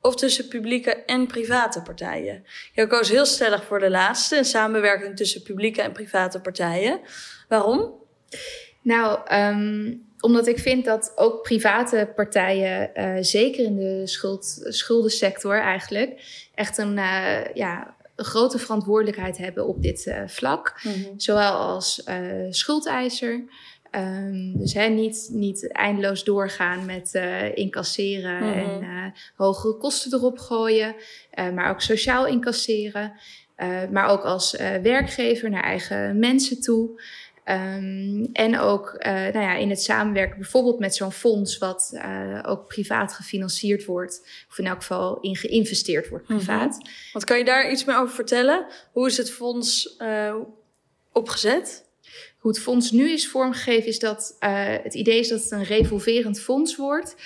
of 0.00 0.16
tussen 0.16 0.48
publieke 0.48 0.90
en 0.90 1.26
private 1.26 1.82
partijen. 1.82 2.44
Je 2.72 2.86
koos 2.86 3.08
heel 3.08 3.26
stellig 3.26 3.64
voor 3.64 3.78
de 3.78 3.90
laatste, 3.90 4.36
een 4.36 4.44
samenwerking 4.44 5.16
tussen 5.16 5.42
publieke 5.42 5.82
en 5.82 5.92
private 5.92 6.40
partijen. 6.40 7.00
Waarom? 7.48 7.94
Nou, 8.82 9.20
ehm, 9.26 9.94
omdat 10.20 10.46
ik 10.46 10.58
vind 10.58 10.84
dat 10.84 11.12
ook 11.16 11.42
private 11.42 12.12
partijen, 12.14 12.94
eh, 12.94 13.16
zeker 13.20 13.64
in 13.64 13.76
de 13.76 14.06
schuld, 14.06 14.60
schuldensector 14.68 15.60
eigenlijk, 15.60 16.20
echt 16.54 16.78
een, 16.78 16.98
eh, 16.98 17.54
ja, 17.54 17.96
een 18.16 18.24
grote 18.24 18.58
verantwoordelijkheid 18.58 19.38
hebben 19.38 19.66
op 19.66 19.82
dit 19.82 20.06
eh, 20.06 20.22
vlak. 20.26 20.80
Zowel 21.16 21.52
als 21.52 22.02
schuldeiser. 22.50 23.44
Um, 23.96 24.58
dus 24.58 24.74
hè, 24.74 24.86
niet, 24.88 25.28
niet 25.32 25.72
eindeloos 25.72 26.24
doorgaan 26.24 26.84
met 26.86 27.10
uh, 27.14 27.56
incasseren 27.56 28.36
Mhm. 28.36 28.58
en 28.58 28.82
uh, 28.82 29.04
hogere 29.36 29.76
kosten 29.76 30.12
erop 30.18 30.38
gooien, 30.38 30.94
uh, 31.38 31.50
maar 31.50 31.70
ook 31.70 31.80
sociaal 31.80 32.26
incasseren. 32.26 33.12
maar 33.90 34.06
ook 34.08 34.22
als 34.24 34.56
werkgever 34.82 35.50
naar 35.50 35.62
eigen 35.62 36.18
mensen 36.18 36.60
toe. 36.60 37.00
Um, 37.44 38.28
en 38.32 38.58
ook 38.58 38.96
nou 39.04 39.38
ja, 39.40 39.54
in 39.54 39.70
het 39.70 39.82
samenwerken 39.82 40.38
bijvoorbeeld 40.38 40.78
met 40.78 40.94
zo'n 40.94 41.12
fonds, 41.12 41.58
wat 41.58 42.00
ook 42.46 42.66
privaat 42.66 43.12
gefinancierd 43.12 43.84
wordt, 43.84 44.44
of 44.50 44.58
in 44.58 44.66
elk 44.66 44.76
geval 44.80 45.20
in 45.20 45.36
geïnvesteerd 45.36 46.08
wordt 46.08 46.26
privaat. 46.26 46.78
Mhm. 46.78 46.88
Wat 47.12 47.24
kan 47.24 47.38
je 47.38 47.44
daar 47.44 47.70
iets 47.70 47.84
meer 47.84 47.98
over 47.98 48.14
vertellen? 48.14 48.66
Hoe 48.92 49.06
is 49.06 49.16
het 49.16 49.30
fonds 49.30 49.96
opgezet? 51.12 51.90
Hoe 52.42 52.50
het 52.50 52.60
fonds 52.60 52.90
nu 52.90 53.10
is 53.10 53.28
vormgegeven, 53.28 53.88
is 53.88 53.98
dat 53.98 54.36
uh, 54.40 54.64
het 54.82 54.94
idee 54.94 55.18
is 55.18 55.28
dat 55.28 55.42
het 55.42 55.50
een 55.50 55.64
revolverend 55.64 56.40
fonds 56.40 56.76
wordt. 56.76 57.16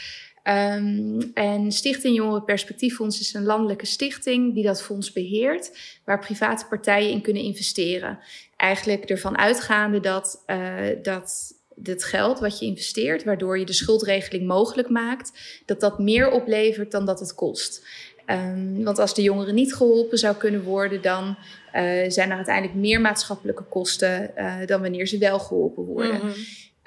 Um, 0.45 1.31
en 1.35 1.73
Stichting 1.73 2.17
Jongeren 2.17 2.45
Perspectieffonds 2.45 3.21
is 3.21 3.35
een 3.35 3.45
landelijke 3.45 3.87
stichting 3.87 4.55
die 4.55 4.65
dat 4.65 4.83
fonds 4.83 5.13
beheert, 5.13 5.79
waar 6.05 6.19
private 6.19 6.67
partijen 6.67 7.11
in 7.11 7.21
kunnen 7.21 7.43
investeren. 7.43 8.19
Eigenlijk 8.57 9.05
ervan 9.05 9.39
uitgaande 9.39 10.01
dat, 10.01 10.43
uh, 10.47 10.77
dat 11.03 11.55
dit 11.77 12.05
geld 12.05 12.39
wat 12.39 12.59
je 12.59 12.67
investeert, 12.67 13.25
waardoor 13.25 13.59
je 13.59 13.65
de 13.65 13.73
schuldregeling 13.73 14.47
mogelijk 14.47 14.89
maakt, 14.89 15.33
dat 15.65 15.81
dat 15.81 15.99
meer 15.99 16.31
oplevert 16.31 16.91
dan 16.91 17.07
dat 17.07 17.21
het 17.21 17.35
kost. 17.35 17.87
Um, 18.27 18.85
want 18.85 18.99
als 18.99 19.15
de 19.15 19.23
jongeren 19.23 19.55
niet 19.55 19.75
geholpen 19.75 20.19
zou 20.19 20.37
kunnen 20.37 20.63
worden, 20.63 21.03
dan 21.03 21.25
uh, 21.29 22.05
zijn 22.09 22.31
er 22.31 22.37
uiteindelijk 22.37 22.75
meer 22.75 23.01
maatschappelijke 23.01 23.63
kosten 23.63 24.31
uh, 24.37 24.55
dan 24.67 24.81
wanneer 24.81 25.07
ze 25.07 25.19
wel 25.19 25.39
geholpen 25.39 25.85
worden. 25.85 26.21
-hmm. 26.21 26.35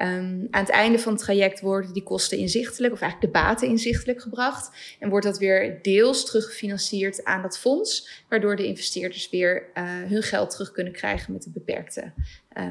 Um, 0.01 0.47
aan 0.51 0.61
het 0.61 0.69
einde 0.69 0.99
van 0.99 1.13
het 1.13 1.21
traject 1.21 1.61
worden 1.61 1.93
die 1.93 2.03
kosten 2.03 2.37
inzichtelijk, 2.37 2.93
of 2.93 3.01
eigenlijk 3.01 3.33
de 3.33 3.39
baten 3.39 3.67
inzichtelijk 3.67 4.21
gebracht. 4.21 4.95
En 4.99 5.09
wordt 5.09 5.25
dat 5.25 5.37
weer 5.37 5.79
deels 5.81 6.25
teruggefinancierd 6.25 7.23
aan 7.23 7.41
dat 7.41 7.59
fonds, 7.59 8.23
waardoor 8.29 8.55
de 8.55 8.65
investeerders 8.65 9.29
weer 9.29 9.69
uh, 9.73 9.83
hun 9.83 10.23
geld 10.23 10.49
terug 10.49 10.71
kunnen 10.71 10.93
krijgen 10.93 11.33
met 11.33 11.45
een 11.45 11.51
beperkte 11.51 12.11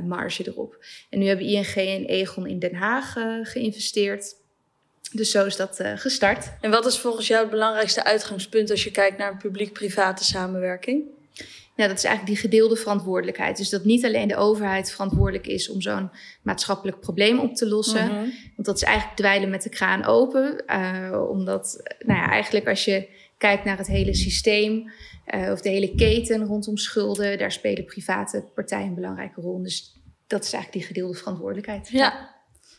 marge 0.05 0.47
erop. 0.47 0.85
En 1.11 1.19
nu 1.19 1.27
hebben 1.27 1.47
ING 1.47 1.75
en 1.75 2.05
Egon 2.05 2.47
in 2.47 2.59
Den 2.59 2.75
Haag 2.75 3.13
geïnvesteerd. 3.43 4.35
Dus 5.13 5.31
zo 5.31 5.45
is 5.45 5.57
dat 5.57 5.81
gestart. 5.95 6.51
En 6.61 6.71
wat 6.71 6.87
is 6.87 6.99
volgens 6.99 7.27
jou 7.27 7.41
het 7.41 7.51
belangrijkste 7.51 8.05
uitgangspunt 8.05 8.71
als 8.71 8.85
je 8.85 8.91
kijkt 8.91 9.19
naar 9.19 9.31
een 9.31 9.39
publiek-private 9.39 10.25
samenwerking? 10.25 11.05
Nou, 11.79 11.91
dat 11.91 11.99
is 11.99 12.05
eigenlijk 12.05 12.41
die 12.41 12.51
gedeelde 12.51 12.77
verantwoordelijkheid. 12.77 13.57
Dus 13.57 13.69
dat 13.69 13.85
niet 13.85 14.05
alleen 14.05 14.29
de 14.29 14.37
overheid 14.37 14.91
verantwoordelijk 14.93 15.47
is 15.47 15.71
om 15.71 15.81
zo'n 15.81 16.11
maatschappelijk 16.43 17.01
probleem 17.01 17.39
op 17.39 17.55
te 17.55 17.69
lossen. 17.69 18.05
Mm 18.05 18.11
-hmm. 18.11 18.33
Want 18.55 18.67
dat 18.67 18.77
is 18.77 18.83
eigenlijk 18.83 19.17
dweilen 19.17 19.51
met 19.51 19.63
de 19.63 19.69
kraan 19.69 20.05
open. 20.05 20.65
Uh, 20.67 21.29
omdat, 21.31 21.83
nou 21.99 22.19
ja, 22.19 22.31
eigenlijk 22.31 22.69
als 22.69 22.85
je 22.85 23.09
kijkt 23.37 23.65
naar 23.65 23.79
het 23.79 23.87
hele 23.87 24.15
systeem 24.15 24.93
uh, 25.35 25.51
of 25.53 25.61
de 25.61 25.69
hele 25.69 25.95
keten 25.95 26.45
rondom 26.45 26.77
schulden, 26.77 27.39
daar 27.39 27.53
spelen 27.53 27.85
private 27.85 28.45
partijen 28.55 28.87
een 28.87 28.95
belangrijke 28.95 29.41
rol. 29.41 29.63
Dus 29.63 29.95
dat 30.27 30.45
is 30.45 30.53
eigenlijk 30.53 30.85
die 30.85 30.95
gedeelde 30.95 31.19
verantwoordelijkheid. 31.19 31.89
Ja, 31.89 32.35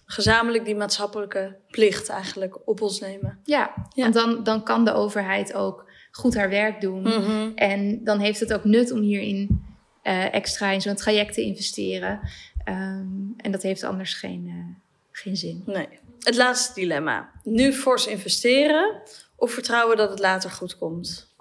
gezamenlijk 0.06 0.66
die 0.66 0.76
maatschappelijke 0.76 1.58
plicht 1.68 2.10
eigenlijk 2.10 2.68
op 2.68 2.82
ons 2.82 3.00
nemen. 3.00 3.40
Ja, 3.44 3.74
ja. 3.96 4.04
want 4.04 4.14
dan, 4.14 4.44
dan 4.44 4.64
kan 4.64 4.86
de 4.86 4.94
overheid 4.94 5.54
ook 5.54 5.89
goed 6.12 6.36
haar 6.36 6.50
werk 6.50 6.82
doen. 6.82 7.02
Mm 7.02 7.24
-hmm. 7.24 7.52
En 7.56 8.04
dan 8.04 8.20
heeft 8.20 8.40
het 8.40 8.54
ook 8.54 8.64
nut 8.64 8.92
om 8.92 9.02
hierin 9.02 9.64
uh, 10.04 10.34
extra 10.34 10.72
in 10.72 10.82
zo'n 10.82 10.96
traject 10.96 11.34
te 11.34 11.42
investeren. 11.42 12.20
Um, 12.66 13.34
en 13.38 13.52
dat 13.52 13.62
heeft 13.62 13.84
anders 13.84 14.14
geen, 14.14 14.46
uh, 14.48 14.76
geen 15.12 15.36
zin. 15.36 15.64
Nee. 15.66 15.88
Het 16.20 16.36
laatste 16.36 16.74
dilemma. 16.80 17.32
Nu 17.44 17.74
fors 17.74 18.08
investeren 18.08 19.02
of 19.36 19.52
vertrouwen 19.52 19.98
dat 19.98 20.10
het 20.10 20.20
later 20.20 20.50
goed 20.50 20.78
komt? 20.78 21.34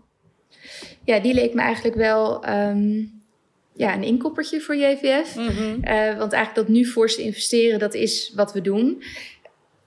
Ja, 1.05 1.19
die 1.21 1.35
leek 1.35 1.55
me 1.55 1.61
eigenlijk 1.61 1.97
wel 1.97 2.49
um, 2.49 3.23
ja, 3.75 3.95
een 3.95 4.03
inkoppertje 4.03 4.61
voor 4.61 4.77
JVF. 4.77 5.37
Mm 5.37 5.49
-hmm. 5.49 5.85
uh, 5.85 6.19
want 6.19 6.33
eigenlijk 6.33 6.55
dat 6.55 6.69
nu 6.69 6.87
fors 6.87 7.17
investeren, 7.17 7.79
dat 7.79 7.95
is 7.95 8.33
wat 8.35 8.53
we 8.53 8.61
doen 8.61 9.03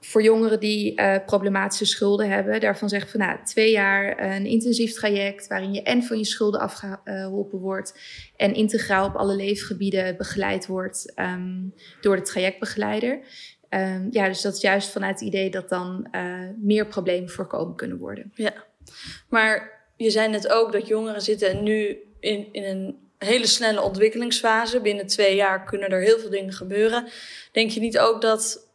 voor 0.04 0.24
jongeren 0.24 0.60
die 0.60 1.02
uh, 1.02 1.16
problematische 1.26 1.86
schulden 1.86 2.30
hebben, 2.30 2.60
daarvan 2.60 2.90
zeggen 2.90 3.10
van 3.10 3.20
nou, 3.20 3.38
twee 3.44 3.72
jaar 3.72 4.34
een 4.34 4.46
intensief 4.46 4.94
traject 4.94 5.48
waarin 5.48 5.74
je 5.74 5.84
en 5.84 6.04
van 6.04 6.18
je 6.18 6.26
schulden 6.26 6.60
afgeholpen 6.60 7.60
wordt 7.60 8.00
en 8.36 8.54
integraal 8.54 9.06
op 9.06 9.16
alle 9.16 9.36
leefgebieden 9.36 10.18
begeleid 10.18 10.68
wordt 10.68 11.14
um, 11.16 11.74
door 12.02 12.16
de 12.16 12.22
trajectbegeleider. 12.22 13.20
Um, 13.70 14.08
ja, 14.12 14.28
dus 14.28 14.42
dat 14.42 14.56
is 14.56 14.62
juist 14.62 14.90
vanuit 14.90 15.20
het 15.20 15.28
idee 15.28 15.50
dat 15.50 15.70
dan 15.70 16.08
uh, 16.12 16.50
meer 16.58 16.88
problemen 16.88 17.30
voorkomen 17.30 17.76
kunnen 17.76 17.98
worden. 17.98 18.32
Ja, 18.34 18.54
maar 19.30 19.82
je 19.98 20.10
zei 20.10 20.30
net 20.30 20.50
ook 20.50 20.72
dat 20.72 20.88
jongeren 20.88 21.22
zitten 21.22 21.64
nu 21.64 21.98
in, 22.20 22.48
in 22.52 22.64
een 22.64 22.98
hele 23.18 23.48
snelle 23.48 23.82
ontwikkelingsfase. 23.82 24.82
Binnen 24.82 25.08
twee 25.08 25.36
jaar 25.36 25.64
kunnen 25.64 25.90
er 25.90 26.02
heel 26.02 26.20
veel 26.20 26.30
dingen 26.30 26.54
gebeuren. 26.54 27.08
Denk 27.52 27.72
je 27.72 27.80
niet 27.80 28.00
ook 28.00 28.22
dat 28.22 28.70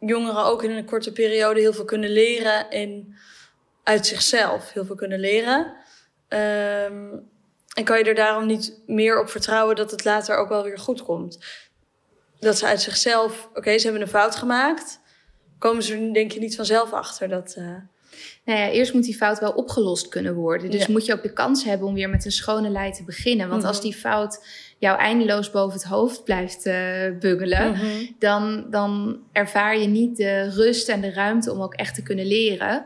jongeren 0.00 0.44
ook 0.44 0.62
in 0.62 0.70
een 0.70 0.84
korte 0.84 1.12
periode 1.12 1.60
heel 1.60 1.72
veel 1.72 1.84
kunnen 1.84 2.10
leren 2.10 2.70
en 2.70 3.16
uit 3.82 4.06
zichzelf 4.06 4.72
heel 4.72 4.84
veel 4.84 4.94
kunnen 4.94 5.20
leren. 5.20 5.74
Um, 6.28 7.28
en 7.74 7.84
kan 7.84 7.98
je 7.98 8.04
er 8.04 8.14
daarom 8.14 8.46
niet 8.46 8.80
meer 8.86 9.20
op 9.20 9.28
vertrouwen 9.28 9.76
dat 9.76 9.90
het 9.90 10.04
later 10.04 10.36
ook 10.36 10.48
wel 10.48 10.62
weer 10.62 10.78
goed 10.78 11.02
komt? 11.02 11.38
Dat 12.38 12.58
ze 12.58 12.66
uit 12.66 12.80
zichzelf, 12.80 13.46
oké, 13.48 13.58
okay, 13.58 13.78
ze 13.78 13.84
hebben 13.84 14.02
een 14.02 14.08
fout 14.08 14.36
gemaakt, 14.36 15.00
komen 15.58 15.82
ze 15.82 15.96
er 15.96 16.12
denk 16.12 16.32
je 16.32 16.40
niet 16.40 16.56
vanzelf 16.56 16.92
achter 16.92 17.28
dat. 17.28 17.54
Uh... 17.58 17.76
Nou 18.44 18.58
ja, 18.58 18.70
eerst 18.70 18.92
moet 18.94 19.04
die 19.04 19.16
fout 19.16 19.38
wel 19.38 19.52
opgelost 19.52 20.08
kunnen 20.08 20.34
worden. 20.34 20.70
Dus 20.70 20.86
ja. 20.86 20.92
moet 20.92 21.06
je 21.06 21.12
ook 21.12 21.22
de 21.22 21.32
kans 21.32 21.64
hebben 21.64 21.88
om 21.88 21.94
weer 21.94 22.10
met 22.10 22.24
een 22.24 22.32
schone 22.32 22.70
lei 22.70 22.92
te 22.92 23.04
beginnen. 23.04 23.48
Want 23.48 23.62
mm 23.62 23.66
-hmm. 23.66 23.68
als 23.68 23.80
die 23.80 23.94
fout 23.94 24.44
jou 24.80 24.98
eindeloos 24.98 25.50
boven 25.50 25.78
het 25.78 25.88
hoofd 25.88 26.24
blijft 26.24 26.66
uh, 26.66 26.74
bungelen, 27.18 27.68
mm 27.68 27.74
-hmm. 27.74 28.16
dan, 28.18 28.66
dan 28.70 29.18
ervaar 29.32 29.78
je 29.78 29.86
niet 29.86 30.16
de 30.16 30.50
rust 30.50 30.88
en 30.88 31.00
de 31.00 31.12
ruimte 31.12 31.52
om 31.52 31.60
ook 31.62 31.74
echt 31.74 31.94
te 31.94 32.02
kunnen 32.02 32.26
leren. 32.26 32.84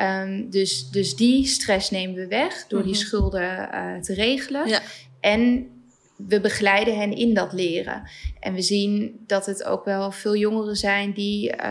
Um, 0.00 0.50
dus, 0.50 0.90
dus 0.90 1.16
die 1.16 1.46
stress 1.46 1.90
nemen 1.90 2.14
we 2.14 2.26
weg 2.26 2.66
door 2.66 2.78
mm 2.78 2.84
-hmm. 2.84 2.94
die 2.94 3.02
schulden 3.02 3.68
uh, 3.74 3.96
te 4.00 4.14
regelen. 4.14 4.68
Ja. 4.68 4.80
En 5.20 5.68
we 6.16 6.40
begeleiden 6.40 6.98
hen 6.98 7.16
in 7.16 7.34
dat 7.34 7.52
leren. 7.52 8.02
En 8.40 8.54
we 8.54 8.62
zien 8.62 9.20
dat 9.26 9.46
het 9.46 9.64
ook 9.64 9.84
wel 9.84 10.12
veel 10.12 10.36
jongeren 10.36 10.76
zijn 10.76 11.12
die, 11.12 11.48
uh, 11.48 11.62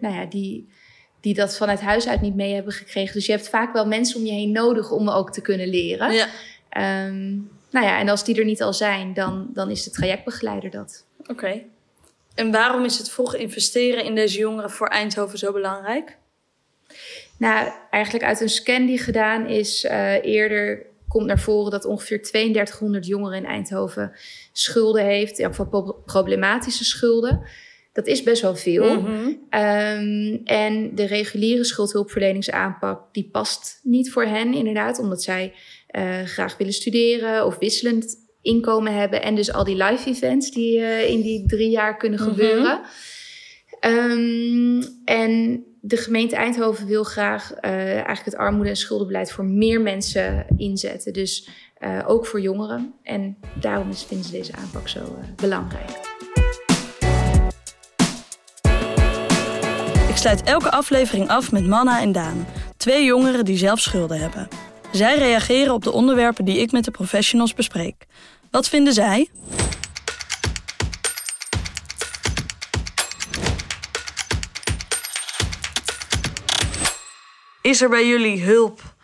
nou 0.00 0.14
ja, 0.14 0.26
die, 0.28 0.68
die 1.20 1.34
dat 1.34 1.56
vanuit 1.56 1.80
huis 1.80 2.08
uit 2.08 2.20
niet 2.20 2.34
mee 2.34 2.54
hebben 2.54 2.72
gekregen. 2.72 3.14
Dus 3.14 3.26
je 3.26 3.32
hebt 3.32 3.48
vaak 3.48 3.72
wel 3.72 3.86
mensen 3.86 4.20
om 4.20 4.26
je 4.26 4.32
heen 4.32 4.52
nodig 4.52 4.90
om 4.90 5.08
ook 5.08 5.32
te 5.32 5.40
kunnen 5.40 5.68
leren. 5.68 6.12
Ja. 6.12 7.06
Um, 7.06 7.50
nou 7.72 7.86
ja, 7.86 7.98
en 7.98 8.08
als 8.08 8.24
die 8.24 8.38
er 8.38 8.44
niet 8.44 8.62
al 8.62 8.72
zijn, 8.72 9.14
dan, 9.14 9.50
dan 9.52 9.70
is 9.70 9.82
de 9.84 9.90
trajectbegeleider 9.90 10.70
dat. 10.70 11.04
Oké. 11.20 11.30
Okay. 11.30 11.66
En 12.34 12.50
waarom 12.50 12.84
is 12.84 12.98
het 12.98 13.10
vroeg 13.10 13.34
investeren 13.34 14.04
in 14.04 14.14
deze 14.14 14.38
jongeren 14.38 14.70
voor 14.70 14.86
Eindhoven 14.86 15.38
zo 15.38 15.52
belangrijk? 15.52 16.16
Nou, 17.36 17.72
eigenlijk 17.90 18.24
uit 18.24 18.40
een 18.40 18.48
scan 18.48 18.86
die 18.86 18.98
gedaan 18.98 19.46
is 19.46 19.84
uh, 19.84 20.24
eerder 20.24 20.86
komt 21.12 21.26
naar 21.26 21.40
voren 21.40 21.70
dat 21.70 21.84
ongeveer 21.84 22.22
3200 22.22 23.06
jongeren 23.06 23.38
in 23.38 23.46
Eindhoven 23.46 24.12
schulden 24.52 25.04
heeft, 25.04 25.38
in 25.38 25.44
ieder 25.44 25.64
geval 25.64 26.02
problematische 26.06 26.84
schulden. 26.84 27.42
Dat 27.92 28.06
is 28.06 28.22
best 28.22 28.42
wel 28.42 28.56
veel. 28.56 29.00
Mm 29.00 29.04
-hmm. 29.04 29.26
um, 29.60 30.40
en 30.44 30.94
de 30.94 31.04
reguliere 31.04 31.64
schuldhulpverleningsaanpak 31.64 33.02
die 33.12 33.28
past 33.32 33.80
niet 33.82 34.12
voor 34.12 34.24
hen, 34.24 34.54
inderdaad, 34.54 34.98
omdat 34.98 35.22
zij 35.22 35.52
uh, 35.92 36.22
graag 36.24 36.56
willen 36.56 36.72
studeren 36.72 37.46
of 37.46 37.58
wisselend 37.58 38.16
inkomen 38.42 38.94
hebben. 38.94 39.22
En 39.22 39.34
dus 39.34 39.52
al 39.52 39.64
die 39.64 39.84
live 39.84 40.08
events 40.10 40.50
die 40.50 40.78
uh, 40.78 41.08
in 41.10 41.20
die 41.20 41.46
drie 41.46 41.70
jaar 41.70 41.96
kunnen 41.96 42.20
Mhm. 42.20 42.28
gebeuren. 42.28 42.80
Um, 43.86 44.82
en 45.04 45.64
de 45.80 45.96
gemeente 45.96 46.36
Eindhoven 46.36 46.86
wil 46.86 47.04
graag 47.04 47.52
uh, 47.52 47.70
eigenlijk 47.94 48.24
het 48.24 48.36
armoede- 48.36 48.68
en 48.68 48.76
schuldenbeleid 48.76 49.32
voor 49.32 49.44
meer 49.44 49.80
mensen 49.80 50.46
inzetten. 50.56 51.12
Dus 51.12 51.48
uh, 51.80 52.04
ook 52.06 52.26
voor 52.26 52.40
jongeren. 52.40 52.94
En 53.02 53.36
daarom 53.60 53.90
is, 53.90 54.02
vinden 54.02 54.26
ze 54.26 54.32
deze 54.32 54.52
aanpak 54.56 54.88
zo 54.88 54.98
uh, 54.98 55.34
belangrijk. 55.36 55.90
Ik 60.08 60.16
sluit 60.16 60.42
elke 60.42 60.70
aflevering 60.70 61.28
af 61.28 61.52
met 61.52 61.66
Manna 61.66 62.00
en 62.00 62.12
Daan, 62.12 62.46
twee 62.76 63.04
jongeren 63.04 63.44
die 63.44 63.56
zelf 63.56 63.80
schulden 63.80 64.20
hebben. 64.20 64.48
Zij 64.92 65.18
reageren 65.18 65.74
op 65.74 65.82
de 65.82 65.90
onderwerpen 65.90 66.44
die 66.44 66.58
ik 66.58 66.72
met 66.72 66.84
de 66.84 66.90
professionals 66.90 67.54
bespreek. 67.54 68.06
Wat 68.50 68.68
vinden 68.68 68.92
zij? 68.92 69.30
Is 77.62 77.82
er 77.82 77.88
bij 77.88 78.08
jullie 78.08 78.44
hulp 78.44 78.94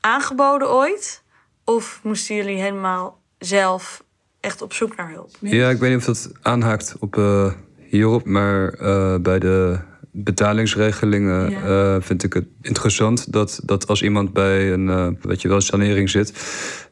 aangeboden 0.00 0.70
ooit? 0.70 1.22
Of 1.64 2.00
moesten 2.02 2.36
jullie 2.36 2.60
helemaal 2.60 3.20
zelf 3.38 4.04
echt 4.40 4.62
op 4.62 4.72
zoek 4.72 4.96
naar 4.96 5.10
hulp? 5.10 5.30
Ja, 5.40 5.70
ik 5.70 5.78
weet 5.78 5.90
niet 5.90 5.98
of 5.98 6.04
dat 6.04 6.32
aanhaakt 6.42 6.96
op 6.98 7.16
uh, 7.16 7.52
hierop, 7.76 8.24
maar 8.24 8.80
uh, 8.80 9.16
bij 9.16 9.38
de 9.38 9.78
betalingsregelingen 10.12 11.50
ja. 11.50 11.94
uh, 11.94 12.02
vind 12.02 12.24
ik 12.24 12.32
het 12.32 12.46
interessant 12.60 13.32
dat, 13.32 13.60
dat 13.64 13.86
als 13.86 14.02
iemand 14.02 14.32
bij 14.32 14.72
een 14.72 15.18
weet 15.20 15.42
je 15.42 15.48
wel, 15.48 15.60
sanering 15.60 16.10
zit, 16.10 16.32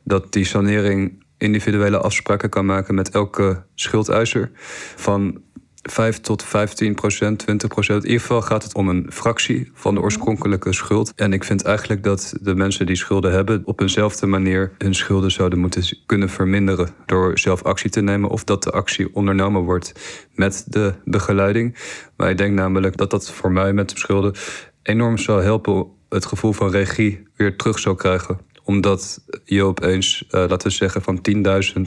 dat 0.03 0.33
die 0.33 0.45
sanering 0.45 1.25
individuele 1.39 1.99
afspraken 1.99 2.49
kan 2.49 2.67
maken 2.67 2.95
met 2.95 3.11
elke 3.11 3.63
schuldeiser. 3.75 4.51
Van 4.97 5.41
5 5.91 6.21
tot 6.21 6.43
15 6.43 6.95
procent, 6.95 7.39
20 7.39 7.69
procent. 7.69 8.03
In 8.03 8.11
ieder 8.11 8.27
geval 8.27 8.43
gaat 8.43 8.63
het 8.63 8.75
om 8.75 8.89
een 8.89 9.07
fractie 9.13 9.71
van 9.75 9.95
de 9.95 10.01
oorspronkelijke 10.01 10.73
schuld. 10.73 11.13
En 11.17 11.33
ik 11.33 11.45
vind 11.45 11.65
eigenlijk 11.65 12.03
dat 12.03 12.35
de 12.41 12.55
mensen 12.55 12.87
die 12.87 12.97
schulden 12.97 13.33
hebben... 13.33 13.63
op 13.65 13.81
eenzelfde 13.81 14.27
manier 14.27 14.73
hun 14.79 14.95
schulden 14.95 15.31
zouden 15.31 15.59
moeten 15.59 15.99
kunnen 16.07 16.29
verminderen... 16.29 16.89
door 17.07 17.39
zelf 17.39 17.63
actie 17.63 17.91
te 17.91 18.01
nemen 18.01 18.31
of 18.31 18.45
dat 18.45 18.63
de 18.63 18.71
actie 18.71 19.15
ondernomen 19.15 19.63
wordt 19.63 19.93
met 20.35 20.65
de 20.69 20.95
begeleiding. 21.05 21.77
Maar 22.17 22.31
ik 22.31 22.39
denk 22.39 22.55
namelijk 22.55 22.97
dat 22.97 23.11
dat 23.11 23.31
voor 23.31 23.53
mij 23.53 23.73
met 23.73 23.91
de 23.91 23.99
schulden 23.99 24.35
enorm 24.83 25.19
zou 25.19 25.43
helpen... 25.43 25.87
het 26.09 26.27
gevoel 26.27 26.53
van 26.53 26.71
regie 26.71 27.23
weer 27.37 27.57
terug 27.57 27.79
zou 27.79 27.97
krijgen 27.97 28.46
omdat 28.67 29.21
je 29.45 29.63
opeens, 29.63 30.25
uh, 30.31 30.31
laten 30.31 30.69
we 30.69 30.75
zeggen, 30.75 31.03
van 31.03 31.21
10.000 31.23 31.83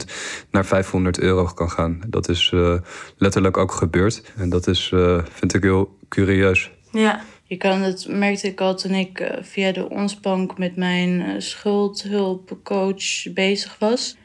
naar 0.50 0.66
500 0.66 1.18
euro 1.18 1.44
kan 1.44 1.70
gaan. 1.70 2.00
Dat 2.06 2.28
is 2.28 2.50
uh, 2.54 2.74
letterlijk 3.16 3.56
ook 3.56 3.72
gebeurd. 3.72 4.22
En 4.36 4.48
dat 4.48 4.66
is, 4.66 4.90
uh, 4.94 5.18
vind 5.30 5.54
ik 5.54 5.62
heel 5.62 5.96
curieus. 6.08 6.70
Ja. 6.92 7.20
Je 7.44 7.56
kan 7.56 7.80
het, 7.80 8.06
merkte 8.08 8.46
ik 8.46 8.60
al 8.60 8.74
toen 8.74 8.94
ik 8.94 9.38
via 9.42 9.72
de 9.72 9.88
Onsbank 9.88 10.58
met 10.58 10.76
mijn 10.76 11.42
schuldhulpcoach 11.42 13.32
bezig 13.34 13.76
was. 13.78 14.16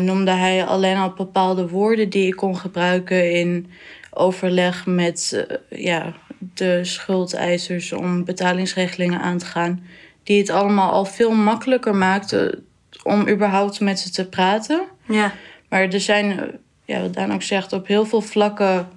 noemde 0.00 0.30
hij 0.30 0.64
alleen 0.64 0.96
al 0.96 1.12
bepaalde 1.16 1.68
woorden 1.68 2.10
die 2.10 2.26
ik 2.26 2.36
kon 2.36 2.56
gebruiken 2.56 3.32
in 3.32 3.70
overleg 4.10 4.86
met 4.86 5.46
ja, 5.68 6.14
de 6.54 6.84
schuldeisers 6.84 7.92
om 7.92 8.24
betalingsregelingen 8.24 9.20
aan 9.20 9.38
te 9.38 9.46
gaan 9.46 9.82
die 10.28 10.38
het 10.38 10.50
allemaal 10.50 10.90
al 10.90 11.04
veel 11.04 11.30
makkelijker 11.30 11.94
maakte 11.94 12.62
om 13.02 13.28
überhaupt 13.28 13.80
met 13.80 13.98
ze 13.98 14.10
te 14.10 14.28
praten. 14.28 14.82
Ja. 15.06 15.32
Maar 15.68 15.80
er 15.80 16.00
zijn, 16.00 16.58
ja, 16.84 17.00
wat 17.00 17.14
Daan 17.14 17.32
ook 17.32 17.42
zegt, 17.42 17.72
op 17.72 17.86
heel 17.86 18.04
veel 18.04 18.20
vlakken. 18.20 18.88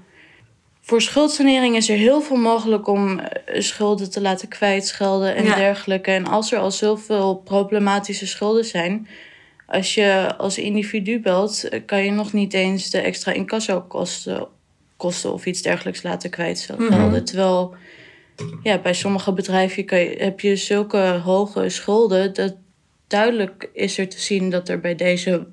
Voor 0.82 1.01
schuldsanering 1.01 1.75
is 1.75 1.89
er 1.89 1.97
heel 1.97 2.21
veel 2.21 2.36
mogelijk 2.36 2.88
om 2.88 3.19
eh, 3.19 3.61
schulden 3.61 4.11
te 4.11 4.21
laten 4.21 4.47
kwijtschelden 4.47 5.36
en 5.36 5.45
dergelijke. 5.45 6.11
En 6.11 6.27
als 6.27 6.51
er 6.51 6.59
al 6.59 6.71
zoveel 6.71 7.36
problematische 7.36 8.27
schulden 8.27 8.65
zijn, 8.65 9.07
als 9.67 9.93
je 9.93 10.34
als 10.38 10.57
individu 10.57 11.19
belt, 11.19 11.69
kan 11.86 12.03
je 12.03 12.11
nog 12.11 12.34
niet 12.34 12.53
eens 12.53 12.89
de 12.89 13.01
extra 13.01 13.32
incassokosten 13.32 14.47
kosten 14.97 15.34
of 15.34 15.45
iets 15.45 15.61
dergelijks 15.61 16.03
laten 16.03 16.29
kwijtschelden. 16.29 17.11
Mm 17.11 17.25
Terwijl 17.25 17.75
ja, 18.64 18.78
bij 18.78 18.94
sommige 18.94 19.34
bedrijven 19.34 19.86
kan 19.86 20.00
je, 20.00 20.16
heb 20.18 20.39
je 20.39 20.56
zulke 20.56 21.22
hoge 21.24 21.70
schulden 21.70 22.34
dat 22.34 22.56
duidelijk 23.08 23.70
is 23.74 23.98
er 23.98 24.10
te 24.10 24.20
zien 24.20 24.50
dat 24.50 24.70
er 24.70 24.80
bij 24.80 24.96
deze 24.96 25.48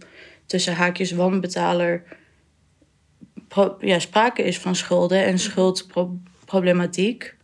tussen 0.47 0.75
haakjes 0.75 1.13
wanbetaler 1.13 2.03
ja, 3.81 3.99
sprake 3.99 4.43
is 4.43 4.59
van 4.59 4.75
schulden 4.75 5.25
en 5.25 5.39
schuldproblematiek. 5.39 7.37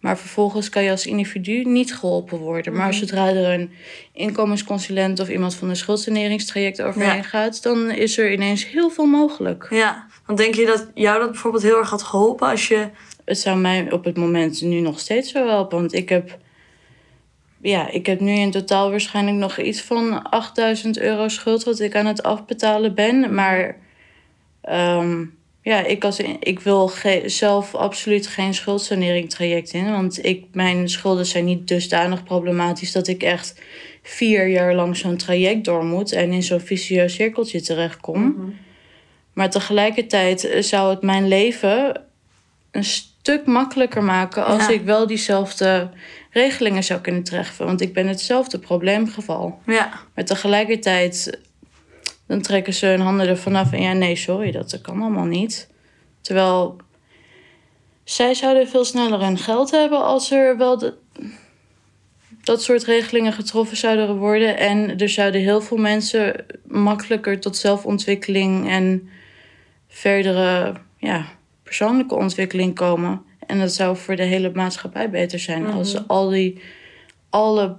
Maar 0.00 0.18
vervolgens 0.18 0.68
kan 0.68 0.82
je 0.82 0.90
als 0.90 1.06
individu 1.06 1.62
niet 1.64 1.94
geholpen 1.94 2.38
worden. 2.38 2.72
Maar 2.72 2.88
mhm. 2.88 2.96
zodra 2.96 3.28
er 3.28 3.60
een 3.60 3.70
inkomensconsulent 4.12 5.20
of 5.20 5.28
iemand 5.28 5.54
van 5.54 5.68
een 5.68 5.76
schuldsaneringstraject 5.76 6.82
overheen 6.82 7.24
gaat, 7.24 7.62
dan 7.62 7.90
is 7.90 8.18
er 8.18 8.32
ineens 8.32 8.68
heel 8.68 8.90
veel 8.90 9.06
mogelijk. 9.06 9.66
Ja, 9.70 10.06
want 10.26 10.38
denk 10.38 10.54
je 10.54 10.66
dat 10.66 10.90
jou 10.94 11.18
dat 11.18 11.30
bijvoorbeeld 11.30 11.62
heel 11.62 11.78
erg 11.78 11.90
had 11.90 12.02
geholpen 12.02 12.48
als 12.48 12.68
je 12.68 12.88
het 13.26 13.38
zou 13.38 13.58
mij 13.58 13.92
op 13.92 14.04
het 14.04 14.16
moment 14.16 14.62
nu 14.62 14.80
nog 14.80 14.98
steeds 14.98 15.30
zo 15.30 15.46
helpen. 15.46 15.78
Want 15.78 15.94
ik 15.94 16.08
heb, 16.08 16.38
ja, 17.60 17.90
ik 17.90 18.06
heb 18.06 18.20
nu 18.20 18.32
in 18.32 18.50
totaal 18.50 18.90
waarschijnlijk 18.90 19.36
nog 19.36 19.58
iets 19.58 19.82
van 19.82 20.22
8000 20.22 20.98
euro 20.98 21.28
schuld 21.28 21.64
wat 21.64 21.80
ik 21.80 21.96
aan 21.96 22.06
het 22.06 22.22
afbetalen 22.22 22.94
ben. 22.94 23.34
Maar 23.34 23.76
um, 24.70 25.38
ja, 25.62 25.84
ik, 25.84 26.04
als, 26.04 26.20
ik 26.40 26.60
wil 26.60 26.90
zelf 27.24 27.74
absoluut 27.74 28.26
geen 28.26 28.54
schuldsanering 28.54 29.30
traject 29.30 29.72
in. 29.72 29.90
Want 29.90 30.24
ik, 30.24 30.44
mijn 30.52 30.88
schulden 30.88 31.26
zijn 31.26 31.44
niet 31.44 31.68
dusdanig 31.68 32.22
problematisch 32.22 32.92
dat 32.92 33.08
ik 33.08 33.22
echt 33.22 33.62
vier 34.02 34.48
jaar 34.48 34.74
lang 34.74 34.96
zo'n 34.96 35.16
traject 35.16 35.64
door 35.64 35.84
moet 35.84 36.12
en 36.12 36.32
in 36.32 36.42
zo'n 36.42 36.60
vicieuze 36.60 37.14
cirkeltje 37.14 37.60
terechtkom. 37.60 38.22
Mm 38.22 38.56
Maar 39.32 39.50
tegelijkertijd 39.50 40.56
zou 40.60 40.90
het 40.90 41.02
mijn 41.02 41.28
leven 41.28 42.04
een 42.70 42.84
stuk 43.26 43.46
makkelijker 43.46 44.04
maken 44.04 44.44
als 44.44 44.68
ik 44.68 44.82
wel 44.84 45.06
diezelfde 45.06 45.90
regelingen 46.30 46.84
zou 46.84 47.00
kunnen 47.00 47.22
treffen. 47.22 47.66
Want 47.66 47.80
ik 47.80 47.92
ben 47.92 48.06
hetzelfde 48.06 48.58
probleemgeval. 48.58 49.58
Ja. 49.66 49.92
Maar 50.14 50.24
tegelijkertijd, 50.24 51.40
dan 52.26 52.40
trekken 52.40 52.74
ze 52.74 52.86
hun 52.86 53.00
handen 53.00 53.28
er 53.28 53.38
vanaf 53.38 53.72
en 53.72 53.82
ja, 53.82 53.92
nee, 53.92 54.16
sorry, 54.16 54.50
dat 54.50 54.80
kan 54.80 55.00
allemaal 55.00 55.24
niet. 55.24 55.68
Terwijl 56.20 56.76
zij 58.04 58.34
zouden 58.34 58.68
veel 58.68 58.84
sneller 58.84 59.20
hun 59.20 59.38
geld 59.38 59.70
hebben 59.70 60.04
als 60.04 60.30
er 60.30 60.56
wel 60.56 60.78
de, 60.78 60.94
dat 62.42 62.62
soort 62.62 62.84
regelingen 62.84 63.32
getroffen 63.32 63.76
zouden 63.76 64.16
worden. 64.16 64.58
En 64.58 64.98
er 64.98 65.08
zouden 65.08 65.40
heel 65.40 65.60
veel 65.60 65.76
mensen 65.76 66.46
makkelijker 66.66 67.40
tot 67.40 67.56
zelfontwikkeling 67.56 68.68
en 68.68 69.08
verdere 69.88 70.74
ja, 70.98 71.35
persoonlijke 71.66 72.14
ontwikkeling 72.14 72.74
komen. 72.74 73.22
En 73.46 73.58
dat 73.58 73.72
zou 73.72 73.96
voor 73.96 74.16
de 74.16 74.22
hele 74.22 74.50
maatschappij 74.54 75.10
beter 75.10 75.38
zijn 75.38 75.66
als 75.66 75.94
mhm. 75.94 76.04
al 76.06 76.28
die, 76.28 76.60
alle 77.30 77.76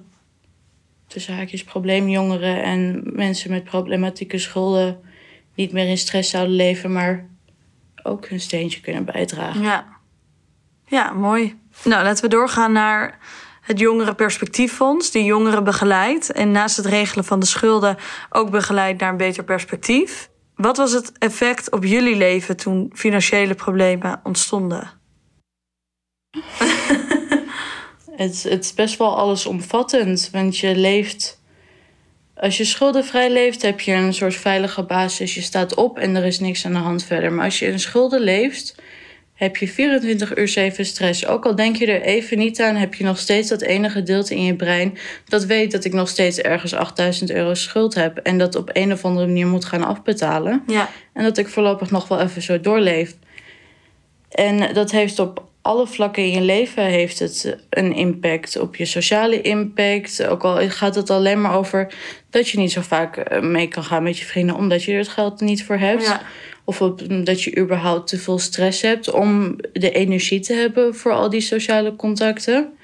tussen 1.08 1.36
haakjes 1.36 1.64
probleemjongeren 1.64 2.64
en 2.64 3.02
mensen 3.04 3.52
met 3.52 3.64
problematieke 3.64 4.38
schulden 4.38 5.00
niet 5.56 5.72
meer 5.72 5.88
in 5.88 5.98
stress 5.98 6.30
zouden 6.30 6.56
leven, 6.56 6.92
maar 6.92 7.26
ook 8.04 8.28
hun 8.28 8.40
steentje 8.40 8.82
kunnen 8.82 9.06
bijdragen. 9.06 9.62
Ja, 9.62 9.86
ja 10.86 11.12
mooi. 11.12 11.60
Nou, 11.84 12.04
laten 12.04 12.24
we 12.24 12.30
doorgaan 12.30 12.72
naar 12.72 13.18
het 13.62 13.80
Jongerenperspectieffonds, 13.80 15.12
die 15.12 15.24
jongeren 15.24 15.64
begeleidt 15.64 16.32
en 16.32 16.52
naast 16.52 16.78
het 16.78 16.86
regelen 16.86 17.26
van 17.26 17.40
de 17.40 17.46
schulden 17.46 17.98
ook 18.30 18.50
begeleidt 18.50 19.00
naar 19.00 19.10
een 19.10 19.18
beter 19.18 19.44
perspectief. 19.44 20.30
Wat 20.58 20.78
was 20.78 20.92
het 20.92 21.12
effect 21.18 21.72
op 21.72 21.84
jullie 21.84 22.16
leven 22.16 22.58
toen 22.58 22.92
financiële 22.94 23.54
problemen 23.54 24.20
ontstonden? 24.24 24.92
het, 28.12 28.44
het 28.44 28.64
is 28.64 28.74
best 28.74 28.98
wel 28.98 29.18
allesomvattend, 29.18 30.30
want 30.32 30.58
je 30.58 30.76
leeft. 30.76 31.42
Als 32.36 32.58
je 32.58 32.66
schuldenvrij 32.66 33.32
leeft, 33.32 33.62
heb 33.62 33.80
je 33.80 33.94
een 33.94 34.14
soort 34.14 34.36
veilige 34.36 34.84
basis. 34.84 35.34
Je 35.34 35.42
staat 35.42 35.76
op 35.76 35.98
en 35.98 36.16
er 36.16 36.26
is 36.26 36.40
niks 36.40 36.66
aan 36.66 36.74
de 36.74 36.78
hand 36.78 37.04
verder. 37.04 37.34
Maar 37.34 37.46
als 37.46 37.60
je 37.60 37.66
in 37.66 37.80
schulden 37.80 38.22
leeft, 38.22 38.76
heb 39.38 39.58
je 39.58 39.68
24 39.68 40.38
uur 40.38 40.48
7 40.48 40.86
stress. 40.86 41.26
Ook 41.26 41.46
al 41.46 41.56
denk 41.56 41.76
je 41.76 41.86
er 41.86 42.02
even 42.02 42.38
niet 42.38 42.62
aan, 42.62 42.76
heb 42.76 42.94
je 42.94 43.04
nog 43.04 43.20
steeds 43.20 43.50
dat 43.50 43.62
ene 43.62 43.90
gedeelte 43.90 44.36
in 44.36 44.44
je 44.44 44.56
brein 44.56 44.98
dat 45.26 45.46
weet 45.46 45.72
dat 45.72 45.86
ik 45.86 45.94
nog 45.94 46.10
steeds 46.10 46.38
ergens 46.38 46.74
8000 46.74 47.32
euro 47.32 47.54
schuld 47.54 47.96
heb 47.96 48.18
en 48.18 48.38
dat 48.38 48.56
op 48.56 48.70
een 48.74 48.92
of 48.92 49.06
andere 49.06 49.26
manier 49.26 49.48
moet 49.48 49.66
gaan 49.66 49.84
afbetalen. 49.84 50.64
Ja. 50.68 50.90
En 51.14 51.24
dat 51.24 51.38
ik 51.38 51.48
voorlopig 51.48 51.92
nog 51.92 52.08
wel 52.08 52.22
even 52.22 52.42
zo 52.42 52.60
doorleef. 52.60 53.16
En 54.30 54.74
dat 54.74 54.92
heeft 54.92 55.20
op 55.20 55.46
alle 55.62 55.88
vlakken 55.88 56.24
in 56.24 56.32
je 56.32 56.42
leven 56.42 56.84
heeft 56.84 57.20
het 57.20 57.58
een 57.70 57.94
impact. 57.94 58.60
Op 58.60 58.76
je 58.76 58.86
sociale 58.86 59.42
impact. 59.42 60.26
Ook 60.26 60.44
al 60.44 60.70
gaat 60.70 60.96
het 60.96 61.10
alleen 61.10 61.42
maar 61.42 61.56
over 61.56 61.94
dat 62.30 62.50
je 62.50 62.58
niet 62.58 62.72
zo 62.72 62.82
vaak 62.82 63.18
eh, 63.18 63.42
mee 63.42 63.68
kan 63.68 63.84
gaan 63.84 64.04
met 64.04 64.18
je 64.18 64.26
vrienden 64.26 64.56
omdat 64.56 64.84
je 64.84 64.92
er 64.92 64.98
het 64.98 65.08
geld 65.08 65.42
niet 65.42 65.64
voor 65.64 65.78
hebt. 65.78 66.04
Ja. 66.04 66.22
Of 66.68 66.82
op, 66.82 67.26
dat 67.26 67.44
je 67.44 67.58
überhaupt 67.58 68.08
te 68.08 68.18
veel 68.18 68.40
stress 68.40 68.82
hebt 68.82 69.12
om 69.12 69.56
de 69.74 69.92
energie 69.92 70.40
te 70.40 70.54
hebben 70.54 70.96
voor 70.96 71.12
al 71.12 71.30
die 71.30 71.42
sociale 71.42 71.96
contacten. 71.96 72.78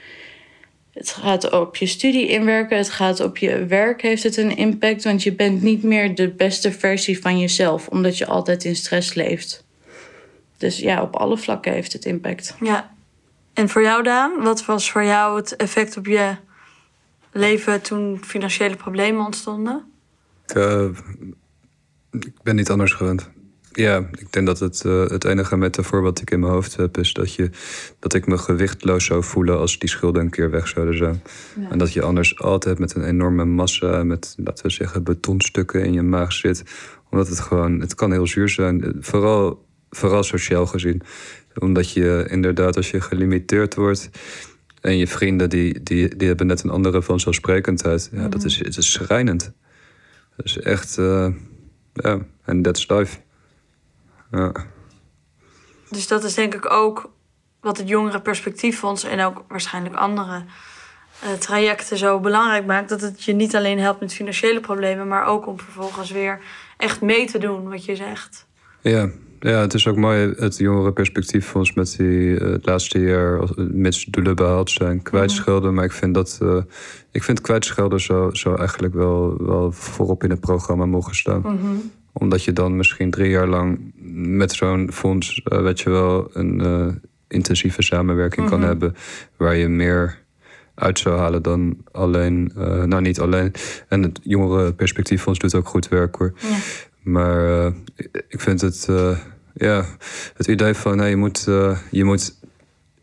Het 0.93 1.09
gaat 1.09 1.51
op 1.51 1.75
je 1.75 1.85
studie 1.85 2.27
inwerken, 2.27 2.77
het 2.77 2.89
gaat 2.89 3.19
op 3.19 3.37
je 3.37 3.65
werk, 3.65 4.01
heeft 4.01 4.23
het 4.23 4.37
een 4.37 4.57
impact. 4.57 5.03
Want 5.03 5.23
je 5.23 5.33
bent 5.33 5.61
niet 5.61 5.83
meer 5.83 6.15
de 6.15 6.29
beste 6.29 6.71
versie 6.71 7.21
van 7.21 7.39
jezelf, 7.39 7.87
omdat 7.87 8.17
je 8.17 8.25
altijd 8.25 8.63
in 8.63 8.75
stress 8.75 9.13
leeft. 9.13 9.65
Dus 10.57 10.77
ja, 10.77 11.01
op 11.01 11.15
alle 11.15 11.37
vlakken 11.37 11.73
heeft 11.73 11.93
het 11.93 12.05
impact. 12.05 12.55
Ja. 12.59 12.95
En 13.53 13.69
voor 13.69 13.81
jou, 13.81 14.03
Daan, 14.03 14.43
wat 14.43 14.65
was 14.65 14.91
voor 14.91 15.03
jou 15.03 15.37
het 15.37 15.55
effect 15.55 15.97
op 15.97 16.05
je 16.05 16.35
leven 17.31 17.81
toen 17.81 18.19
financiële 18.23 18.75
problemen 18.75 19.25
ontstonden? 19.25 19.83
Ik, 20.47 20.55
eh, 20.55 20.87
ik 22.11 22.41
ben 22.43 22.55
niet 22.55 22.69
anders 22.69 22.93
gewend. 22.93 23.32
Ja, 23.75 24.09
ik 24.11 24.31
denk 24.31 24.45
dat 24.45 24.59
het, 24.59 24.85
eh, 24.85 25.07
het 25.07 25.25
enige 25.25 25.57
metafoor 25.57 26.01
wat 26.01 26.21
ik 26.21 26.31
in 26.31 26.39
mijn 26.39 26.51
hoofd 26.51 26.75
heb... 26.75 26.97
is 26.97 27.13
dat, 27.13 27.33
je, 27.33 27.49
dat 27.99 28.13
ik 28.13 28.27
me 28.27 28.37
gewichtloos 28.37 29.05
zou 29.05 29.23
voelen 29.23 29.57
als 29.57 29.79
die 29.79 29.89
schulden 29.89 30.21
een 30.21 30.29
keer 30.29 30.49
weg 30.49 30.67
zouden 30.67 30.97
zijn. 30.97 31.23
En 31.69 31.77
dat 31.77 31.93
je 31.93 32.01
anders 32.01 32.39
altijd 32.39 32.79
met 32.79 32.95
een 32.95 33.03
enorme 33.03 33.45
massa... 33.45 34.03
met, 34.03 34.33
laten 34.37 34.65
we 34.65 34.71
zeggen, 34.71 35.03
betonstukken 35.03 35.83
in 35.85 35.93
je 35.93 36.01
maag 36.01 36.33
zit. 36.33 36.63
Omdat 37.09 37.27
het 37.27 37.39
gewoon... 37.39 37.79
Het 37.79 37.95
kan 37.95 38.11
heel 38.11 38.27
zuur 38.27 38.49
zijn. 38.49 38.95
Vooral, 38.99 39.65
vooral 39.89 40.23
sociaal 40.23 40.65
gezien. 40.65 41.01
Omdat 41.55 41.91
je 41.91 42.25
inderdaad, 42.29 42.75
als 42.75 42.91
je 42.91 43.01
gelimiteerd 43.01 43.75
wordt... 43.75 44.09
en 44.81 44.97
je 44.97 45.07
vrienden, 45.07 45.49
die, 45.49 45.83
die, 45.83 46.15
die 46.15 46.27
hebben 46.27 46.47
net 46.47 46.63
een 46.63 46.69
andere 46.69 47.01
vanzelfsprekendheid. 47.01 48.09
Ja, 48.11 48.27
dat 48.27 48.43
is, 48.43 48.57
het 48.57 48.77
is 48.77 48.91
schrijnend. 48.91 49.51
Dat 50.35 50.45
is 50.45 50.57
echt... 50.57 50.97
eh, 50.97 51.27
ja, 51.93 52.19
en 52.45 52.61
that's 52.61 52.89
life. 52.89 53.17
Ja. 54.33 54.51
Dus 55.89 56.07
dat 56.07 56.23
is 56.23 56.33
denk 56.33 56.53
ik 56.53 56.71
ook 56.71 57.09
wat 57.61 57.77
het 57.77 57.87
jongere 57.87 58.21
perspectieffonds 58.21 59.03
en 59.03 59.21
ook 59.25 59.43
waarschijnlijk 59.47 59.95
andere 59.95 60.43
eh, 61.21 61.31
trajecten 61.31 61.97
zo 61.97 62.19
belangrijk 62.19 62.65
maakt. 62.65 62.89
Dat 62.89 63.01
het 63.01 63.23
je 63.23 63.33
niet 63.33 63.55
alleen 63.55 63.79
helpt 63.79 63.99
met 63.99 64.13
financiële 64.13 64.59
problemen, 64.59 65.07
maar 65.07 65.25
ook 65.25 65.47
om 65.47 65.59
vervolgens 65.59 66.11
weer 66.11 66.39
echt 66.77 67.01
mee 67.01 67.25
te 67.25 67.37
doen 67.37 67.69
wat 67.69 67.85
je 67.85 67.95
zegt. 67.95 68.47
Ja, 68.81 69.09
ja, 69.39 69.59
het 69.59 69.73
is 69.73 69.87
ook 69.87 69.95
mooi 69.95 70.33
het 70.37 70.57
jongere 70.57 70.93
perspectieffonds 70.93 71.73
met 71.73 71.95
die 71.97 72.39
eh, 72.39 72.51
het 72.51 72.65
laatste 72.65 72.99
jaar, 72.99 73.39
als- 73.39 73.53
mits 73.55 74.05
doelen 74.05 74.35
behaald 74.35 74.71
zijn, 74.71 75.01
kwijtschelden. 75.01 75.73
Maar 75.73 75.85
ik 75.85 75.91
vind 75.91 76.13
dat 76.13 76.39
eh, 76.41 76.57
ik 77.11 77.23
vind 77.23 77.41
kwijtschelden 77.41 77.99
zo, 77.99 78.29
zo 78.33 78.55
eigenlijk 78.55 78.93
wel, 78.93 79.45
wel 79.45 79.71
voorop 79.71 80.23
in 80.23 80.29
het 80.29 80.39
programma 80.39 80.85
mogen 80.85 81.15
staan. 81.15 81.41
Omdat 82.13 82.43
je 82.43 82.53
dan 82.53 82.75
misschien 82.75 83.11
drie 83.11 83.29
jaar 83.29 83.47
lang 83.47 83.91
met 84.37 84.51
zo'n 84.51 84.89
fonds, 84.93 85.41
eh, 85.43 85.61
weet 85.61 85.79
je 85.81 85.89
wel, 85.89 86.29
een 86.33 86.61
eh, 86.61 86.87
intensieve 87.27 87.81
samenwerking 87.81 88.49
kan 88.49 88.61
hebben. 88.67 88.95
Waar 89.37 89.55
je 89.55 89.67
meer 89.67 90.21
uit 90.75 90.99
zou 90.99 91.17
halen 91.19 91.41
dan 91.41 91.77
alleen, 91.91 92.51
eh, 92.57 92.83
nou 92.83 93.01
niet 93.01 93.19
alleen. 93.19 93.51
En 93.87 94.03
het 94.03 94.19
jongere 94.23 94.73
perspectieffonds 94.73 95.39
doet 95.39 95.55
ook 95.55 95.67
goed 95.67 95.87
werk 95.87 96.15
hoor. 96.15 96.33
Maar 97.03 97.65
eh, 97.65 97.71
ik- 98.27 98.41
vind 98.41 98.61
het, 98.61 98.87
ja, 99.53 99.85
het 100.37 100.47
idee 100.47 100.73
van 100.73 100.97
hey, 100.97 101.09
je, 101.09 101.15
moet, 101.15 101.43
je 101.91 102.03
moet 102.03 102.39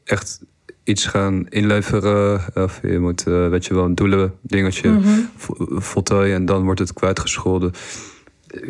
echt 0.04 0.40
iets 0.84 1.06
gaan 1.06 1.46
inleveren. 1.48 2.40
Of 2.54 2.80
je 2.82 2.98
moet, 2.98 3.22
weet 3.22 3.66
je 3.66 3.74
wel, 3.74 3.84
een 3.84 3.94
doelen 3.94 4.32
dingetje 4.40 4.98
vo- 5.36 5.80
voltooien 5.80 6.34
en 6.34 6.44
dan 6.44 6.64
wordt 6.64 6.80
het 6.80 6.92
kwijtgescholden. 6.92 7.72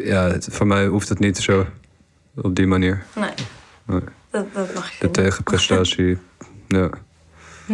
Ja, 0.05 0.31
het- 0.31 0.49
voor 0.51 0.67
mij 0.67 0.87
hoeft 0.87 1.09
het 1.09 1.19
niet 1.19 1.37
zo 1.39 1.67
op 2.37 2.55
die 2.57 2.67
manier. 2.67 3.05
Nee, 3.17 3.31
Nee. 3.87 4.01
dat, 4.31 4.47
dat 4.55 4.75
mag 4.75 4.91
je 4.93 4.97
De 5.01 5.11
tegenprestatie. 5.11 6.17
Ja. 6.69 6.91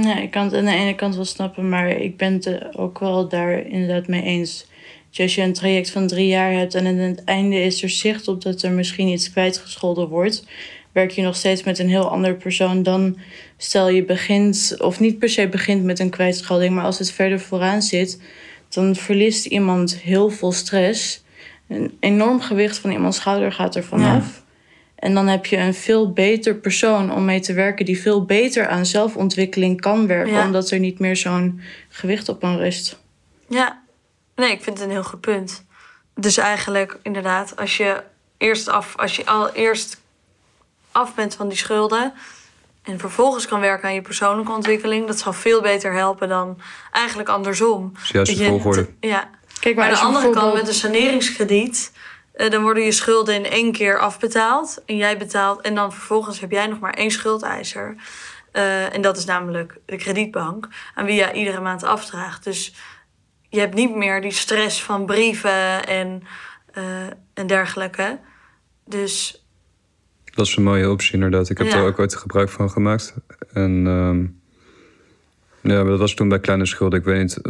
Ja, 0.02 0.18
ik 0.20 0.30
kan 0.30 0.44
het 0.44 0.54
aan 0.54 0.64
de 0.64 0.70
ene 0.70 0.94
kant 0.94 1.14
wel 1.14 1.24
snappen, 1.24 1.68
maar 1.68 1.88
ik 1.88 2.16
ben 2.16 2.32
het 2.32 2.46
er 2.46 2.68
ook 2.72 2.98
wel 2.98 3.28
daar 3.28 3.66
inderdaad 3.66 4.06
mee 4.08 4.22
eens. 4.22 4.66
Dus 5.10 5.20
als 5.20 5.34
je 5.34 5.42
een 5.42 5.52
traject 5.52 5.90
van 5.90 6.06
drie 6.06 6.26
jaar 6.26 6.52
hebt 6.52 6.74
en 6.74 6.86
aan 6.86 6.94
het 6.96 7.24
einde 7.24 7.56
is 7.62 7.82
er 7.82 7.88
zicht 7.88 8.28
op 8.28 8.42
dat 8.42 8.62
er 8.62 8.70
misschien 8.72 9.08
iets 9.08 9.30
kwijtgescholden 9.30 10.08
wordt, 10.08 10.44
werk 10.92 11.10
je 11.10 11.22
nog 11.22 11.36
steeds 11.36 11.62
met 11.62 11.78
een 11.78 11.88
heel 11.88 12.10
ander 12.10 12.34
persoon 12.34 12.82
dan 12.82 13.18
stel 13.56 13.88
je 13.88 14.04
begint, 14.04 14.74
of 14.78 15.00
niet 15.00 15.18
per 15.18 15.28
se 15.28 15.48
begint 15.48 15.84
met 15.84 15.98
een 15.98 16.10
kwijtschelding, 16.10 16.74
maar 16.74 16.84
als 16.84 16.98
het 16.98 17.10
verder 17.12 17.40
vooraan 17.40 17.82
zit, 17.82 18.20
dan 18.68 18.94
verliest 18.96 19.46
iemand 19.46 19.96
heel 19.98 20.30
veel 20.30 20.52
stress. 20.52 21.24
Een 21.68 21.96
enorm 22.00 22.40
gewicht 22.40 22.78
van 22.78 22.90
iemands 22.90 23.16
schouder 23.16 23.52
gaat 23.52 23.74
er 23.74 23.84
vanaf. 23.84 24.42
En 24.94 25.14
dan 25.14 25.26
heb 25.26 25.46
je 25.46 25.56
een 25.56 25.74
veel 25.74 26.12
beter 26.12 26.54
persoon 26.54 27.12
om 27.12 27.24
mee 27.24 27.40
te 27.40 27.52
werken, 27.52 27.84
die 27.84 28.00
veel 28.00 28.24
beter 28.24 28.68
aan 28.68 28.86
zelfontwikkeling 28.86 29.80
kan 29.80 30.06
werken, 30.06 30.32
Ja. 30.32 30.44
omdat 30.44 30.70
er 30.70 30.78
niet 30.78 30.98
meer 30.98 31.16
zo'n 31.16 31.60
gewicht 31.88 32.28
op 32.28 32.42
hem 32.42 32.56
rust. 32.56 32.98
Ja, 33.48 33.82
nee, 34.36 34.50
ik 34.50 34.62
vind 34.62 34.78
het 34.78 34.86
een 34.86 34.92
heel 34.92 35.04
goed 35.04 35.20
punt. 35.20 35.64
Dus 36.14 36.36
eigenlijk, 36.36 36.98
inderdaad, 37.02 37.56
als 37.56 37.76
je 37.76 38.02
eerst 38.38 38.68
af, 38.68 38.96
als 38.96 39.16
je 39.16 39.26
al 39.26 39.50
eerst 39.52 40.00
af 40.92 41.14
bent 41.14 41.34
van 41.34 41.48
die 41.48 41.58
schulden 41.58 42.12
en 42.82 42.98
vervolgens 42.98 43.46
kan 43.46 43.60
werken 43.60 43.88
aan 43.88 43.94
je 43.94 44.02
persoonlijke 44.02 44.52
ontwikkeling, 44.52 45.06
dat 45.06 45.18
zal 45.18 45.32
veel 45.32 45.60
beter 45.62 45.92
helpen 45.92 46.28
dan 46.28 46.58
eigenlijk 46.92 47.28
andersom. 47.28 47.92
is 48.02 48.08
juist 48.08 48.38
de 48.38 48.44
volgorde. 48.44 48.88
ja, 49.00 49.30
Kijk, 49.60 49.76
maar 49.76 49.84
aan 49.84 49.92
de 49.92 49.98
andere 50.00 50.30
kant, 50.30 50.54
met 50.54 50.68
een 50.68 50.74
saneringskrediet, 50.74 51.92
eh, 52.32 52.50
dan 52.50 52.62
worden 52.62 52.82
je 52.82 52.92
schulden 52.92 53.34
in 53.34 53.46
één 53.46 53.72
keer 53.72 53.98
afbetaald. 53.98 54.82
En 54.86 54.96
jij 54.96 55.18
betaalt, 55.18 55.60
en 55.60 55.74
dan 55.74 55.92
vervolgens 55.92 56.40
heb 56.40 56.50
jij 56.50 56.66
nog 56.66 56.78
maar 56.80 56.94
één 56.94 57.10
schuldeiser. 57.10 57.96
Eh, 58.52 58.94
en 58.94 59.00
dat 59.00 59.16
is 59.16 59.24
namelijk 59.24 59.78
de 59.86 59.96
kredietbank, 59.96 60.68
aan 60.94 61.04
wie 61.04 61.14
jij 61.14 61.32
iedere 61.32 61.60
maand 61.60 61.82
afdraagt. 61.82 62.44
Dus 62.44 62.74
je 63.48 63.58
hebt 63.58 63.74
niet 63.74 63.94
meer 63.94 64.20
die 64.20 64.30
stress 64.32 64.82
van 64.82 65.06
brieven 65.06 65.86
en, 65.86 66.22
eh, 66.72 66.82
en 67.34 67.46
dergelijke. 67.46 68.18
Dus 68.84 69.40
Dat 70.34 70.46
is 70.46 70.56
een 70.56 70.62
mooie 70.62 70.90
optie 70.90 71.14
inderdaad. 71.14 71.50
Ik 71.50 71.58
heb 71.58 71.66
Ja. 71.66 71.76
er 71.76 71.84
ook 71.86 71.98
ooit 71.98 72.14
gebruik 72.16 72.48
van 72.50 72.70
gemaakt. 72.70 73.14
En 73.52 73.86
ehm, 73.86 74.26
ja, 75.68 75.82
maar 75.82 75.90
dat 75.90 75.98
was 75.98 76.14
toen 76.14 76.28
bij 76.28 76.40
kleine 76.40 76.66
schulden. 76.66 76.98
Ik 76.98 77.04
weet 77.04 77.20
niet 77.20 77.40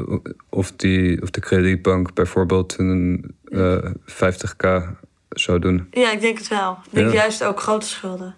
of, 0.51 0.73
die, 0.77 1.23
of 1.23 1.31
de 1.31 1.41
kredietbank 1.41 2.15
bijvoorbeeld 2.15 2.75
een 2.79 3.25
eh 3.45 3.91
50k 4.09 4.83
zou 5.29 5.59
doen. 5.59 5.87
ja, 5.91 6.13
ik 6.13 6.21
denk 6.21 6.39
het 6.39 6.49
wel. 6.49 6.79
Ik 6.87 6.95
denk 6.95 7.07
Ja. 7.09 7.15
juist 7.15 7.45
ook 7.45 7.61
grote 7.61 7.87
schulden. 7.87 8.35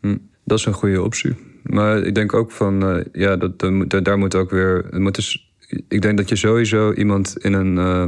Hm, 0.00 0.16
dat 0.44 0.58
is 0.58 0.64
een 0.66 0.72
goede 0.72 1.02
optie. 1.02 1.34
Maar 1.62 1.98
ik 1.98 2.14
denk 2.14 2.34
ook 2.34 2.50
van, 2.52 2.82
eh, 2.88 3.04
ja, 3.12 3.36
dat, 3.36 3.58
daar 4.04 4.18
moet 4.18 4.34
ook 4.34 4.50
weer. 4.50 4.86
Moet 4.90 5.14
dus, 5.14 5.52
ik 5.88 6.02
denk 6.02 6.16
dat 6.16 6.28
je 6.28 6.36
sowieso 6.36 6.92
iemand 6.92 7.36
in 7.38 7.52
een, 7.52 7.78
eh, 7.78 8.02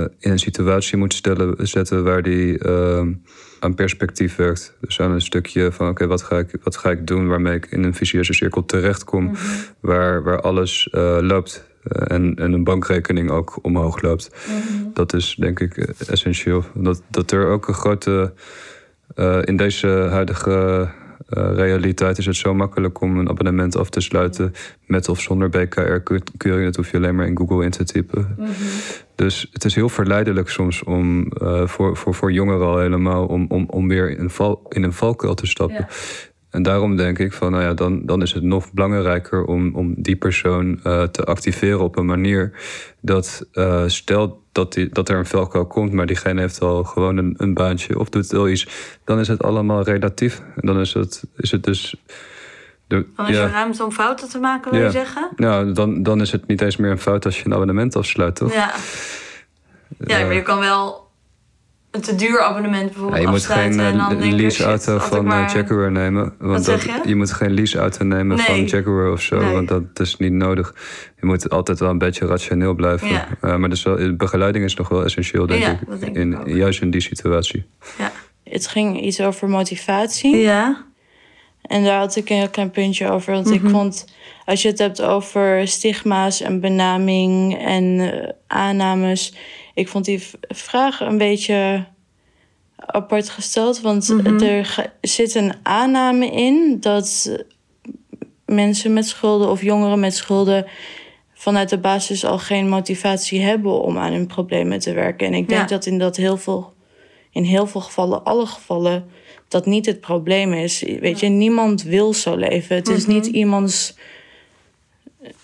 eh, 0.00 0.06
in 0.18 0.30
een 0.30 0.38
situatie 0.38 0.96
moet 0.98 1.14
stellen, 1.14 1.68
zetten 1.68 2.04
waar 2.04 2.22
die 2.22 2.58
eh, 2.58 3.06
aan 3.60 3.74
perspectief 3.74 4.36
werkt. 4.36 4.76
Dus 4.80 5.00
aan 5.00 5.10
een 5.10 5.20
stukje 5.20 5.72
van, 5.72 5.88
oké, 5.88 6.06
wat 6.06 6.22
ga 6.22 6.38
ik 6.38 6.56
wat 6.62 6.76
ga 6.76 6.90
ik 6.90 7.06
doen 7.06 7.28
waarmee 7.28 7.56
ik 7.56 7.66
in 7.66 7.84
een 7.84 7.94
vicieuze 7.94 8.32
cirkel 8.32 8.64
terechtkom, 8.64 9.32
waar, 9.80 10.22
waar 10.22 10.40
alles 10.40 10.88
eh, 10.90 11.18
loopt. 11.20 11.68
eh, 11.82 12.14
en, 12.16 12.34
en 12.36 12.52
een 12.52 12.64
bankrekening 12.64 13.30
ook 13.30 13.58
omhoog 13.62 14.02
loopt. 14.02 14.30
Dat 14.94 15.12
is 15.12 15.36
denk 15.38 15.60
ik 15.60 15.76
eh, 15.76 16.08
essentieel. 16.08 16.64
Dat, 16.74 17.02
dat 17.08 17.30
er 17.30 17.46
ook 17.46 17.68
een 17.68 17.74
grote. 17.74 18.32
in 19.44 19.56
deze 19.56 19.88
huidige 19.88 20.88
realiteit 21.30 22.18
is 22.18 22.26
het 22.26 22.36
zo 22.36 22.54
makkelijk 22.54 23.00
om 23.00 23.18
een 23.18 23.28
abonnement 23.28 23.76
af 23.76 23.90
te 23.90 24.00
sluiten. 24.00 24.52
Met 24.86 25.08
of 25.08 25.20
zonder 25.20 25.48
BKR-keuring. 25.48 26.64
Dat 26.64 26.76
hoef 26.76 26.90
je 26.90 26.96
alleen 26.96 27.14
maar 27.14 27.26
in 27.26 27.36
Google 27.36 27.64
in 27.64 27.70
te 27.70 27.84
typen. 27.84 28.36
Dus 29.14 29.48
het 29.52 29.64
is 29.64 29.74
heel 29.74 29.88
verleidelijk 29.88 30.48
soms 30.48 30.82
om 30.82 31.28
eh, 31.28 31.66
voor, 31.66 31.96
voor, 31.96 32.14
voor 32.14 32.32
jongeren 32.32 32.66
al 32.66 32.78
helemaal 32.78 33.26
om, 33.26 33.46
om, 33.48 33.64
om 33.68 33.88
weer 33.88 34.18
in, 34.18 34.30
val, 34.30 34.66
in 34.68 34.82
een 34.82 34.92
valkuil 34.92 35.34
te 35.34 35.46
stappen. 35.46 35.86
En 36.50 36.62
daarom 36.62 36.96
denk 36.96 37.18
ik 37.18 37.32
van, 37.32 37.50
nou 37.50 37.62
ja, 37.62 37.74
dan, 37.74 38.06
dan 38.06 38.22
is 38.22 38.32
het 38.32 38.42
nog 38.42 38.72
belangrijker 38.72 39.44
om, 39.44 39.74
om 39.74 39.94
die 39.96 40.16
persoon 40.16 40.80
eh, 40.82 41.02
te 41.02 41.24
activeren 41.24 41.80
op 41.80 41.96
een 41.96 42.06
manier 42.06 42.52
dat 43.00 43.46
eh, 43.52 43.82
stel 43.86 44.42
dat, 44.52 44.72
die, 44.72 44.88
dat 44.88 45.08
er 45.08 45.16
een 45.18 45.26
valkuil 45.26 45.66
komt, 45.66 45.92
maar 45.92 46.06
diegene 46.06 46.40
heeft 46.40 46.60
al 46.60 46.84
gewoon 46.84 47.16
een, 47.16 47.34
een 47.36 47.54
baantje 47.54 47.98
of 47.98 48.08
doet 48.08 48.26
wel 48.26 48.48
iets, 48.48 48.66
dan 49.04 49.18
is 49.18 49.28
het 49.28 49.42
allemaal 49.42 49.82
relatief. 49.82 50.42
En 50.56 50.66
dan 50.66 50.80
is 50.80 50.94
het, 50.94 51.24
is 51.36 51.50
het 51.50 51.62
dus. 51.64 51.94
De, 52.86 53.06
Dan 53.16 53.26
is 53.28 53.36
ja, 53.36 53.42
er 53.42 53.50
ruimte 53.50 53.84
om 53.84 53.92
fouten 53.92 54.28
te 54.28 54.38
maken, 54.38 54.70
wil 54.70 54.80
Ja. 54.80 54.86
je 54.86 54.92
zeggen? 54.92 55.28
nou, 55.36 55.72
dan, 55.72 56.02
dan 56.02 56.20
is 56.20 56.32
het 56.32 56.46
niet 56.46 56.60
eens 56.62 56.76
meer 56.76 56.90
een 56.90 56.98
fout 56.98 57.24
als 57.24 57.38
je 57.38 57.46
een 57.46 57.54
abonnement 57.54 57.96
afsluit, 57.96 58.34
toch? 58.36 58.52
Ja. 58.52 58.74
ja, 59.98 60.24
maar 60.24 60.34
je 60.34 60.42
kan 60.42 60.58
wel 60.58 61.09
een 61.90 62.00
te 62.00 62.14
duur 62.14 62.40
abonnement 62.40 62.84
bijvoorbeeld 62.84 63.16
Ja, 63.16 63.20
je 63.22 63.28
moet 63.28 63.44
geen 63.44 63.56
afsluiten 63.68 63.84
en 63.86 63.98
dan 63.98 64.12
uh, 64.12 64.18
denk 64.20 64.32
ik, 64.32 64.40
leaseauto 64.40 64.94
ik 64.96 65.00
van 65.02 65.24
maar- 65.24 65.48
eh, 65.48 65.54
Jaguar 65.54 65.92
nemen. 65.92 66.34
Want 66.38 66.64
zeg 66.64 66.86
dat, 66.86 67.08
je? 67.08 67.14
moet 67.16 67.32
geen 67.32 67.50
leaseauto 67.52 68.04
nemen 68.04 68.36
Nee. 68.36 68.46
van 68.46 68.64
Jaguar 68.64 69.12
of 69.12 69.20
zo. 69.22 69.40
Nee. 69.40 69.52
Want 69.52 69.68
dat 69.68 69.82
is 70.00 70.16
niet 70.16 70.32
nodig. 70.32 70.74
Je 71.20 71.26
moet 71.26 71.50
altijd 71.50 71.78
wel 71.78 71.90
een 71.90 71.98
beetje 71.98 72.26
rationeel 72.26 72.74
blijven. 72.74 73.08
Ja. 73.08 73.28
Eh, 73.40 73.56
maar 73.56 73.68
dus 73.68 73.82
wel, 73.82 74.16
begeleiding 74.16 74.64
is 74.64 74.74
nog 74.74 74.88
wel 74.88 75.04
essentieel, 75.04 75.46
denk 75.46 75.62
Ja, 75.62 75.70
ik. 75.70 76.00
denk 76.00 76.16
in. 76.16 76.56
Juist 76.56 76.80
in 76.82 76.90
die 76.90 77.00
situatie. 77.00 77.64
Het 78.44 78.66
ging 78.66 79.00
iets 79.00 79.20
over 79.20 79.48
motivatie. 79.48 80.36
Ja. 80.36 80.84
En 81.62 81.84
daar 81.84 81.98
had 81.98 82.16
ik 82.16 82.30
een 82.30 82.36
heel 82.36 82.48
klein 82.48 82.70
puntje 82.70 83.10
over. 83.10 83.32
Want 83.32 83.50
ik 83.50 83.62
Mhm. 83.62 83.70
vond, 83.72 84.04
als 84.44 84.62
je 84.62 84.68
het 84.68 84.78
hebt 84.78 85.02
over 85.02 85.68
stigma's 85.68 86.40
en 86.40 86.60
benaming 86.60 87.58
en 87.58 87.98
eh, 88.12 88.28
aannames. 88.46 89.34
Ik 89.74 89.88
vond 89.88 90.04
die 90.04 90.22
vraag 90.48 91.00
een 91.00 91.18
beetje 91.18 91.84
apart 92.76 93.28
gesteld. 93.28 93.80
Want 93.80 94.08
Mhm. 94.08 94.42
er 94.42 94.92
zit 95.00 95.34
een 95.34 95.52
aanname 95.62 96.26
in 96.30 96.76
dat 96.80 97.36
mensen 98.46 98.92
met 98.92 99.06
schulden 99.06 99.50
of 99.50 99.62
jongeren 99.62 100.00
met 100.00 100.14
schulden 100.14 100.66
vanuit 101.34 101.68
de 101.68 101.78
basis 101.78 102.24
al 102.24 102.38
geen 102.38 102.68
motivatie 102.68 103.40
hebben 103.40 103.82
om 103.82 103.98
aan 103.98 104.12
hun 104.12 104.26
problemen 104.26 104.78
te 104.78 104.92
werken. 104.92 105.26
En 105.26 105.34
ik 105.34 105.48
denk 105.48 105.60
Ja. 105.60 105.66
dat 105.66 105.86
in 105.86 105.98
dat 105.98 106.16
heel 106.16 106.36
veel, 106.36 106.72
in 107.30 107.42
heel 107.44 107.66
veel 107.66 107.80
gevallen, 107.80 108.24
alle 108.24 108.46
gevallen, 108.46 109.04
dat 109.48 109.66
niet 109.66 109.86
het 109.86 110.00
probleem 110.00 110.52
is. 110.52 110.82
Weet 111.00 111.20
je, 111.20 111.26
niemand 111.28 111.82
wil 111.82 112.14
zo 112.14 112.36
leven. 112.36 112.76
Het 112.76 112.88
is 112.88 113.06
Mhm. 113.06 113.12
niet 113.14 113.26
iemands 113.26 113.94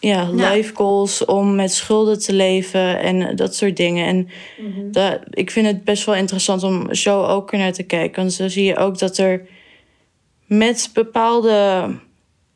ja, 0.01 0.31
life 0.31 0.75
goals 0.75 1.25
om 1.25 1.55
met 1.55 1.73
schulden 1.73 2.19
te 2.19 2.33
leven 2.33 3.01
en 3.01 3.37
dat 3.37 3.55
soort 3.55 3.77
dingen. 3.77 4.07
En 4.07 4.29
Mhm. 4.59 4.91
dat, 4.91 5.21
ik 5.31 5.51
vind 5.51 5.67
het 5.67 5.85
best 5.85 6.05
wel 6.05 6.15
interessant 6.15 6.63
om 6.63 6.95
zo 6.95 7.25
ook 7.25 7.53
naar 7.53 7.73
te 7.73 7.83
kijken. 7.83 8.21
Want 8.21 8.33
zo 8.33 8.49
zie 8.49 8.65
je 8.65 8.77
ook 8.77 8.99
dat 8.99 9.19
er 9.19 9.47
met 10.47 10.91
bepaalde, 10.93 11.89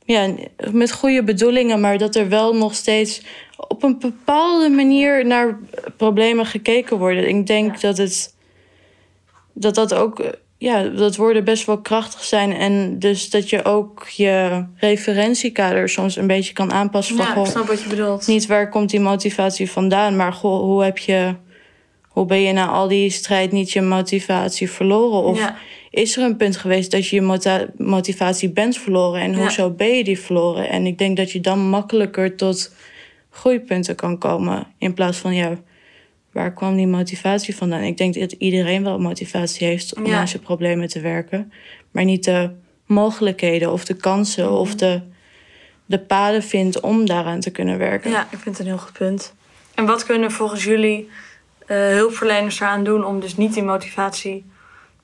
ja, 0.04 0.34
met 0.72 0.92
goede 0.92 1.24
bedoelingen, 1.24 1.80
maar 1.80 1.98
dat 1.98 2.14
er 2.14 2.28
wel 2.28 2.54
nog 2.54 2.74
steeds 2.74 3.22
op 3.68 3.82
een 3.82 3.98
bepaalde 3.98 4.68
manier 4.68 5.26
naar 5.26 5.58
problemen 5.96 6.46
gekeken 6.46 6.98
worden. 6.98 7.28
Ik 7.28 7.46
denk 7.46 7.80
dat 7.80 7.96
het, 7.98 8.34
dat 9.52 9.74
dat 9.74 9.94
ook, 9.94 10.22
ja, 10.60 10.82
dat 10.82 11.16
woorden 11.16 11.44
best 11.44 11.66
wel 11.66 11.80
krachtig 11.80 12.24
zijn. 12.24 12.52
En 12.52 12.98
dus 12.98 13.30
dat 13.30 13.50
je 13.50 13.64
ook 13.64 14.08
je 14.08 14.64
referentiekader 14.76 15.88
soms 15.88 16.16
een 16.16 16.26
beetje 16.26 16.52
kan 16.52 16.72
aanpassen. 16.72 17.16
Van, 17.16 17.24
Ja, 17.24 17.30
ik 17.30 17.36
goh, 17.36 17.46
snap 17.46 17.66
wat 17.66 17.82
je 17.82 17.88
bedoelt. 17.88 18.26
niet 18.26 18.46
waar 18.46 18.68
komt 18.68 18.90
die 18.90 19.00
motivatie 19.00 19.70
vandaan, 19.70 20.16
maar 20.16 20.32
goh, 20.32 20.60
hoe 20.60 20.84
heb 20.84 20.98
je, 20.98 21.34
hoe 22.08 22.26
ben 22.26 22.40
je 22.42 22.52
na 22.52 22.66
al 22.66 22.88
die 22.88 23.10
strijd 23.10 23.52
niet 23.52 23.70
je 23.72 23.80
motivatie 23.80 24.70
verloren? 24.70 25.22
Of 25.22 25.38
ja. 25.38 25.56
is 25.90 26.16
er 26.16 26.22
een 26.24 26.36
punt 26.36 26.56
geweest 26.56 26.90
dat 26.90 27.06
je 27.08 27.16
je 27.16 27.66
motivatie 27.76 28.50
bent 28.50 28.78
verloren 28.78 29.20
en 29.20 29.32
Ja. 29.32 29.38
hoezo 29.38 29.70
ben 29.70 29.96
je 29.96 30.04
die 30.04 30.20
verloren? 30.20 30.68
En 30.68 30.86
ik 30.86 30.98
denk 30.98 31.16
dat 31.16 31.30
je 31.32 31.40
dan 31.40 31.58
makkelijker 31.68 32.36
tot 32.36 32.74
groeipunten 33.30 33.94
kan 33.94 34.18
komen 34.18 34.66
in 34.78 34.94
plaats 34.94 35.18
van 35.18 35.34
ja, 35.34 35.58
waar 36.32 36.52
kwam 36.52 36.76
die 36.76 36.86
motivatie 36.86 37.56
vandaan? 37.56 37.82
Ik 37.82 37.96
denk 37.96 38.14
dat 38.14 38.32
iedereen 38.32 38.84
wel 38.84 38.98
motivatie 38.98 39.66
heeft 39.66 39.94
om 39.96 40.06
Ja. 40.06 40.18
aan 40.18 40.28
zijn 40.28 40.42
problemen 40.42 40.88
te 40.88 41.00
werken, 41.00 41.52
maar 41.90 42.04
niet 42.04 42.24
de 42.24 42.50
mogelijkheden 42.86 43.72
of 43.72 43.84
de 43.84 43.94
kansen 43.94 44.44
Mhm. 44.44 44.52
of 44.54 44.74
de, 44.74 45.00
de 45.86 45.98
paden 45.98 46.42
vindt 46.42 46.80
om 46.80 47.06
daaraan 47.06 47.40
te 47.40 47.50
kunnen 47.50 47.78
werken. 47.78 48.10
ja, 48.10 48.22
ik 48.22 48.38
vind 48.38 48.44
het 48.44 48.58
een 48.58 48.66
heel 48.72 48.82
goed 48.82 48.92
punt. 48.92 49.34
En 49.74 49.86
wat 49.86 50.04
kunnen 50.04 50.30
volgens 50.30 50.64
jullie 50.64 51.08
eh, 51.66 51.76
hulpverleners 51.76 52.60
eraan 52.60 52.84
doen 52.84 53.04
om 53.04 53.20
dus 53.20 53.36
niet 53.36 53.54
die 53.54 53.62
motivatie 53.62 54.44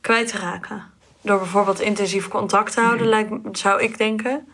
kwijt 0.00 0.28
te 0.28 0.38
raken? 0.38 0.82
Door 1.20 1.38
bijvoorbeeld 1.38 1.80
intensief 1.80 2.28
contact 2.28 2.72
te 2.72 2.80
houden, 2.80 3.06
lijkt, 3.08 3.30
me- 3.30 3.38
zou 3.52 3.82
ik 3.82 3.98
denken. 3.98 4.46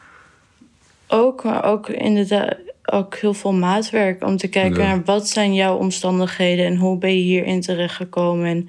Ook, 1.13 1.45
maar 1.45 1.65
ook 1.65 1.89
inderdaad 1.89 2.57
ook 2.85 3.17
heel 3.17 3.35
veel 3.35 3.53
maatwerk 3.53 4.25
om 4.25 4.37
te 4.37 4.49
kijken 4.49 4.83
Ja. 4.83 4.87
naar 4.89 5.05
wat 5.05 5.29
zijn 5.29 5.55
jouw 5.55 5.77
omstandigheden 5.77 6.67
en 6.67 6.77
hoe 6.77 6.99
ben 6.99 7.17
je 7.17 7.23
hierin 7.23 7.61
terechtgekomen. 7.61 8.47
En 8.47 8.69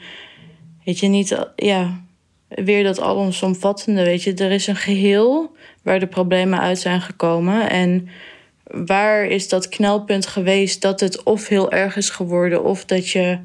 weet 0.84 1.00
je 1.00 1.08
niet, 1.08 1.46
ja, 1.56 2.02
weer 2.48 2.84
dat 2.84 3.00
allesomvattende, 3.00 4.04
weet 4.04 4.24
je, 4.24 4.34
er 4.34 4.52
is 4.52 4.68
een 4.68 4.76
geheel 4.76 5.56
waar 5.84 6.00
de 6.00 6.08
problemen 6.08 6.60
uit 6.60 6.80
zijn 6.80 7.02
gekomen. 7.02 7.70
En 7.70 8.08
waar 8.64 9.26
is 9.26 9.50
dat 9.50 9.70
knelpunt 9.70 10.26
geweest 10.28 10.82
dat 10.82 11.00
het 11.00 11.24
of 11.24 11.48
heel 11.48 11.72
erg 11.72 11.96
is 11.96 12.10
geworden 12.10 12.64
of 12.64 12.86
dat 12.86 13.10
je 13.10 13.40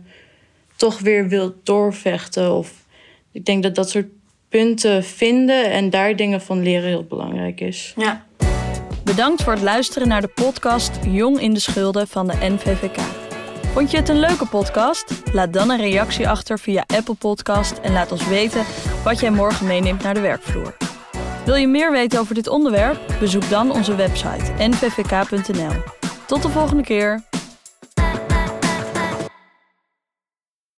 toch 0.76 0.98
weer 0.98 1.28
wilt 1.28 1.54
doorvechten. 1.62 2.52
Of 2.54 2.84
ik 3.32 3.44
denk 3.44 3.62
dat 3.62 3.74
dat 3.74 3.90
soort 3.90 4.06
punten 4.48 5.04
vinden 5.04 5.70
en 5.70 5.90
daar 5.90 6.16
dingen 6.16 6.40
van 6.40 6.62
leren 6.62 6.88
heel 6.88 7.04
belangrijk 7.04 7.60
is. 7.60 7.92
Ja. 7.96 8.26
Bedankt 9.08 9.42
voor 9.42 9.52
het 9.52 9.62
luisteren 9.62 10.08
naar 10.08 10.20
de 10.20 10.28
podcast 10.28 10.90
Jong 11.02 11.40
in 11.40 11.54
de 11.54 11.60
Schulden 11.60 12.08
van 12.08 12.26
de 12.26 12.34
NVVK. 12.40 12.98
Vond 13.72 13.90
je 13.90 13.96
het 13.96 14.08
een 14.08 14.20
leuke 14.20 14.46
podcast? 14.46 15.22
Laat 15.32 15.52
dan 15.52 15.70
een 15.70 15.80
reactie 15.80 16.28
achter 16.28 16.58
via 16.58 16.84
Apple 16.86 17.14
Podcast 17.14 17.78
en 17.78 17.92
laat 17.92 18.12
ons 18.12 18.28
weten 18.28 18.64
wat 19.04 19.20
jij 19.20 19.30
morgen 19.30 19.66
meeneemt 19.66 20.02
naar 20.02 20.14
de 20.14 20.20
werkvloer. 20.20 20.76
Wil 21.44 21.54
je 21.54 21.66
meer 21.66 21.92
weten 21.92 22.20
over 22.20 22.34
dit 22.34 22.48
onderwerp? 22.48 22.98
Bezoek 23.20 23.48
dan 23.48 23.70
onze 23.70 23.94
website 23.94 24.52
nvvk.nl. 24.58 25.82
Tot 26.26 26.42
de 26.42 26.48
volgende 26.48 26.82
keer. 26.82 27.27